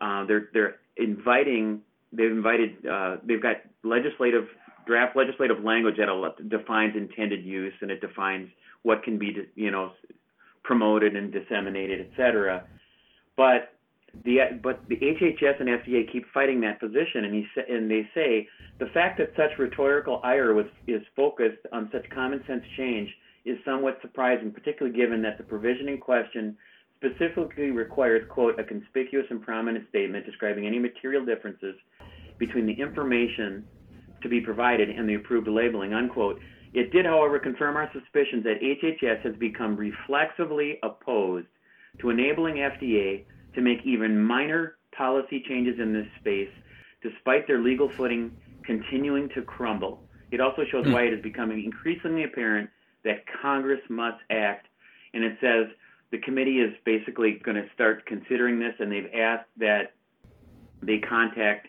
Uh, 0.00 0.26
they're 0.26 0.48
they're 0.52 0.76
inviting 0.96 1.80
they've 2.12 2.30
invited 2.30 2.84
uh, 2.84 3.16
they've 3.24 3.42
got 3.42 3.56
legislative 3.84 4.46
draft 4.84 5.16
legislative 5.16 5.62
language 5.62 5.94
that 5.96 6.48
defines 6.48 6.96
intended 6.96 7.44
use 7.44 7.72
and 7.80 7.90
it 7.90 8.00
defines 8.00 8.48
what 8.82 9.04
can 9.04 9.16
be 9.16 9.32
you 9.54 9.70
know 9.70 9.92
promoted 10.64 11.14
and 11.14 11.32
disseminated, 11.32 12.00
et 12.00 12.10
cetera. 12.16 12.64
But 13.36 13.74
the 14.24 14.58
but 14.60 14.80
the 14.88 14.96
HHS 14.96 15.60
and 15.60 15.68
FDA 15.68 16.10
keep 16.10 16.24
fighting 16.34 16.60
that 16.62 16.80
position, 16.80 17.24
and 17.24 17.34
he 17.34 17.46
and 17.68 17.88
they 17.88 18.08
say 18.12 18.48
the 18.80 18.86
fact 18.86 19.18
that 19.18 19.30
such 19.36 19.56
rhetorical 19.58 20.20
ire 20.24 20.52
was 20.52 20.66
is 20.88 21.02
focused 21.14 21.64
on 21.72 21.88
such 21.92 22.08
common 22.10 22.42
sense 22.48 22.64
change 22.76 23.08
is 23.44 23.58
somewhat 23.64 23.98
surprising, 24.02 24.50
particularly 24.50 24.96
given 24.96 25.22
that 25.22 25.38
the 25.38 25.44
provision 25.44 25.88
in 25.88 25.98
question 25.98 26.56
specifically 26.96 27.70
requires, 27.70 28.22
quote, 28.30 28.58
a 28.60 28.64
conspicuous 28.64 29.26
and 29.30 29.42
prominent 29.42 29.88
statement 29.88 30.24
describing 30.24 30.66
any 30.66 30.78
material 30.78 31.24
differences 31.24 31.74
between 32.38 32.66
the 32.66 32.72
information 32.72 33.64
to 34.22 34.28
be 34.28 34.40
provided 34.40 34.88
and 34.88 35.08
the 35.08 35.14
approved 35.14 35.48
labeling, 35.48 35.92
unquote. 35.92 36.40
It 36.74 36.92
did, 36.92 37.04
however, 37.04 37.38
confirm 37.38 37.76
our 37.76 37.90
suspicions 37.92 38.44
that 38.44 38.60
HHS 38.62 39.20
has 39.22 39.34
become 39.36 39.76
reflexively 39.76 40.78
opposed 40.82 41.48
to 42.00 42.10
enabling 42.10 42.56
FDA 42.56 43.24
to 43.54 43.60
make 43.60 43.78
even 43.84 44.22
minor 44.22 44.76
policy 44.96 45.44
changes 45.46 45.78
in 45.78 45.92
this 45.92 46.06
space, 46.20 46.48
despite 47.02 47.46
their 47.46 47.58
legal 47.58 47.90
footing 47.96 48.30
continuing 48.64 49.28
to 49.30 49.42
crumble. 49.42 50.00
It 50.30 50.40
also 50.40 50.62
shows 50.70 50.86
hmm. 50.86 50.92
why 50.92 51.02
it 51.02 51.12
is 51.12 51.22
becoming 51.22 51.62
increasingly 51.64 52.24
apparent 52.24 52.70
that 53.04 53.24
Congress 53.40 53.80
must 53.88 54.18
act. 54.30 54.66
And 55.14 55.24
it 55.24 55.36
says 55.40 55.66
the 56.10 56.18
committee 56.18 56.60
is 56.60 56.72
basically 56.84 57.40
going 57.44 57.56
to 57.56 57.68
start 57.74 58.06
considering 58.06 58.58
this, 58.58 58.74
and 58.78 58.90
they've 58.90 59.10
asked 59.14 59.48
that 59.58 59.94
they 60.82 60.98
contact 60.98 61.68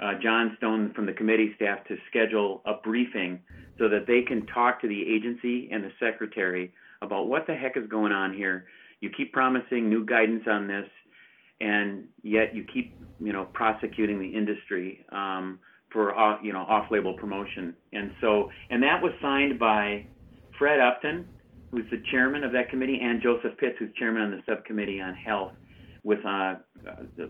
uh, 0.00 0.12
John 0.22 0.54
Stone 0.58 0.92
from 0.94 1.06
the 1.06 1.12
committee 1.12 1.52
staff 1.56 1.84
to 1.88 1.96
schedule 2.08 2.62
a 2.66 2.74
briefing 2.74 3.40
so 3.78 3.88
that 3.88 4.06
they 4.06 4.22
can 4.22 4.46
talk 4.46 4.80
to 4.82 4.88
the 4.88 5.02
agency 5.02 5.68
and 5.72 5.84
the 5.84 5.92
secretary 6.00 6.72
about 7.02 7.28
what 7.28 7.46
the 7.46 7.54
heck 7.54 7.76
is 7.76 7.86
going 7.88 8.12
on 8.12 8.34
here. 8.34 8.66
You 9.00 9.10
keep 9.10 9.32
promising 9.32 9.88
new 9.88 10.04
guidance 10.04 10.44
on 10.50 10.66
this, 10.66 10.88
and 11.60 12.04
yet 12.22 12.54
you 12.54 12.64
keep, 12.64 12.94
you 13.20 13.32
know, 13.32 13.44
prosecuting 13.52 14.18
the 14.18 14.28
industry 14.28 15.04
um, 15.12 15.58
for, 15.90 16.14
you 16.42 16.52
know, 16.52 16.60
off-label 16.60 17.14
promotion. 17.14 17.74
And 17.92 18.12
so, 18.20 18.50
and 18.70 18.82
that 18.82 19.02
was 19.02 19.12
signed 19.22 19.58
by 19.58 20.06
Fred 20.58 20.80
Upton, 20.80 21.26
who's 21.70 21.88
the 21.90 22.02
chairman 22.10 22.44
of 22.44 22.52
that 22.52 22.70
committee, 22.70 23.00
and 23.02 23.22
Joseph 23.22 23.56
Pitts, 23.58 23.76
who's 23.78 23.92
chairman 23.98 24.22
on 24.22 24.30
the 24.30 24.42
subcommittee 24.46 25.00
on 25.00 25.14
health, 25.14 25.52
with 26.04 26.24
uh, 26.24 26.56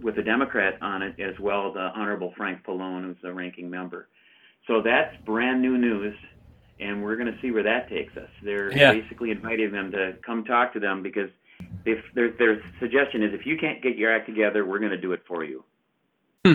with 0.02 0.18
a 0.18 0.22
Democrat 0.22 0.74
on 0.82 1.02
it 1.02 1.18
as 1.18 1.38
well, 1.40 1.72
the 1.72 1.90
Honorable 1.94 2.32
Frank 2.36 2.62
Pallone, 2.64 3.04
who's 3.04 3.16
the 3.22 3.32
ranking 3.32 3.70
member. 3.70 4.08
So 4.66 4.82
that's 4.82 5.16
brand 5.24 5.62
new 5.62 5.78
news, 5.78 6.14
and 6.80 7.02
we're 7.02 7.16
going 7.16 7.32
to 7.32 7.40
see 7.40 7.50
where 7.50 7.62
that 7.62 7.88
takes 7.88 8.16
us. 8.16 8.28
They're 8.42 8.76
yeah. 8.76 8.92
basically 8.92 9.30
inviting 9.30 9.72
them 9.72 9.90
to 9.92 10.16
come 10.24 10.44
talk 10.44 10.72
to 10.74 10.80
them 10.80 11.02
because 11.02 11.30
if 11.84 12.04
their 12.14 12.32
their 12.32 12.60
suggestion 12.80 13.22
is 13.22 13.32
if 13.32 13.46
you 13.46 13.56
can't 13.56 13.82
get 13.82 13.96
your 13.96 14.14
act 14.14 14.26
together, 14.26 14.66
we're 14.66 14.78
going 14.78 14.90
to 14.90 15.00
do 15.00 15.12
it 15.12 15.22
for 15.26 15.44
you. 15.44 15.64
Hmm. 16.44 16.54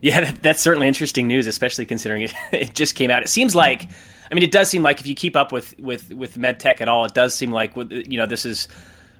Yeah, 0.00 0.20
that, 0.20 0.42
that's 0.42 0.60
certainly 0.60 0.88
interesting 0.88 1.28
news, 1.28 1.46
especially 1.46 1.86
considering 1.86 2.22
it, 2.22 2.34
it 2.52 2.74
just 2.74 2.94
came 2.94 3.10
out. 3.10 3.22
It 3.22 3.28
seems 3.28 3.54
like 3.54 3.88
I 4.32 4.34
mean, 4.34 4.44
it 4.44 4.50
does 4.50 4.70
seem 4.70 4.82
like 4.82 4.98
if 4.98 5.06
you 5.06 5.14
keep 5.14 5.36
up 5.36 5.52
with 5.52 5.78
with 5.78 6.10
with 6.14 6.38
med 6.38 6.58
tech 6.58 6.80
at 6.80 6.88
all, 6.88 7.04
it 7.04 7.12
does 7.12 7.34
seem 7.34 7.52
like 7.52 7.76
you 7.76 8.16
know 8.16 8.24
this 8.24 8.46
is 8.46 8.66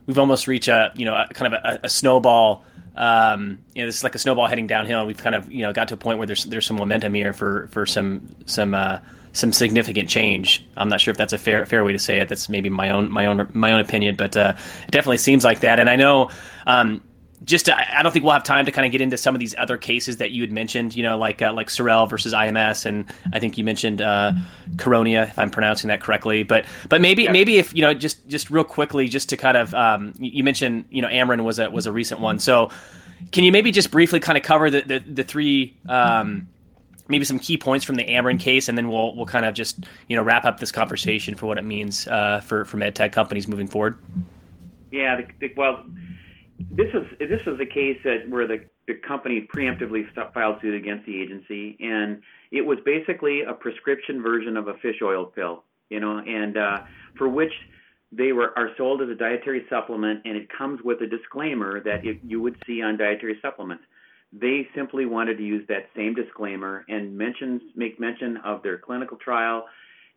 we've 0.07 0.19
almost 0.19 0.49
reached 0.49 0.69
a 0.69 0.91
you 0.97 1.05
know 1.05 1.15
a, 1.15 1.29
kind 1.35 1.55
of 1.55 1.61
a, 1.63 1.81
a 1.85 1.89
snowball. 1.89 2.65
Um, 2.97 3.59
you 3.75 3.83
know, 3.83 3.87
this 3.87 3.97
is 3.97 4.05
like 4.05 4.15
a 4.15 4.19
snowball 4.19 4.47
heading 4.47 4.67
downhill. 4.67 5.07
We've 5.07 5.17
kind 5.17 5.35
of 5.35 5.53
you 5.53 5.63
know 5.63 5.73
got 5.73 5.89
to 5.89 5.95
a 5.95 5.99
point 5.99 6.17
where 6.17 6.27
there's 6.27 6.45
there's 6.45 6.65
some 6.65 6.79
momentum 6.79 7.13
here 7.13 7.35
for 7.35 7.69
for 7.73 7.85
some 7.85 8.35
some 8.47 8.73
uh, 8.73 9.01
some 9.35 9.53
significant 9.53 10.09
change. 10.09 10.67
I'm 10.79 10.89
not 10.89 11.03
sure 11.03 11.13
if 11.13 11.19
that's 11.19 11.35
a 11.35 11.39
fair 11.39 11.67
fair 11.67 11.85
way 11.85 11.93
to 11.93 11.99
say 11.99 12.19
it. 12.19 12.31
That's 12.31 12.49
maybe 12.49 12.71
my 12.71 12.89
own 12.89 13.11
my 13.11 13.27
own 13.27 13.47
my 13.53 13.71
own 13.71 13.81
opinion, 13.81 14.17
but 14.17 14.35
uh, 14.35 14.55
it 14.87 14.93
definitely 14.93 15.19
seems 15.19 15.45
like 15.45 15.61
that. 15.61 15.79
And 15.79 15.91
I 15.91 15.97
know. 15.97 16.31
Um, 16.67 17.03
just 17.45 17.67
to, 17.67 17.99
I 17.99 18.03
don't 18.03 18.13
think 18.13 18.25
we'll 18.25 18.35
have 18.35 18.45
time 18.45 18.67
to 18.67 18.73
kind 18.73 18.87
of 18.87 18.93
get 18.93 19.01
into 19.01 19.17
some 19.17 19.35
of 19.35 19.41
these 19.41 19.55
other 19.59 19.77
cases 19.77 20.19
that 20.19 20.31
you 20.31 20.43
had 20.43 20.53
mentioned, 20.53 20.95
you 20.95 21.03
know, 21.03 21.19
like 21.19 21.43
uh, 21.43 21.53
like 21.53 21.69
Sorrell 21.69 22.09
versus 22.09 22.33
IMS, 22.33 22.87
and 22.87 23.05
I 23.33 23.39
think 23.39 23.59
you 23.59 23.65
mentioned 23.65 24.03
uh, 24.03 24.33
Coronia, 24.77 25.29
if 25.29 25.39
I'm 25.39 25.51
pronouncing 25.51 25.89
that 25.89 26.01
correctly. 26.01 26.43
But 26.43 26.67
but 26.89 27.01
maybe 27.01 27.25
yeah. 27.25 27.33
maybe 27.33 27.59
if 27.59 27.75
you 27.75 27.83
know 27.83 27.95
just 27.95 28.27
just 28.29 28.51
real 28.51 28.65
quickly, 28.65 29.09
just 29.09 29.29
to 29.31 29.37
kind 29.37 29.57
of 29.57 29.75
um, 29.75 30.15
you 30.19 30.45
mentioned 30.45 30.85
you 30.91 31.03
know 31.03 31.09
Amarin 31.09 31.45
was 31.45 31.59
a 31.59 31.71
was 31.71 31.87
a 31.87 31.93
recent 31.93 32.21
one, 32.21 32.39
so 32.39 32.71
can 33.31 33.45
you 33.45 33.53
maybe 33.53 33.71
just 33.71 33.91
briefly 33.91 34.21
kind 34.21 34.37
of 34.37 34.45
cover 34.45 34.71
the 34.71 34.83
the, 34.83 34.99
the 35.01 35.25
three 35.25 35.77
um, 35.89 36.49
maybe 37.09 37.25
some 37.25 37.39
key 37.39 37.57
points 37.57 37.85
from 37.85 37.97
the 37.97 38.05
Amarin 38.05 38.41
case, 38.41 38.69
and 38.69 38.77
then 38.77 38.89
we'll 38.89 39.15
we'll 39.15 39.27
kind 39.27 39.45
of 39.45 39.55
just 39.55 39.85
you 40.09 40.17
know 40.17 40.23
wrap 40.23 40.45
up 40.45 40.61
this 40.61 40.73
conversation 40.73 41.35
for 41.35 41.47
what 41.47 41.59
it 41.59 41.65
means 41.65 42.07
uh, 42.09 42.41
for 42.41 42.65
for 42.65 42.77
medtech 42.77 43.13
companies 43.13 43.49
moving 43.49 43.67
forward. 43.67 43.99
Yeah, 44.91 45.17
the, 45.17 45.27
the, 45.41 45.55
well, 45.57 45.85
this 46.71 46.89
is 46.95 47.19
this 47.19 47.41
is 47.47 47.61
a 47.61 47.67
case 47.67 47.99
that 48.05 48.29
where 48.29 48.47
the 48.47 48.65
the 48.87 48.95
company 49.07 49.49
preemptively 49.55 50.05
filed 50.35 50.61
suit 50.61 50.75
against 50.75 51.07
the 51.07 51.21
agency, 51.21 51.77
and 51.81 52.21
it 52.51 52.63
was 52.63 52.79
basically 52.85 53.43
a 53.43 53.53
prescription 53.53 54.23
version 54.23 54.57
of 54.57 54.69
a 54.69 54.75
fish 54.75 54.97
oil 55.03 55.25
pill, 55.25 55.65
you 55.89 56.01
know, 56.01 56.19
and 56.19 56.57
uh, 56.57 56.79
for 57.17 57.29
which 57.29 57.53
they 58.11 58.33
were 58.33 58.57
are 58.59 58.71
sold 58.77 59.01
as 59.03 59.09
a 59.09 59.15
dietary 59.15 59.65
supplement, 59.71 60.21
and 60.25 60.37
it 60.37 60.49
comes 60.57 60.81
with 60.85 61.01
a 61.01 61.07
disclaimer 61.07 61.81
that 61.81 62.05
it, 62.05 62.19
you 62.25 62.43
would 62.43 62.57
see 62.67 62.83
on 62.83 62.97
dietary 62.97 63.39
supplements. 63.41 63.85
They 64.33 64.67
simply 64.75 65.07
wanted 65.07 65.37
to 65.39 65.45
use 65.45 65.67
that 65.69 65.89
same 65.95 66.15
disclaimer 66.15 66.85
and 66.89 67.17
mentions 67.17 67.63
make 67.77 68.01
mention 68.01 68.39
of 68.39 68.63
their 68.63 68.79
clinical 68.79 69.19
trial 69.19 69.67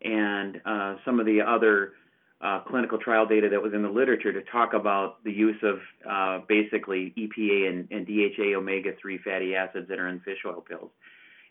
and 0.02 0.62
uh, 0.66 0.96
some 1.06 1.20
of 1.20 1.26
the 1.26 1.42
other 1.42 1.94
uh, 2.42 2.62
clinical 2.68 2.98
trial 2.98 3.26
data 3.26 3.50
that 3.50 3.62
was 3.62 3.74
in 3.74 3.82
the 3.82 3.90
literature 3.90 4.34
to 4.34 4.42
talk 4.52 4.74
about 4.74 5.24
the 5.24 5.32
use 5.32 5.62
of 5.64 5.80
uh, 6.10 6.46
basically 6.48 7.14
EPA 7.18 7.70
and, 7.70 7.88
and 7.92 8.06
DHA 8.06 8.58
omega 8.58 8.92
3 9.02 9.18
fatty 9.20 9.56
acids 9.56 9.88
that 9.88 10.00
are 10.00 10.08
in 10.10 10.20
fish 10.20 10.40
oil 10.46 10.62
pills. 10.62 10.92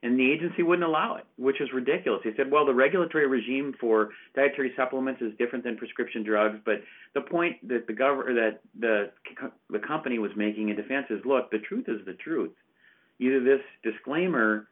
And 0.03 0.19
the 0.19 0.31
agency 0.31 0.63
wouldn't 0.63 0.87
allow 0.87 1.15
it, 1.15 1.25
which 1.39 1.63
is 1.63 1.73
ridiculous. 1.73 2.21
They 2.23 2.35
said, 2.37 2.51
well, 2.51 2.67
the 2.67 2.75
regulatory 2.75 3.27
regime 3.27 3.75
for 3.81 4.11
dietary 4.37 4.75
supplements 4.77 5.23
is 5.23 5.33
different 5.39 5.65
than 5.65 5.79
prescription 5.79 6.23
drugs, 6.23 6.59
but 6.67 6.83
the 7.15 7.23
point 7.23 7.67
that 7.67 7.87
the 7.87 7.95
gov- 7.95 8.27
that 8.27 8.61
the 8.79 9.11
the 9.71 9.79
company 9.79 10.19
was 10.19 10.31
making 10.37 10.69
in 10.69 10.77
defense 10.77 11.07
is, 11.09 11.21
look, 11.25 11.51
the 11.51 11.59
truth 11.59 11.87
is 11.89 12.05
the 12.05 12.13
truth. 12.13 12.53
Either 13.19 13.43
this 13.43 13.61
disclaimer 13.83 14.69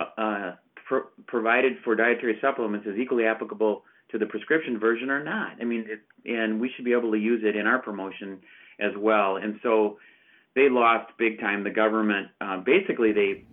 uh, 0.00 0.20
uh 0.20 0.54
pro- 0.84 1.06
provided 1.28 1.74
for 1.84 1.94
dietary 1.94 2.36
supplements 2.40 2.88
is 2.88 2.98
equally 2.98 3.24
applicable 3.24 3.84
to 4.10 4.18
the 4.18 4.26
prescription 4.26 4.78
version 4.78 5.10
or 5.10 5.22
not. 5.22 5.56
I 5.60 5.64
mean, 5.64 5.86
it, 5.88 6.00
and 6.30 6.60
we 6.60 6.70
should 6.74 6.84
be 6.84 6.92
able 6.92 7.10
to 7.12 7.18
use 7.18 7.42
it 7.44 7.56
in 7.56 7.66
our 7.66 7.80
promotion 7.80 8.38
as 8.80 8.92
well. 8.96 9.36
And 9.36 9.58
so 9.62 9.98
they 10.54 10.68
lost 10.68 11.12
big 11.18 11.40
time. 11.40 11.64
The 11.64 11.70
government 11.70 12.28
uh, 12.40 12.58
basically 12.58 13.12
they 13.12 13.44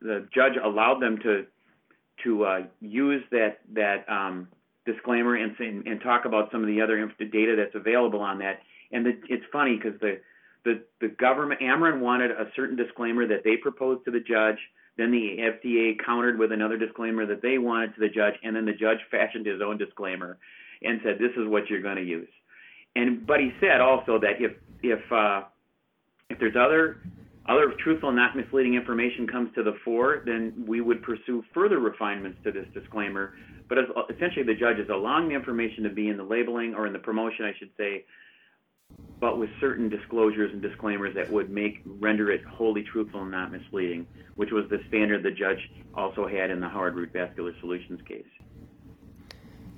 the 0.00 0.28
judge 0.34 0.52
allowed 0.62 1.00
them 1.00 1.18
to 1.22 1.46
to 2.24 2.44
uh, 2.44 2.58
use 2.80 3.22
that 3.30 3.58
that 3.74 4.08
um, 4.08 4.48
disclaimer 4.86 5.34
and, 5.34 5.54
and 5.58 6.00
talk 6.00 6.24
about 6.24 6.50
some 6.50 6.62
of 6.62 6.66
the 6.66 6.80
other 6.80 7.10
data 7.18 7.56
that's 7.56 7.74
available 7.74 8.20
on 8.20 8.38
that. 8.38 8.60
And 8.92 9.04
the, 9.04 9.12
it's 9.28 9.44
funny 9.52 9.76
because 9.76 9.98
the 10.00 10.20
the 10.64 10.82
the 11.00 11.08
government 11.08 11.60
Amarin 11.60 12.00
wanted 12.00 12.30
a 12.30 12.50
certain 12.54 12.76
disclaimer 12.76 13.26
that 13.26 13.42
they 13.44 13.56
proposed 13.56 14.04
to 14.04 14.10
the 14.10 14.20
judge 14.20 14.58
then 14.96 15.10
the 15.10 15.36
FDA 15.38 15.96
countered 16.04 16.38
with 16.38 16.52
another 16.52 16.78
disclaimer 16.78 17.26
that 17.26 17.42
they 17.42 17.58
wanted 17.58 17.94
to 17.94 18.00
the 18.00 18.08
judge, 18.08 18.34
and 18.42 18.56
then 18.56 18.64
the 18.64 18.72
judge 18.72 18.98
fashioned 19.10 19.46
his 19.46 19.60
own 19.60 19.78
disclaimer 19.78 20.38
and 20.82 21.00
said, 21.04 21.18
"This 21.18 21.32
is 21.36 21.48
what 21.48 21.68
you're 21.68 21.82
going 21.82 21.96
to 21.96 22.04
use." 22.04 22.28
And 22.94 23.26
but 23.26 23.40
he 23.40 23.52
said 23.60 23.80
also 23.80 24.18
that 24.20 24.40
if 24.40 24.52
if 24.82 25.00
uh, 25.12 25.42
if 26.30 26.38
there's 26.38 26.56
other 26.56 26.98
other 27.48 27.72
truthful 27.82 28.10
not 28.10 28.36
misleading 28.36 28.74
information 28.74 29.26
comes 29.26 29.54
to 29.54 29.62
the 29.62 29.74
fore, 29.84 30.22
then 30.24 30.64
we 30.66 30.80
would 30.80 31.02
pursue 31.02 31.44
further 31.54 31.78
refinements 31.78 32.38
to 32.44 32.50
this 32.50 32.66
disclaimer. 32.74 33.34
But 33.68 33.78
as, 33.78 33.84
essentially, 34.14 34.44
the 34.44 34.54
judge 34.54 34.78
is 34.78 34.88
allowing 34.90 35.28
the 35.28 35.34
information 35.34 35.84
to 35.84 35.90
be 35.90 36.08
in 36.08 36.16
the 36.16 36.24
labeling 36.24 36.74
or 36.74 36.86
in 36.86 36.92
the 36.92 36.98
promotion, 36.98 37.44
I 37.44 37.52
should 37.58 37.70
say, 37.76 38.04
but 39.20 39.38
with 39.38 39.50
certain 39.60 39.88
disclosures 39.88 40.52
and 40.52 40.60
disclaimers 40.60 41.14
that 41.14 41.30
would 41.30 41.50
make 41.50 41.82
render 41.84 42.30
it 42.30 42.44
wholly 42.44 42.82
truthful 42.82 43.22
and 43.22 43.30
not 43.30 43.50
misleading, 43.50 44.06
which 44.34 44.50
was 44.50 44.68
the 44.68 44.80
standard 44.88 45.22
the 45.22 45.30
judge 45.30 45.70
also 45.94 46.26
had 46.28 46.50
in 46.50 46.60
the 46.60 46.68
Howard 46.68 46.94
Root 46.94 47.12
Vascular 47.12 47.52
Solutions 47.60 48.00
case. 48.06 48.26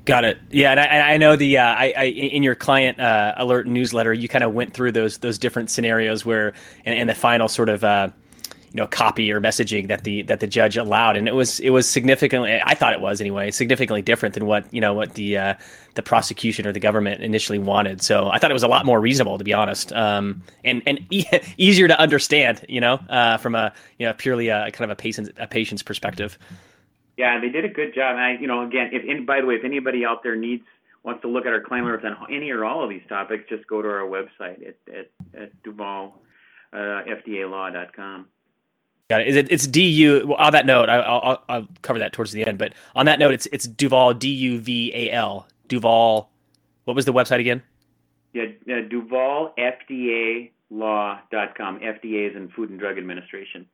Got 0.04 0.24
it. 0.24 0.38
Yeah, 0.50 0.70
and 0.70 0.80
I, 0.80 1.14
I 1.14 1.16
know 1.18 1.36
the 1.36 1.58
uh, 1.58 1.64
I, 1.64 1.94
I, 1.96 2.04
in 2.04 2.42
your 2.42 2.54
client 2.54 2.98
uh, 2.98 3.34
alert 3.36 3.66
newsletter, 3.66 4.12
you 4.12 4.26
kind 4.26 4.42
of 4.42 4.54
went 4.54 4.72
through 4.72 4.92
those 4.92 5.18
those 5.18 5.38
different 5.38 5.70
scenarios 5.70 6.24
where, 6.24 6.54
and, 6.86 6.98
and 6.98 7.08
the 7.08 7.14
final 7.14 7.46
sort 7.46 7.68
of 7.68 7.84
uh, 7.84 8.08
you 8.72 8.76
know 8.81 8.87
copy 8.87 9.33
or 9.33 9.40
messaging 9.40 9.88
that 9.88 10.04
the 10.04 10.22
that 10.22 10.40
the 10.40 10.46
judge 10.46 10.76
allowed. 10.76 11.16
And 11.16 11.26
it 11.28 11.35
was 11.35 11.61
it 11.61 11.70
was 11.70 11.88
significantly 11.88 12.61
i 12.64 12.74
thought 12.74 12.92
it 12.92 13.00
was 13.00 13.20
anyway 13.20 13.50
significantly 13.50 14.02
different 14.02 14.35
than 14.35 14.46
what 14.46 14.72
you 14.72 14.81
know 14.81 14.92
what 14.92 15.14
the 15.14 15.38
uh, 15.38 15.54
the 15.94 16.02
prosecution 16.02 16.66
or 16.66 16.72
the 16.72 16.81
government 16.81 17.22
initially 17.22 17.59
wanted. 17.59 18.02
So 18.02 18.28
i 18.28 18.38
thought 18.38 18.50
it 18.50 18.54
was 18.54 18.62
a 18.62 18.68
lot 18.68 18.85
more 18.85 19.00
reasonable 19.00 19.38
to 19.38 19.44
be 19.44 19.52
honest. 19.52 19.92
Um, 19.92 20.42
and 20.64 20.83
and 20.87 21.00
e- 21.11 21.26
easier 21.57 21.88
to 21.88 21.98
understand 21.98 22.64
you 22.68 22.81
know 22.81 23.00
uh, 23.09 23.38
from 23.38 23.54
a 23.54 23.72
you 23.98 24.07
know 24.07 24.12
purely 24.12 24.48
a 24.48 24.70
kind 24.70 24.90
of 24.90 24.90
a 24.90 24.96
patient's 24.96 25.31
a 25.38 25.46
patient's 25.46 25.83
perspective. 25.83 26.38
Yeah 27.16 27.40
they 27.40 27.48
did 27.48 27.64
a 27.64 27.68
good 27.68 27.94
job. 27.94 28.16
And 28.16 28.20
i 28.20 28.33
you 28.38 28.46
know 28.46 28.66
again 28.66 28.90
if 28.92 29.02
any, 29.09 29.20
by 29.20 29.40
the 29.40 29.46
way 29.46 29.54
if 29.54 29.64
anybody 29.64 30.04
out 30.04 30.22
there 30.22 30.37
needs 30.37 30.64
wants 31.04 31.22
to 31.22 31.28
look 31.28 31.46
at 31.46 31.52
our 31.52 31.61
claim 31.61 31.85
letters 31.85 32.04
on 32.04 32.26
any 32.31 32.50
or 32.50 32.64
all 32.64 32.83
of 32.83 32.90
these 32.90 33.02
topics 33.09 33.44
just 33.48 33.66
go 33.66 33.81
to 33.81 33.88
our 33.88 34.07
website 34.07 34.66
at 34.66 34.76
at, 34.92 35.11
at 35.40 35.62
duval 35.62 36.20
uh, 36.72 37.02
Got 39.08 39.22
it. 39.22 39.28
Is 39.28 39.36
it? 39.36 39.50
It's 39.50 39.66
Du. 39.66 40.26
Well, 40.26 40.36
on 40.36 40.52
that 40.52 40.66
note, 40.66 40.88
I, 40.88 40.98
will 40.98 41.42
I'll 41.48 41.68
cover 41.80 41.98
that 42.00 42.12
towards 42.12 42.32
the 42.32 42.46
end. 42.46 42.58
But 42.58 42.74
on 42.94 43.06
that 43.06 43.18
note, 43.18 43.32
it's 43.32 43.46
it's 43.52 43.66
Duval 43.66 44.14
D 44.14 44.28
U 44.28 44.60
V 44.60 44.92
A 44.94 45.12
L 45.12 45.48
Duval. 45.66 46.30
What 46.84 46.94
was 46.94 47.06
the 47.06 47.12
website 47.12 47.40
again? 47.40 47.62
Yeah, 48.34 48.44
uh, 48.70 48.82
Duval 48.88 49.54
FDA 49.58 50.50
Law.com. 50.70 51.80
FDA 51.80 52.30
is 52.30 52.36
in 52.36 52.48
Food 52.50 52.70
and 52.70 52.78
Drug 52.78 52.98
Administration. 52.98 53.66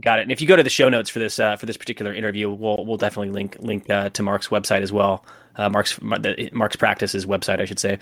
Got 0.00 0.18
it. 0.18 0.22
And 0.22 0.32
if 0.32 0.40
you 0.40 0.46
go 0.46 0.56
to 0.56 0.62
the 0.62 0.70
show 0.70 0.88
notes 0.88 1.10
for 1.10 1.18
this 1.18 1.38
uh, 1.38 1.56
for 1.56 1.66
this 1.66 1.76
particular 1.76 2.12
interview, 2.12 2.50
we'll 2.50 2.84
we'll 2.84 2.96
definitely 2.96 3.30
link 3.30 3.56
link 3.60 3.88
uh, 3.88 4.10
to 4.10 4.22
Mark's 4.22 4.48
website 4.48 4.82
as 4.82 4.92
well. 4.92 5.24
Uh, 5.56 5.68
Mark's 5.68 6.00
Mark's 6.02 6.76
practice's 6.76 7.26
website, 7.26 7.60
I 7.60 7.64
should 7.64 7.78
say. 7.78 7.98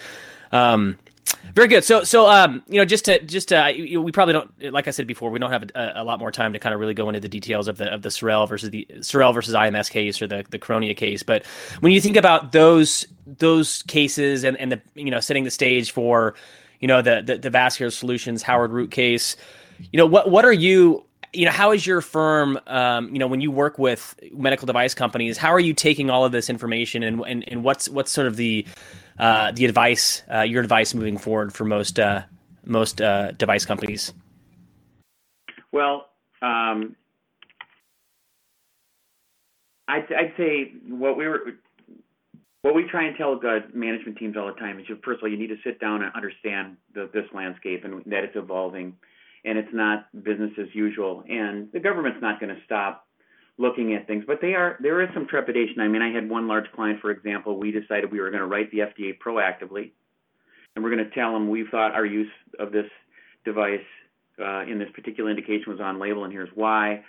Um, 0.53 0.99
very 1.55 1.69
good. 1.69 1.85
So, 1.85 2.05
so 2.05 2.27
um, 2.27 2.63
you 2.69 2.79
know, 2.79 2.85
just 2.85 3.07
to 3.07 3.23
just 3.23 3.49
to, 3.49 3.73
you 3.75 3.97
know, 3.97 4.03
we 4.03 4.13
probably 4.13 4.35
don't, 4.35 4.73
like 4.73 4.87
I 4.89 4.91
said 4.91 5.07
before, 5.07 5.31
we 5.31 5.39
don't 5.39 5.51
have 5.51 5.71
a, 5.75 5.93
a, 5.97 6.05
lot 6.05 6.19
more 6.19 6.31
time 6.31 6.53
to 6.53 6.59
kind 6.59 6.75
of 6.75 6.81
really 6.81 6.95
go 6.95 7.09
into 7.09 7.21
the 7.21 7.29
details 7.29 7.67
of 7.67 7.79
the 7.79 7.93
of 7.93 8.03
the 8.03 8.11
Sorrell 8.11 8.49
versus 8.49 8.71
the 8.71 8.87
Sorrell 8.97 9.33
versus 9.33 9.55
IMS 9.55 9.91
case 9.91 10.21
or 10.21 10.27
the 10.27 10.45
the 10.51 10.59
Caronia 10.59 10.97
case. 10.97 11.23
But 11.23 11.47
when 11.81 11.93
you 11.93 12.01
think 12.01 12.17
about 12.17 12.53
those 12.53 13.07
those 13.27 13.83
cases 13.85 14.45
and 14.45 14.57
and 14.59 14.73
the 14.73 14.81
you 14.95 15.11
know 15.11 15.21
setting 15.21 15.45
the 15.45 15.51
stage 15.51 15.91
for 15.91 16.35
you 16.81 16.89
know 16.89 17.03
the 17.03 17.23
the, 17.25 17.39
the 17.39 17.51
vascular 17.51 17.91
solutions 17.91 18.43
Howard 18.43 18.71
Root 18.71 18.91
case, 18.91 19.37
you 19.93 19.97
know 19.97 20.07
what 20.07 20.31
what 20.31 20.45
are 20.45 20.53
you 20.53 21.05
you 21.33 21.45
know 21.45 21.51
how 21.51 21.73
is 21.73 21.87
your 21.87 22.01
firm 22.01 22.59
um, 22.67 23.13
you 23.13 23.19
know 23.19 23.27
when 23.27 23.41
you 23.41 23.51
work 23.51 23.79
with 23.79 24.15
medical 24.33 24.67
device 24.67 24.95
companies 24.95 25.37
how 25.37 25.53
are 25.53 25.61
you 25.61 25.75
taking 25.75 26.09
all 26.09 26.25
of 26.25 26.33
this 26.33 26.49
information 26.49 27.03
and 27.03 27.21
and, 27.27 27.45
and 27.49 27.65
what's 27.65 27.89
what's 27.89 28.11
sort 28.11 28.27
of 28.27 28.37
the 28.37 28.67
uh, 29.19 29.53
the 29.53 29.65
advice, 29.65 30.23
uh, 30.33 30.43
your 30.43 30.63
advice 30.63 30.95
moving 30.95 31.19
forward 31.19 31.53
for 31.53 31.65
most 31.65 31.99
uh, 31.99 32.23
most 32.65 33.01
uh, 33.01 33.33
device 33.33 33.65
companies? 33.65 34.13
Well, 35.73 36.07
um, 36.43 36.97
I'd, 39.89 40.05
I'd, 40.13 40.33
say 40.37 40.73
what 40.89 41.17
we 41.17 41.29
were, 41.29 41.41
what 42.63 42.75
we 42.75 42.85
try 42.91 43.07
and 43.07 43.17
tell 43.17 43.37
good 43.37 43.75
management 43.75 44.19
teams 44.19 44.37
all 44.37 44.47
the 44.47 44.59
time 44.59 44.81
is, 44.81 44.87
you, 44.89 44.99
first 45.05 45.19
of 45.19 45.25
all, 45.25 45.29
you 45.31 45.39
need 45.39 45.49
to 45.49 45.59
sit 45.65 45.81
down 45.81 46.03
and 46.03 46.13
understand 46.15 46.77
the, 46.95 47.09
this 47.13 47.25
landscape 47.33 47.85
and 47.85 48.03
that 48.07 48.25
it's 48.25 48.37
evolving, 48.37 48.97
and 49.45 49.59
it's 49.59 49.73
not 49.73 50.07
business 50.25 50.51
as 50.61 50.67
usual. 50.73 51.25
And 51.29 51.69
the 51.73 51.81
government's 51.81 52.21
not 52.21 52.41
going 52.41 52.55
to 52.55 52.61
stop 52.65 53.06
looking 53.59 53.95
at 53.95 54.07
things, 54.07 54.25
but 54.27 54.41
they 54.41 54.55
are 54.55 54.77
there 54.81 55.01
is 55.01 55.09
some 55.15 55.27
trepidation. 55.27 55.81
I 55.81 55.89
mean, 55.89 56.03
I 56.03 56.13
had 56.13 56.29
one 56.29 56.47
large 56.47 56.71
client, 56.75 57.01
for 57.01 57.11
example. 57.11 57.59
We 57.59 57.71
decided 57.71 58.13
we 58.13 58.21
were 58.21 58.31
going 58.31 58.43
to 58.43 58.47
write 58.47 58.71
the 58.71 58.79
FDA 58.79 59.19
proactively, 59.19 59.93
and 60.75 60.85
we're 60.85 60.91
going 60.91 61.09
to 61.09 61.15
tell 61.15 61.33
them 61.33 61.49
we 61.49 61.67
thought 61.71 61.95
our 61.95 62.07
use 62.07 62.31
of 62.59 62.73
this 62.73 62.87
device 63.45 63.81
uh, 64.39 64.63
in 64.63 64.79
this 64.79 64.89
particular 64.95 65.31
indication 65.31 65.65
was 65.69 65.81
on 65.81 65.99
label, 65.99 66.25
and 66.25 66.33
here's 66.33 66.51
why. 66.55 67.03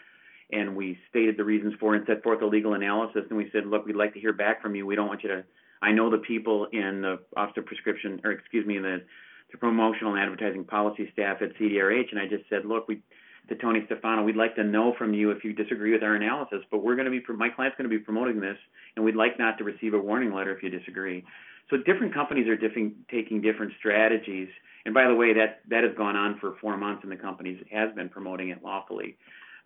And 0.49 0.77
we 0.77 0.97
stated 1.09 1.35
the 1.35 1.43
reasons 1.43 1.73
for 1.77 1.93
and 1.93 2.05
set 2.07 2.23
forth 2.23 2.41
a 2.41 2.45
legal 2.45 2.73
analysis. 2.73 3.23
And 3.27 3.37
we 3.37 3.49
said, 3.51 3.65
look, 3.65 3.85
we'd 3.85 3.97
like 3.97 4.13
to 4.13 4.19
hear 4.19 4.31
back 4.31 4.61
from 4.61 4.75
you. 4.75 4.85
We 4.85 4.95
don't 4.95 5.07
want 5.07 5.23
you 5.23 5.29
to. 5.29 5.43
I 5.81 5.91
know 5.91 6.09
the 6.09 6.19
people 6.19 6.67
in 6.71 7.01
the 7.01 7.19
Office 7.35 7.57
of 7.57 7.65
Prescription, 7.65 8.21
or 8.23 8.31
excuse 8.31 8.65
me, 8.65 8.79
the 8.79 9.03
the 9.51 9.57
promotional 9.57 10.13
and 10.13 10.21
advertising 10.21 10.65
policy 10.65 11.09
staff 11.13 11.41
at 11.41 11.55
CDRH, 11.57 12.11
and 12.11 12.19
I 12.19 12.27
just 12.27 12.43
said, 12.49 12.65
look, 12.65 12.87
we 12.87 13.01
to 13.49 13.55
Tony 13.55 13.81
Stefano, 13.85 14.23
we'd 14.23 14.35
like 14.35 14.55
to 14.55 14.63
know 14.63 14.93
from 14.97 15.13
you 15.13 15.31
if 15.31 15.43
you 15.43 15.53
disagree 15.53 15.93
with 15.93 16.03
our 16.03 16.15
analysis, 16.15 16.59
but 16.71 16.83
we're 16.83 16.95
going 16.95 17.05
to 17.05 17.11
be 17.11 17.21
my 17.33 17.49
client's 17.49 17.77
going 17.77 17.89
to 17.89 17.95
be 17.95 18.03
promoting 18.03 18.39
this, 18.39 18.57
and 18.95 19.05
we'd 19.05 19.15
like 19.15 19.39
not 19.39 19.57
to 19.57 19.63
receive 19.63 19.93
a 19.93 19.99
warning 19.99 20.33
letter 20.33 20.55
if 20.55 20.63
you 20.63 20.69
disagree. 20.69 21.23
So 21.69 21.77
different 21.77 22.13
companies 22.13 22.47
are 22.47 22.55
different, 22.55 22.93
taking 23.09 23.41
different 23.41 23.73
strategies. 23.79 24.47
And 24.85 24.93
by 24.93 25.07
the 25.07 25.15
way, 25.15 25.33
that 25.33 25.61
that 25.69 25.83
has 25.83 25.93
gone 25.97 26.15
on 26.15 26.39
for 26.39 26.55
four 26.61 26.77
months, 26.77 27.03
and 27.03 27.11
the 27.11 27.17
company 27.17 27.59
has 27.71 27.93
been 27.95 28.09
promoting 28.09 28.49
it 28.49 28.63
lawfully 28.63 29.17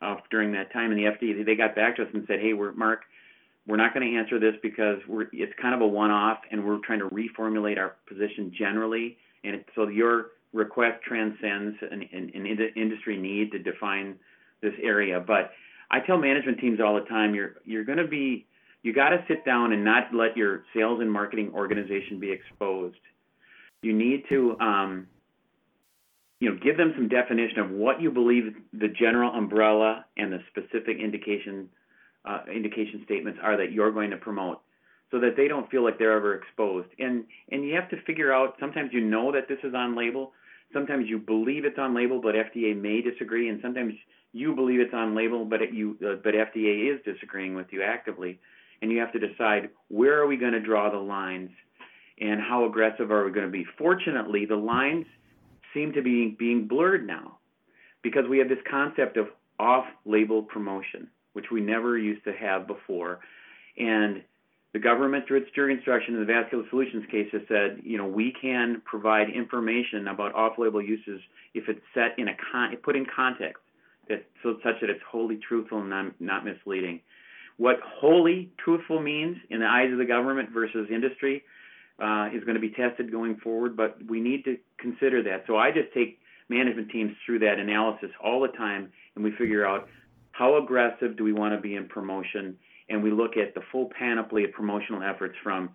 uh, 0.02 0.16
during 0.30 0.52
that 0.54 0.74
time. 0.74 0.92
And 0.92 1.00
the 1.00 1.06
FDA 1.06 1.46
they 1.46 1.56
got 1.56 1.76
back 1.76 1.98
to 1.98 2.04
us 2.04 2.10
and 2.14 2.24
said, 2.28 2.40
hey, 2.40 2.54
we're 2.54 2.74
Mark, 2.74 3.02
we're 3.68 3.78
not 3.78 3.94
going 3.94 4.12
to 4.12 4.18
answer 4.18 4.40
this 4.40 4.56
because 4.64 4.98
it's 5.32 5.54
kind 5.62 5.76
of 5.76 5.82
a 5.82 5.88
one-off, 5.88 6.40
and 6.52 6.66
we're 6.66 6.80
trying 6.80 7.00
to 7.00 7.10
reformulate 7.10 7.78
our 7.78 7.96
position 8.08 8.52
generally. 8.58 9.18
And 9.44 9.56
it, 9.56 9.66
so 9.76 9.88
your 9.88 10.28
request 10.54 11.02
transcends 11.08 11.78
an, 11.82 12.04
an, 12.12 12.32
an 12.36 12.72
industry 12.76 13.18
need 13.18 13.52
to 13.52 13.60
define 13.60 14.16
this 14.62 14.74
area. 14.82 15.20
But 15.20 15.52
I 15.90 16.00
tell 16.00 16.18
management 16.18 16.60
teams 16.60 16.80
all 16.80 16.96
the 16.96 17.08
time, 17.08 17.34
you're 17.36 17.56
you're 17.66 17.84
going 17.84 17.98
to 17.98 18.08
be 18.08 18.46
you 18.84 18.94
got 18.94 19.10
to 19.10 19.24
sit 19.28 19.46
down 19.46 19.74
and 19.74 19.84
not 19.84 20.14
let 20.14 20.36
your 20.36 20.64
sales 20.74 21.02
and 21.02 21.12
marketing 21.12 21.52
organization 21.54 22.20
be 22.20 22.32
exposed. 22.32 22.98
You 23.82 23.94
need 23.94 24.24
to 24.30 24.58
um, 24.60 25.08
you 26.40 26.50
know 26.50 26.58
give 26.62 26.78
them 26.78 26.94
some 26.96 27.08
definition 27.08 27.60
of 27.60 27.70
what 27.72 28.02
you 28.02 28.12
believe 28.12 28.56
the 28.74 28.88
general 28.88 29.34
umbrella 29.34 30.06
and 30.18 30.32
the 30.32 30.40
specific 30.50 30.98
indication 30.98 31.70
uh, 32.26 32.42
indication 32.54 33.02
statements 33.06 33.40
are 33.42 33.58
that 33.58 33.72
you're 33.72 33.92
going 33.92 34.12
to 34.12 34.18
promote 34.18 34.62
so 35.12 35.20
that 35.20 35.36
they 35.36 35.48
don't 35.48 35.70
feel 35.70 35.84
like 35.84 36.00
they're 36.00 36.16
ever 36.16 36.36
exposed. 36.36 36.88
And 37.00 37.26
and 37.52 37.66
you 37.66 37.76
have 37.76 37.90
to 37.90 38.02
figure 38.04 38.34
out 38.34 38.56
sometimes 38.60 38.92
you 38.94 39.02
know 39.02 39.32
that 39.32 39.48
this 39.48 39.60
is 39.64 39.74
on 39.76 39.96
label, 39.96 40.32
sometimes 40.74 41.08
you 41.08 41.18
believe 41.18 41.66
it's 41.66 41.78
on 41.78 41.96
label, 41.96 42.22
but 42.22 42.36
FDA 42.36 42.80
may 42.80 43.02
disagree, 43.02 43.50
and 43.50 43.60
sometimes 43.62 43.94
you 44.34 44.56
believe 44.56 44.80
it's 44.80 44.94
on 44.94 45.16
label, 45.16 45.46
but 45.46 45.62
it, 45.62 45.74
you 45.74 45.98
uh, 46.06 46.16
but 46.24 46.34
FDA 46.34 46.94
is 46.94 47.02
disagreeing 47.04 47.56
with 47.56 47.68
you 47.72 47.84
actively, 47.84 48.40
and 48.82 48.92
you 48.92 49.00
have 49.00 49.12
to 49.14 49.20
decide 49.20 49.70
where 49.90 50.22
are 50.22 50.28
we 50.28 50.38
going 50.38 50.54
to 50.54 50.60
draw 50.60 50.90
the 50.90 50.98
lines, 50.98 51.50
and 52.20 52.40
how 52.40 52.66
aggressive 52.66 53.12
are 53.12 53.26
we 53.26 53.32
going 53.32 53.46
to 53.46 53.52
be. 53.52 53.66
Fortunately, 53.78 54.46
the 54.46 54.56
lines 54.56 55.06
seem 55.74 55.94
to 55.94 56.02
be 56.02 56.36
being 56.38 56.68
blurred 56.68 57.06
now, 57.06 57.38
because 58.04 58.24
we 58.30 58.38
have 58.38 58.50
this 58.50 58.60
concept 58.70 59.18
of 59.18 59.28
off-label 59.60 60.44
promotion, 60.44 61.08
which 61.34 61.46
we 61.52 61.62
never 61.62 61.98
used 61.98 62.24
to 62.24 62.34
have 62.34 62.68
before, 62.68 63.20
and 63.78 64.24
the 64.74 64.80
government, 64.80 65.28
through 65.28 65.38
its 65.38 65.52
jury 65.54 65.74
instruction 65.74 66.14
in 66.14 66.22
the 66.22 66.26
vascular 66.26 66.64
solutions 66.70 67.04
case, 67.12 67.28
has 67.34 67.42
said, 67.50 67.82
you 67.84 67.98
know, 67.98 68.08
we 68.08 68.34
can 68.42 68.82
provide 68.86 69.30
information 69.30 70.08
about 70.08 70.34
off-label 70.34 70.82
uses 70.82 71.20
if 71.54 71.68
it's 71.68 71.82
set 71.94 72.18
in 72.18 72.30
a 72.30 72.36
con- 72.52 72.76
put 72.78 72.96
in 72.96 73.06
context, 73.14 73.62
that 74.08 74.26
so 74.42 74.58
such 74.64 74.80
that 74.80 74.90
it's 74.90 75.02
wholly 75.10 75.38
truthful 75.38 75.80
and 75.80 75.90
not, 75.90 76.22
not 76.22 76.46
misleading. 76.46 77.02
What 77.58 77.80
wholly 77.84 78.50
truthful 78.64 79.02
means 79.02 79.38
in 79.50 79.60
the 79.60 79.68
eyes 79.68 79.92
of 79.92 79.98
the 79.98 80.06
government 80.06 80.50
versus 80.54 80.88
industry 80.90 81.44
uh, 82.02 82.30
is 82.34 82.44
going 82.46 82.56
to 82.56 82.62
be 82.62 82.72
tested 82.72 83.12
going 83.12 83.36
forward, 83.38 83.76
but 83.76 83.98
we 84.08 84.22
need 84.22 84.46
to 84.46 84.58
consider 84.78 85.22
that. 85.24 85.44
So 85.48 85.58
I 85.58 85.72
just 85.72 85.94
take 85.94 86.18
management 86.50 86.90
teams 86.90 87.12
through 87.26 87.40
that 87.40 87.60
analysis 87.60 88.10
all 88.24 88.42
the 88.42 88.48
time, 88.58 88.92
and 89.16 89.24
we 89.24 89.32
figure 89.32 89.66
out 89.66 89.90
how 90.32 90.58
aggressive 90.58 91.18
do 91.18 91.24
we 91.24 91.34
want 91.34 91.54
to 91.54 91.62
be 91.62 91.76
in 91.76 91.88
promotion 91.88 92.58
and 92.90 93.02
we 93.02 93.12
look 93.12 93.38
at 93.38 93.54
the 93.54 93.62
full 93.72 93.90
panoply 93.98 94.44
of 94.44 94.52
promotional 94.52 95.02
efforts 95.04 95.36
from, 95.44 95.70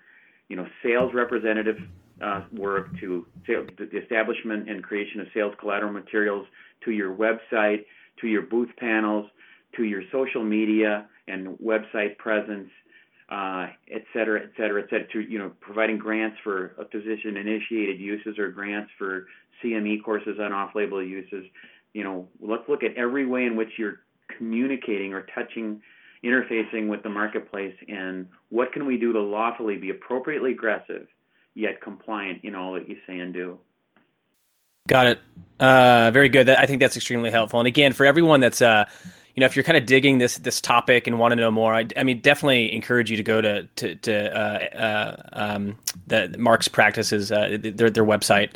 you 0.48 0.56
know, 0.56 0.66
sales 0.82 1.12
representative 1.14 1.76
uh, 2.22 2.42
work 2.52 2.88
to 3.00 3.26
the 3.46 3.98
establishment 4.02 4.68
and 4.70 4.82
creation 4.82 5.20
of 5.20 5.26
sales 5.34 5.54
collateral 5.60 5.92
materials 5.92 6.46
to 6.84 6.90
your 6.90 7.14
website 7.14 7.84
to 8.20 8.26
your 8.26 8.42
booth 8.42 8.70
panels 8.78 9.26
to 9.76 9.84
your 9.84 10.02
social 10.10 10.42
media 10.42 11.06
and 11.28 11.58
website 11.58 12.16
presence, 12.18 12.70
uh, 13.28 13.66
et 13.92 14.04
cetera, 14.12 14.40
et 14.40 14.50
cetera, 14.56 14.82
et 14.82 14.86
cetera, 14.88 15.06
to 15.08 15.20
you 15.20 15.38
know 15.38 15.52
providing 15.60 15.98
grants 15.98 16.36
for 16.42 16.74
physician 16.90 17.36
initiated 17.36 18.00
uses 18.00 18.38
or 18.38 18.50
grants 18.50 18.90
for 18.98 19.26
CME 19.62 20.02
courses 20.04 20.38
on 20.40 20.52
off-label 20.52 21.02
uses. 21.02 21.44
You 21.92 22.04
know, 22.04 22.28
let's 22.40 22.62
look 22.68 22.82
at 22.82 22.94
every 22.96 23.26
way 23.26 23.44
in 23.44 23.56
which 23.56 23.70
you're 23.78 24.00
communicating 24.36 25.12
or 25.12 25.26
touching 25.34 25.80
interfacing 26.26 26.88
with 26.88 27.02
the 27.02 27.08
marketplace 27.08 27.74
and 27.88 28.26
what 28.48 28.72
can 28.72 28.86
we 28.86 28.98
do 28.98 29.12
to 29.12 29.20
lawfully 29.20 29.76
be 29.76 29.90
appropriately 29.90 30.52
aggressive 30.52 31.06
yet 31.56 31.80
compliant 31.80 32.44
in 32.44 32.54
all 32.54 32.74
that 32.74 32.88
you 32.88 32.96
say 33.06 33.18
and 33.18 33.32
do. 33.32 33.58
Got 34.86 35.06
it. 35.08 35.20
Uh, 35.58 36.10
very 36.12 36.28
good. 36.28 36.48
I 36.48 36.66
think 36.66 36.80
that's 36.80 36.96
extremely 36.96 37.30
helpful. 37.30 37.58
And 37.58 37.66
again, 37.66 37.92
for 37.92 38.06
everyone 38.06 38.40
that's, 38.40 38.62
uh, 38.62 38.84
you 39.34 39.40
know, 39.40 39.46
if 39.46 39.56
you're 39.56 39.64
kind 39.64 39.76
of 39.76 39.86
digging 39.86 40.18
this 40.18 40.38
this 40.38 40.60
topic 40.60 41.06
and 41.06 41.18
want 41.18 41.32
to 41.32 41.36
know 41.36 41.50
more, 41.50 41.74
I, 41.74 41.86
I 41.96 42.04
mean, 42.04 42.20
definitely 42.20 42.72
encourage 42.72 43.10
you 43.10 43.16
to 43.16 43.22
go 43.22 43.40
to 43.40 43.64
to, 43.64 43.94
to 43.96 44.38
uh, 44.38 44.76
uh 44.76 45.22
um, 45.32 45.78
the 46.06 46.34
Mark's 46.38 46.68
practices, 46.68 47.32
uh, 47.32 47.58
their 47.60 47.90
their 47.90 48.04
website, 48.04 48.52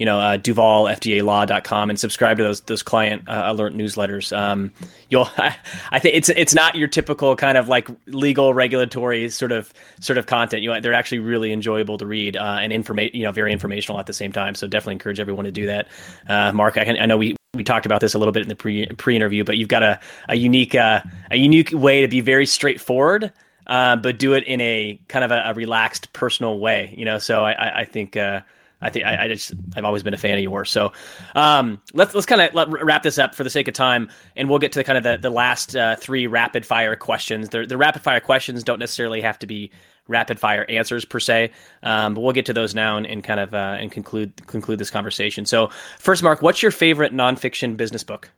you 0.00 0.06
know, 0.06 0.18
uh, 0.18 0.38
DuvalFDALaw.com 0.38 1.90
and 1.90 2.00
subscribe 2.00 2.38
to 2.38 2.42
those 2.42 2.62
those 2.62 2.82
client 2.82 3.28
uh, 3.28 3.42
alert 3.44 3.74
newsletters. 3.74 4.34
Um, 4.34 4.72
you'll, 5.10 5.28
I, 5.36 5.54
I, 5.92 5.98
think 5.98 6.16
it's 6.16 6.30
it's 6.30 6.54
not 6.54 6.74
your 6.74 6.88
typical 6.88 7.36
kind 7.36 7.58
of 7.58 7.68
like 7.68 7.86
legal 8.06 8.54
regulatory 8.54 9.28
sort 9.28 9.52
of 9.52 9.74
sort 10.00 10.16
of 10.16 10.24
content. 10.24 10.62
You 10.62 10.72
know, 10.72 10.80
they're 10.80 10.94
actually 10.94 11.18
really 11.18 11.52
enjoyable 11.52 11.98
to 11.98 12.06
read 12.06 12.38
uh, 12.38 12.58
and 12.62 12.72
informate, 12.72 13.12
you 13.12 13.24
know, 13.24 13.30
very 13.30 13.52
informational 13.52 14.00
at 14.00 14.06
the 14.06 14.14
same 14.14 14.32
time. 14.32 14.54
So 14.54 14.66
definitely 14.66 14.94
encourage 14.94 15.20
everyone 15.20 15.44
to 15.44 15.52
do 15.52 15.66
that. 15.66 15.86
Uh, 16.26 16.50
Mark, 16.52 16.78
I, 16.78 16.86
can, 16.86 16.98
I 16.98 17.04
know 17.04 17.18
we 17.18 17.36
we 17.52 17.62
talked 17.62 17.84
about 17.84 18.00
this 18.00 18.14
a 18.14 18.18
little 18.18 18.32
bit 18.32 18.42
in 18.42 18.48
the 18.48 18.56
pre 18.56 18.86
pre 18.86 19.14
interview, 19.14 19.44
but 19.44 19.58
you've 19.58 19.68
got 19.68 19.82
a 19.82 20.00
a 20.30 20.36
unique 20.36 20.74
uh, 20.74 21.02
a 21.30 21.36
unique 21.36 21.72
way 21.74 22.00
to 22.00 22.08
be 22.08 22.22
very 22.22 22.46
straightforward. 22.46 23.32
Uh, 23.66 23.94
but 23.94 24.18
do 24.18 24.32
it 24.32 24.42
in 24.44 24.60
a 24.62 24.98
kind 25.06 25.24
of 25.24 25.30
a, 25.30 25.42
a 25.46 25.54
relaxed, 25.54 26.12
personal 26.12 26.58
way, 26.58 26.92
you 26.96 27.04
know. 27.04 27.18
So 27.18 27.44
I, 27.44 27.82
I 27.82 27.84
think 27.84 28.16
uh, 28.16 28.40
I 28.82 28.90
think 28.90 29.04
I, 29.04 29.24
I, 29.24 29.28
just 29.28 29.52
I've 29.76 29.84
always 29.84 30.02
been 30.02 30.14
a 30.14 30.18
fan 30.18 30.36
of 30.38 30.42
yours. 30.42 30.70
So 30.70 30.92
um, 31.34 31.80
let's 31.92 32.14
let's 32.14 32.26
kind 32.26 32.40
of 32.40 32.72
wrap 32.72 33.02
this 33.02 33.18
up 33.18 33.34
for 33.34 33.44
the 33.44 33.50
sake 33.50 33.68
of 33.68 33.74
time, 33.74 34.10
and 34.36 34.48
we'll 34.48 34.58
get 34.58 34.72
to 34.72 34.78
the 34.78 34.84
kind 34.84 34.96
of 34.96 35.04
the, 35.04 35.18
the 35.18 35.30
last 35.30 35.76
uh, 35.76 35.96
three 35.96 36.26
rapid 36.26 36.64
fire 36.64 36.96
questions. 36.96 37.50
The, 37.50 37.66
the 37.66 37.76
rapid 37.76 38.02
fire 38.02 38.20
questions 38.20 38.64
don't 38.64 38.78
necessarily 38.78 39.20
have 39.20 39.38
to 39.40 39.46
be 39.46 39.70
rapid 40.08 40.40
fire 40.40 40.64
answers 40.68 41.04
per 41.04 41.20
se, 41.20 41.50
um, 41.82 42.14
but 42.14 42.20
we'll 42.20 42.32
get 42.32 42.46
to 42.46 42.52
those 42.52 42.74
now 42.74 42.96
and, 42.96 43.06
and 43.06 43.22
kind 43.22 43.40
of 43.40 43.54
uh, 43.54 43.76
and 43.78 43.92
conclude 43.92 44.46
conclude 44.46 44.78
this 44.78 44.90
conversation. 44.90 45.44
So 45.44 45.70
first, 45.98 46.22
Mark, 46.22 46.40
what's 46.42 46.62
your 46.62 46.72
favorite 46.72 47.12
nonfiction 47.12 47.76
business 47.76 48.02
book? 48.02 48.30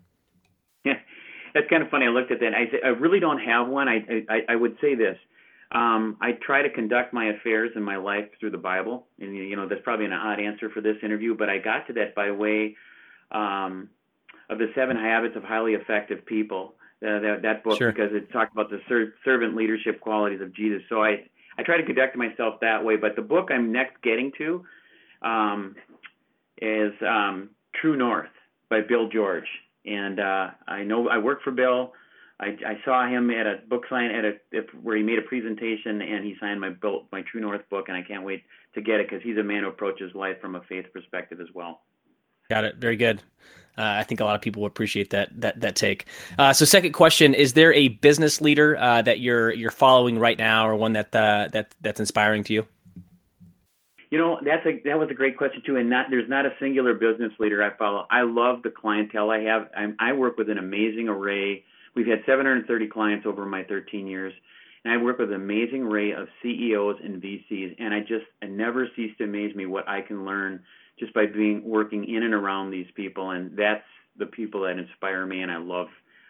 Yeah, 0.84 0.94
that's 1.54 1.68
kind 1.70 1.82
of 1.82 1.88
funny. 1.88 2.06
I 2.06 2.08
looked 2.08 2.32
at 2.32 2.40
that. 2.40 2.52
I 2.54 2.68
I 2.84 2.90
really 2.90 3.20
don't 3.20 3.38
have 3.38 3.68
one. 3.68 3.88
I 3.88 4.24
I, 4.28 4.40
I 4.50 4.56
would 4.56 4.76
say 4.80 4.94
this. 4.94 5.16
Um, 5.72 6.18
I 6.20 6.32
try 6.32 6.62
to 6.62 6.70
conduct 6.70 7.14
my 7.14 7.26
affairs 7.30 7.70
in 7.76 7.82
my 7.82 7.96
life 7.96 8.26
through 8.38 8.50
the 8.50 8.58
Bible, 8.58 9.06
and 9.18 9.34
you 9.34 9.56
know 9.56 9.66
that's 9.66 9.80
probably 9.82 10.04
an 10.04 10.12
odd 10.12 10.38
answer 10.38 10.68
for 10.68 10.82
this 10.82 10.96
interview, 11.02 11.34
but 11.34 11.48
I 11.48 11.58
got 11.58 11.86
to 11.86 11.94
that 11.94 12.14
by 12.14 12.30
way 12.30 12.76
um, 13.30 13.88
of 14.50 14.58
the 14.58 14.70
Seven 14.74 14.96
Habits 14.96 15.34
of 15.34 15.42
Highly 15.42 15.72
Effective 15.72 16.26
People. 16.26 16.74
Uh, 17.02 17.18
that, 17.18 17.38
that 17.42 17.64
book 17.64 17.78
sure. 17.78 17.90
because 17.90 18.12
it 18.12 18.30
talked 18.30 18.52
about 18.52 18.70
the 18.70 18.80
ser- 18.88 19.14
servant 19.24 19.56
leadership 19.56 20.00
qualities 20.00 20.40
of 20.40 20.54
Jesus. 20.54 20.82
So 20.88 21.02
I 21.02 21.28
I 21.58 21.62
try 21.64 21.76
to 21.76 21.84
conduct 21.84 22.16
myself 22.16 22.60
that 22.60 22.84
way. 22.84 22.96
But 22.96 23.16
the 23.16 23.22
book 23.22 23.48
I'm 23.50 23.72
next 23.72 24.00
getting 24.02 24.30
to 24.38 24.64
um, 25.22 25.74
is 26.60 26.92
um, 27.00 27.50
True 27.80 27.96
North 27.96 28.30
by 28.68 28.82
Bill 28.82 29.08
George, 29.08 29.48
and 29.84 30.20
uh, 30.20 30.50
I 30.68 30.84
know 30.84 31.08
I 31.08 31.18
work 31.18 31.42
for 31.42 31.50
Bill. 31.50 31.92
I, 32.40 32.56
I 32.66 32.80
saw 32.84 33.06
him 33.06 33.30
at 33.30 33.46
a 33.46 33.60
book 33.68 33.84
sign 33.88 34.10
at 34.10 34.24
a 34.24 34.34
where 34.82 34.96
he 34.96 35.02
made 35.02 35.18
a 35.18 35.22
presentation 35.22 36.02
and 36.02 36.24
he 36.24 36.34
signed 36.40 36.60
my 36.60 36.70
book, 36.70 37.06
my 37.12 37.22
True 37.22 37.40
North 37.40 37.62
book, 37.70 37.86
and 37.88 37.96
I 37.96 38.02
can't 38.02 38.24
wait 38.24 38.42
to 38.74 38.80
get 38.80 39.00
it 39.00 39.08
because 39.08 39.22
he's 39.22 39.36
a 39.36 39.42
man 39.42 39.62
who 39.62 39.68
approaches 39.68 40.14
life 40.14 40.40
from 40.40 40.56
a 40.56 40.62
faith 40.62 40.86
perspective 40.92 41.40
as 41.40 41.48
well. 41.54 41.82
Got 42.50 42.64
it. 42.64 42.76
Very 42.76 42.96
good. 42.96 43.22
Uh, 43.78 43.96
I 43.98 44.02
think 44.02 44.20
a 44.20 44.24
lot 44.24 44.34
of 44.34 44.42
people 44.42 44.62
will 44.62 44.66
appreciate 44.66 45.10
that 45.10 45.30
that 45.40 45.60
that 45.60 45.76
take. 45.76 46.06
Uh, 46.38 46.52
so, 46.52 46.64
second 46.66 46.92
question: 46.92 47.32
Is 47.32 47.54
there 47.54 47.72
a 47.72 47.88
business 47.88 48.40
leader 48.40 48.76
uh, 48.76 49.00
that 49.02 49.20
you're 49.20 49.52
you're 49.52 49.70
following 49.70 50.18
right 50.18 50.38
now, 50.38 50.68
or 50.68 50.76
one 50.76 50.92
that 50.92 51.14
uh, 51.14 51.48
that 51.52 51.74
that's 51.80 51.98
inspiring 51.98 52.44
to 52.44 52.52
you? 52.52 52.66
You 54.10 54.18
know, 54.18 54.38
that's 54.44 54.66
a 54.66 54.82
that 54.84 54.98
was 54.98 55.08
a 55.10 55.14
great 55.14 55.38
question 55.38 55.62
too. 55.64 55.76
And 55.76 55.88
not 55.88 56.06
there's 56.10 56.28
not 56.28 56.44
a 56.44 56.50
singular 56.60 56.92
business 56.92 57.32
leader 57.38 57.62
I 57.62 57.74
follow. 57.78 58.06
I 58.10 58.22
love 58.22 58.62
the 58.62 58.68
clientele 58.68 59.30
I 59.30 59.40
have. 59.44 59.70
I'm, 59.74 59.96
I 59.98 60.12
work 60.12 60.36
with 60.36 60.50
an 60.50 60.58
amazing 60.58 61.08
array 61.08 61.64
We've 61.94 62.06
had 62.06 62.22
730 62.26 62.88
clients 62.88 63.26
over 63.26 63.44
my 63.44 63.64
13 63.64 64.06
years, 64.06 64.32
and 64.84 64.92
I 64.92 64.96
work 64.96 65.18
with 65.18 65.30
an 65.30 65.36
amazing 65.36 65.82
array 65.82 66.12
of 66.12 66.28
CEOs 66.42 66.96
and 67.02 67.22
VCs, 67.22 67.76
and 67.78 67.92
I 67.92 68.00
just 68.00 68.26
I 68.42 68.46
never 68.46 68.88
cease 68.96 69.16
to 69.18 69.24
amaze 69.24 69.54
me 69.54 69.66
what 69.66 69.88
I 69.88 70.00
can 70.00 70.24
learn 70.24 70.62
just 70.98 71.14
by 71.14 71.26
being 71.26 71.62
working 71.64 72.08
in 72.08 72.22
and 72.22 72.34
around 72.34 72.70
these 72.70 72.86
people, 72.94 73.30
and 73.30 73.56
that's 73.56 73.84
the 74.16 74.26
people 74.26 74.62
that 74.62 74.78
inspire 74.78 75.26
me, 75.26 75.42
and 75.42 75.50
I 75.50 75.58
love 75.58 75.88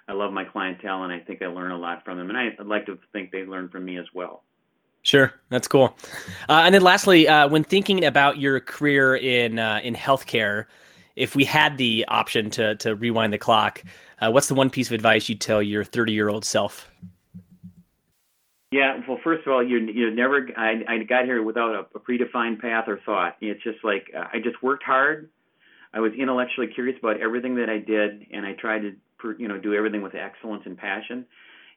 I 0.09 0.13
love 0.15 0.33
my 0.33 0.45
clientele, 0.45 1.05
and 1.05 1.13
I 1.13 1.21
think 1.21 1.43
I 1.43 1.47
learn 1.47 1.71
a 1.71 1.79
lot 1.79 2.05
from 2.05 2.19
them, 2.19 2.29
and 2.29 2.39
I'd 2.39 2.67
like 2.67 2.87
to 2.87 2.99
think 3.13 3.31
they 3.31 3.45
learn 3.45 3.69
from 3.69 3.85
me 3.85 3.99
as 3.99 4.07
well. 4.13 4.43
Sure, 5.03 5.33
that's 5.49 5.67
cool. 5.67 5.97
Uh, 6.49 6.63
and 6.65 6.75
then 6.75 6.83
lastly, 6.83 7.27
uh, 7.27 7.49
when 7.49 7.65
thinking 7.65 8.05
about 8.05 8.39
your 8.39 8.61
career 8.61 9.17
in 9.17 9.59
uh, 9.59 9.81
in 9.83 9.95
healthcare, 9.95 10.67
if 11.17 11.35
we 11.35 11.45
had 11.45 11.77
the 11.77 12.05
option 12.09 12.51
to 12.51 12.77
to 12.77 12.95
rewind 12.95 13.33
the 13.33 13.39
clock, 13.39 13.83
uh, 14.23 14.31
what's 14.31 14.47
the 14.47 14.55
one 14.55 14.71
piece 14.71 14.87
of 14.87 14.93
advice 14.93 15.29
you'd 15.29 15.41
tell 15.41 15.63
your 15.63 15.85
30 15.85 16.13
year 16.13 16.29
old 16.29 16.45
self? 16.45 16.91
Yeah, 18.71 19.01
well, 19.07 19.19
first 19.23 19.47
of 19.47 19.53
all, 19.53 19.63
you 19.63 19.79
you 19.79 20.11
never. 20.11 20.49
I 20.57 20.81
I 20.89 20.99
got 21.03 21.27
here 21.27 21.43
without 21.43 21.75
a, 21.75 21.81
a 21.95 22.01
predefined 22.01 22.59
path 22.59 22.85
or 22.89 22.99
thought. 23.05 23.37
It's 23.43 23.63
just 23.63 23.85
like 23.85 24.11
uh, 24.17 24.25
I 24.33 24.39
just 24.39 24.63
worked 24.63 24.83
hard. 24.83 25.29
I 25.93 26.01
was 26.01 26.13
intellectually 26.19 26.69
curious 26.69 26.99
about 26.99 27.21
everything 27.21 27.57
that 27.57 27.69
I 27.69 27.79
did, 27.79 28.27
and 28.33 28.47
I 28.47 28.55
tried 28.55 28.81
to 28.81 29.35
you 29.39 29.47
know 29.47 29.59
do 29.59 29.75
everything 29.75 30.01
with 30.01 30.15
excellence 30.15 30.63
and 30.65 30.79
passion. 30.79 31.27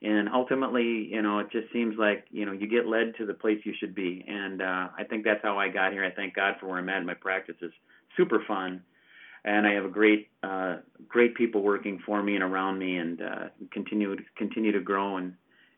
And 0.01 0.29
ultimately, 0.29 1.09
you 1.11 1.21
know, 1.21 1.39
it 1.39 1.51
just 1.51 1.71
seems 1.73 1.97
like 1.97 2.25
you 2.31 2.45
know 2.45 2.53
you 2.53 2.65
get 2.65 2.87
led 2.87 3.15
to 3.17 3.25
the 3.25 3.33
place 3.33 3.59
you 3.65 3.73
should 3.77 3.93
be, 3.93 4.23
and 4.25 4.61
uh, 4.61 4.87
I 4.97 5.03
think 5.03 5.25
that's 5.25 5.41
how 5.43 5.59
I 5.59 5.67
got 5.67 5.91
here. 5.91 6.05
I 6.05 6.11
thank 6.11 6.33
God 6.33 6.55
for 6.61 6.67
where 6.67 6.77
I'm 6.77 6.87
at. 6.87 7.03
My 7.03 7.13
practice 7.13 7.57
is 7.61 7.73
super 8.15 8.41
fun, 8.47 8.81
and 9.45 9.65
I 9.65 9.73
have 9.73 9.85
a 9.85 9.89
great 9.89 10.27
uh, 10.43 10.77
great 11.07 11.35
people 11.35 11.61
working 11.61 12.01
for 12.05 12.21
me 12.21 12.35
and 12.35 12.43
around 12.43 12.79
me, 12.79 12.97
and 12.97 13.21
uh, 13.21 13.45
continue 13.71 14.15
to 14.15 14.23
continue 14.37 14.73
to 14.73 14.81
grow 14.81 15.17
and 15.17 15.35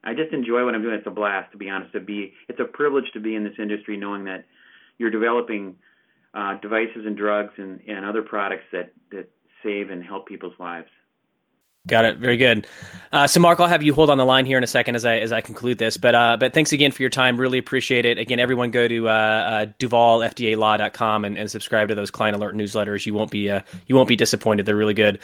I 0.07 0.13
just 0.13 0.31
enjoy 0.31 0.63
what 0.63 0.73
I'm 0.73 0.81
doing. 0.81 0.95
It's 0.95 1.05
a 1.07 1.11
blast, 1.11 1.51
to 1.51 1.57
be 1.57 1.69
honest. 1.69 1.91
To 1.91 1.99
be, 1.99 2.33
it's 2.47 2.59
a 2.61 2.65
privilege 2.65 3.11
to 3.13 3.19
be 3.19 3.35
in 3.35 3.43
this 3.43 3.55
industry, 3.59 3.97
knowing 3.97 4.23
that 4.25 4.45
you're 4.97 5.11
developing 5.11 5.75
uh, 6.33 6.57
devices 6.61 7.05
and 7.05 7.17
drugs 7.17 7.51
and, 7.57 7.81
and 7.87 8.05
other 8.05 8.21
products 8.21 8.63
that 8.71 8.93
that 9.11 9.29
save 9.63 9.89
and 9.89 10.03
help 10.03 10.27
people's 10.27 10.53
lives. 10.59 10.87
Got 11.87 12.05
it. 12.05 12.17
Very 12.17 12.37
good. 12.37 12.67
Uh, 13.11 13.25
so, 13.25 13.39
Mark, 13.39 13.59
I'll 13.59 13.67
have 13.67 13.83
you 13.83 13.93
hold 13.93 14.09
on 14.09 14.17
the 14.17 14.25
line 14.25 14.45
here 14.45 14.57
in 14.57 14.63
a 14.63 14.67
second 14.67 14.95
as 14.95 15.05
I 15.05 15.17
as 15.19 15.31
I 15.31 15.39
conclude 15.39 15.77
this. 15.77 15.95
But 15.95 16.13
uh, 16.13 16.37
but 16.37 16.53
thanks 16.53 16.73
again 16.73 16.91
for 16.91 17.01
your 17.01 17.09
time. 17.09 17.39
Really 17.39 17.57
appreciate 17.57 18.05
it. 18.05 18.17
Again, 18.17 18.39
everyone 18.39 18.71
go 18.71 18.87
to 18.87 19.07
uh, 19.07 19.11
uh, 19.11 19.65
DuvalFDALaw.com 19.79 21.25
and, 21.25 21.37
and 21.37 21.49
subscribe 21.49 21.87
to 21.87 21.95
those 21.95 22.11
client 22.11 22.35
alert 22.35 22.55
newsletters. 22.55 23.05
You 23.05 23.13
won't 23.13 23.31
be 23.31 23.49
uh, 23.49 23.61
you 23.87 23.95
won't 23.95 24.09
be 24.09 24.17
disappointed. 24.17 24.65
They're 24.65 24.75
really 24.75 24.93
good. 24.93 25.19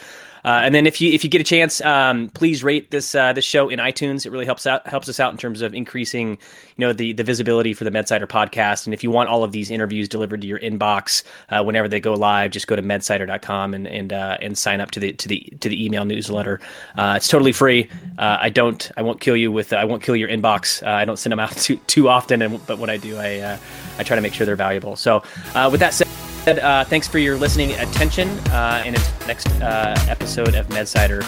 Uh, 0.45 0.61
and 0.63 0.75
then 0.75 0.85
if 0.85 0.99
you 0.99 1.11
if 1.11 1.23
you 1.23 1.29
get 1.29 1.41
a 1.41 1.45
chance, 1.45 1.81
um, 1.81 2.29
please 2.29 2.63
rate 2.63 2.91
this 2.91 3.15
uh, 3.15 3.33
this 3.33 3.45
show 3.45 3.69
in 3.69 3.79
iTunes. 3.79 4.25
It 4.25 4.31
really 4.31 4.45
helps 4.45 4.67
out 4.67 4.85
helps 4.87 5.07
us 5.07 5.19
out 5.19 5.31
in 5.31 5.37
terms 5.37 5.61
of 5.61 5.73
increasing 5.73 6.31
you 6.31 6.85
know 6.85 6.93
the 6.93 7.13
the 7.13 7.23
visibility 7.23 7.73
for 7.73 7.83
the 7.83 7.91
MedSider 7.91 8.27
podcast. 8.27 8.85
And 8.85 8.93
if 8.93 9.03
you 9.03 9.11
want 9.11 9.29
all 9.29 9.43
of 9.43 9.51
these 9.51 9.71
interviews 9.71 10.09
delivered 10.09 10.41
to 10.41 10.47
your 10.47 10.59
inbox 10.59 11.23
uh, 11.49 11.63
whenever 11.63 11.87
they 11.87 11.99
go 11.99 12.13
live, 12.13 12.51
just 12.51 12.67
go 12.67 12.75
to 12.75 12.81
medsider.com 12.81 13.73
and 13.73 13.87
and 13.87 14.13
uh, 14.13 14.37
and 14.41 14.57
sign 14.57 14.81
up 14.81 14.91
to 14.91 14.99
the 14.99 15.13
to 15.13 15.27
the 15.27 15.39
to 15.61 15.69
the 15.69 15.85
email 15.85 16.05
newsletter. 16.05 16.59
Uh, 16.97 17.13
it's 17.17 17.27
totally 17.27 17.53
free. 17.53 17.89
Uh, 18.17 18.37
I 18.39 18.49
don't 18.49 18.91
I 18.97 19.01
won't 19.01 19.21
kill 19.21 19.37
you 19.37 19.51
with 19.51 19.73
I 19.73 19.85
won't 19.85 20.03
kill 20.03 20.15
your 20.15 20.29
inbox. 20.29 20.85
I 20.85 21.05
don't 21.05 21.17
send 21.17 21.31
them 21.31 21.39
out 21.39 21.51
too 21.57 21.77
too 21.87 22.09
often, 22.09 22.41
and 22.41 22.65
but 22.67 22.79
when 22.79 22.89
I 22.89 22.97
do, 22.97 23.17
I 23.17 23.59
I 23.97 24.03
try 24.03 24.15
to 24.15 24.21
make 24.21 24.33
sure 24.33 24.45
they're 24.45 24.55
valuable. 24.55 24.95
So 24.95 25.23
with 25.71 25.79
that 25.79 25.93
said. 25.93 26.07
Uh, 26.45 26.83
thanks 26.83 27.07
for 27.07 27.19
your 27.19 27.37
listening 27.37 27.71
attention. 27.73 28.27
Uh, 28.49 28.83
and 28.85 28.95
until 28.97 29.27
next 29.27 29.47
uh, 29.61 29.95
episode 30.09 30.55
of 30.55 30.67
MedSider, 30.67 31.23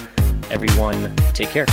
everyone, 0.51 1.15
take 1.33 1.49
care. 1.49 1.65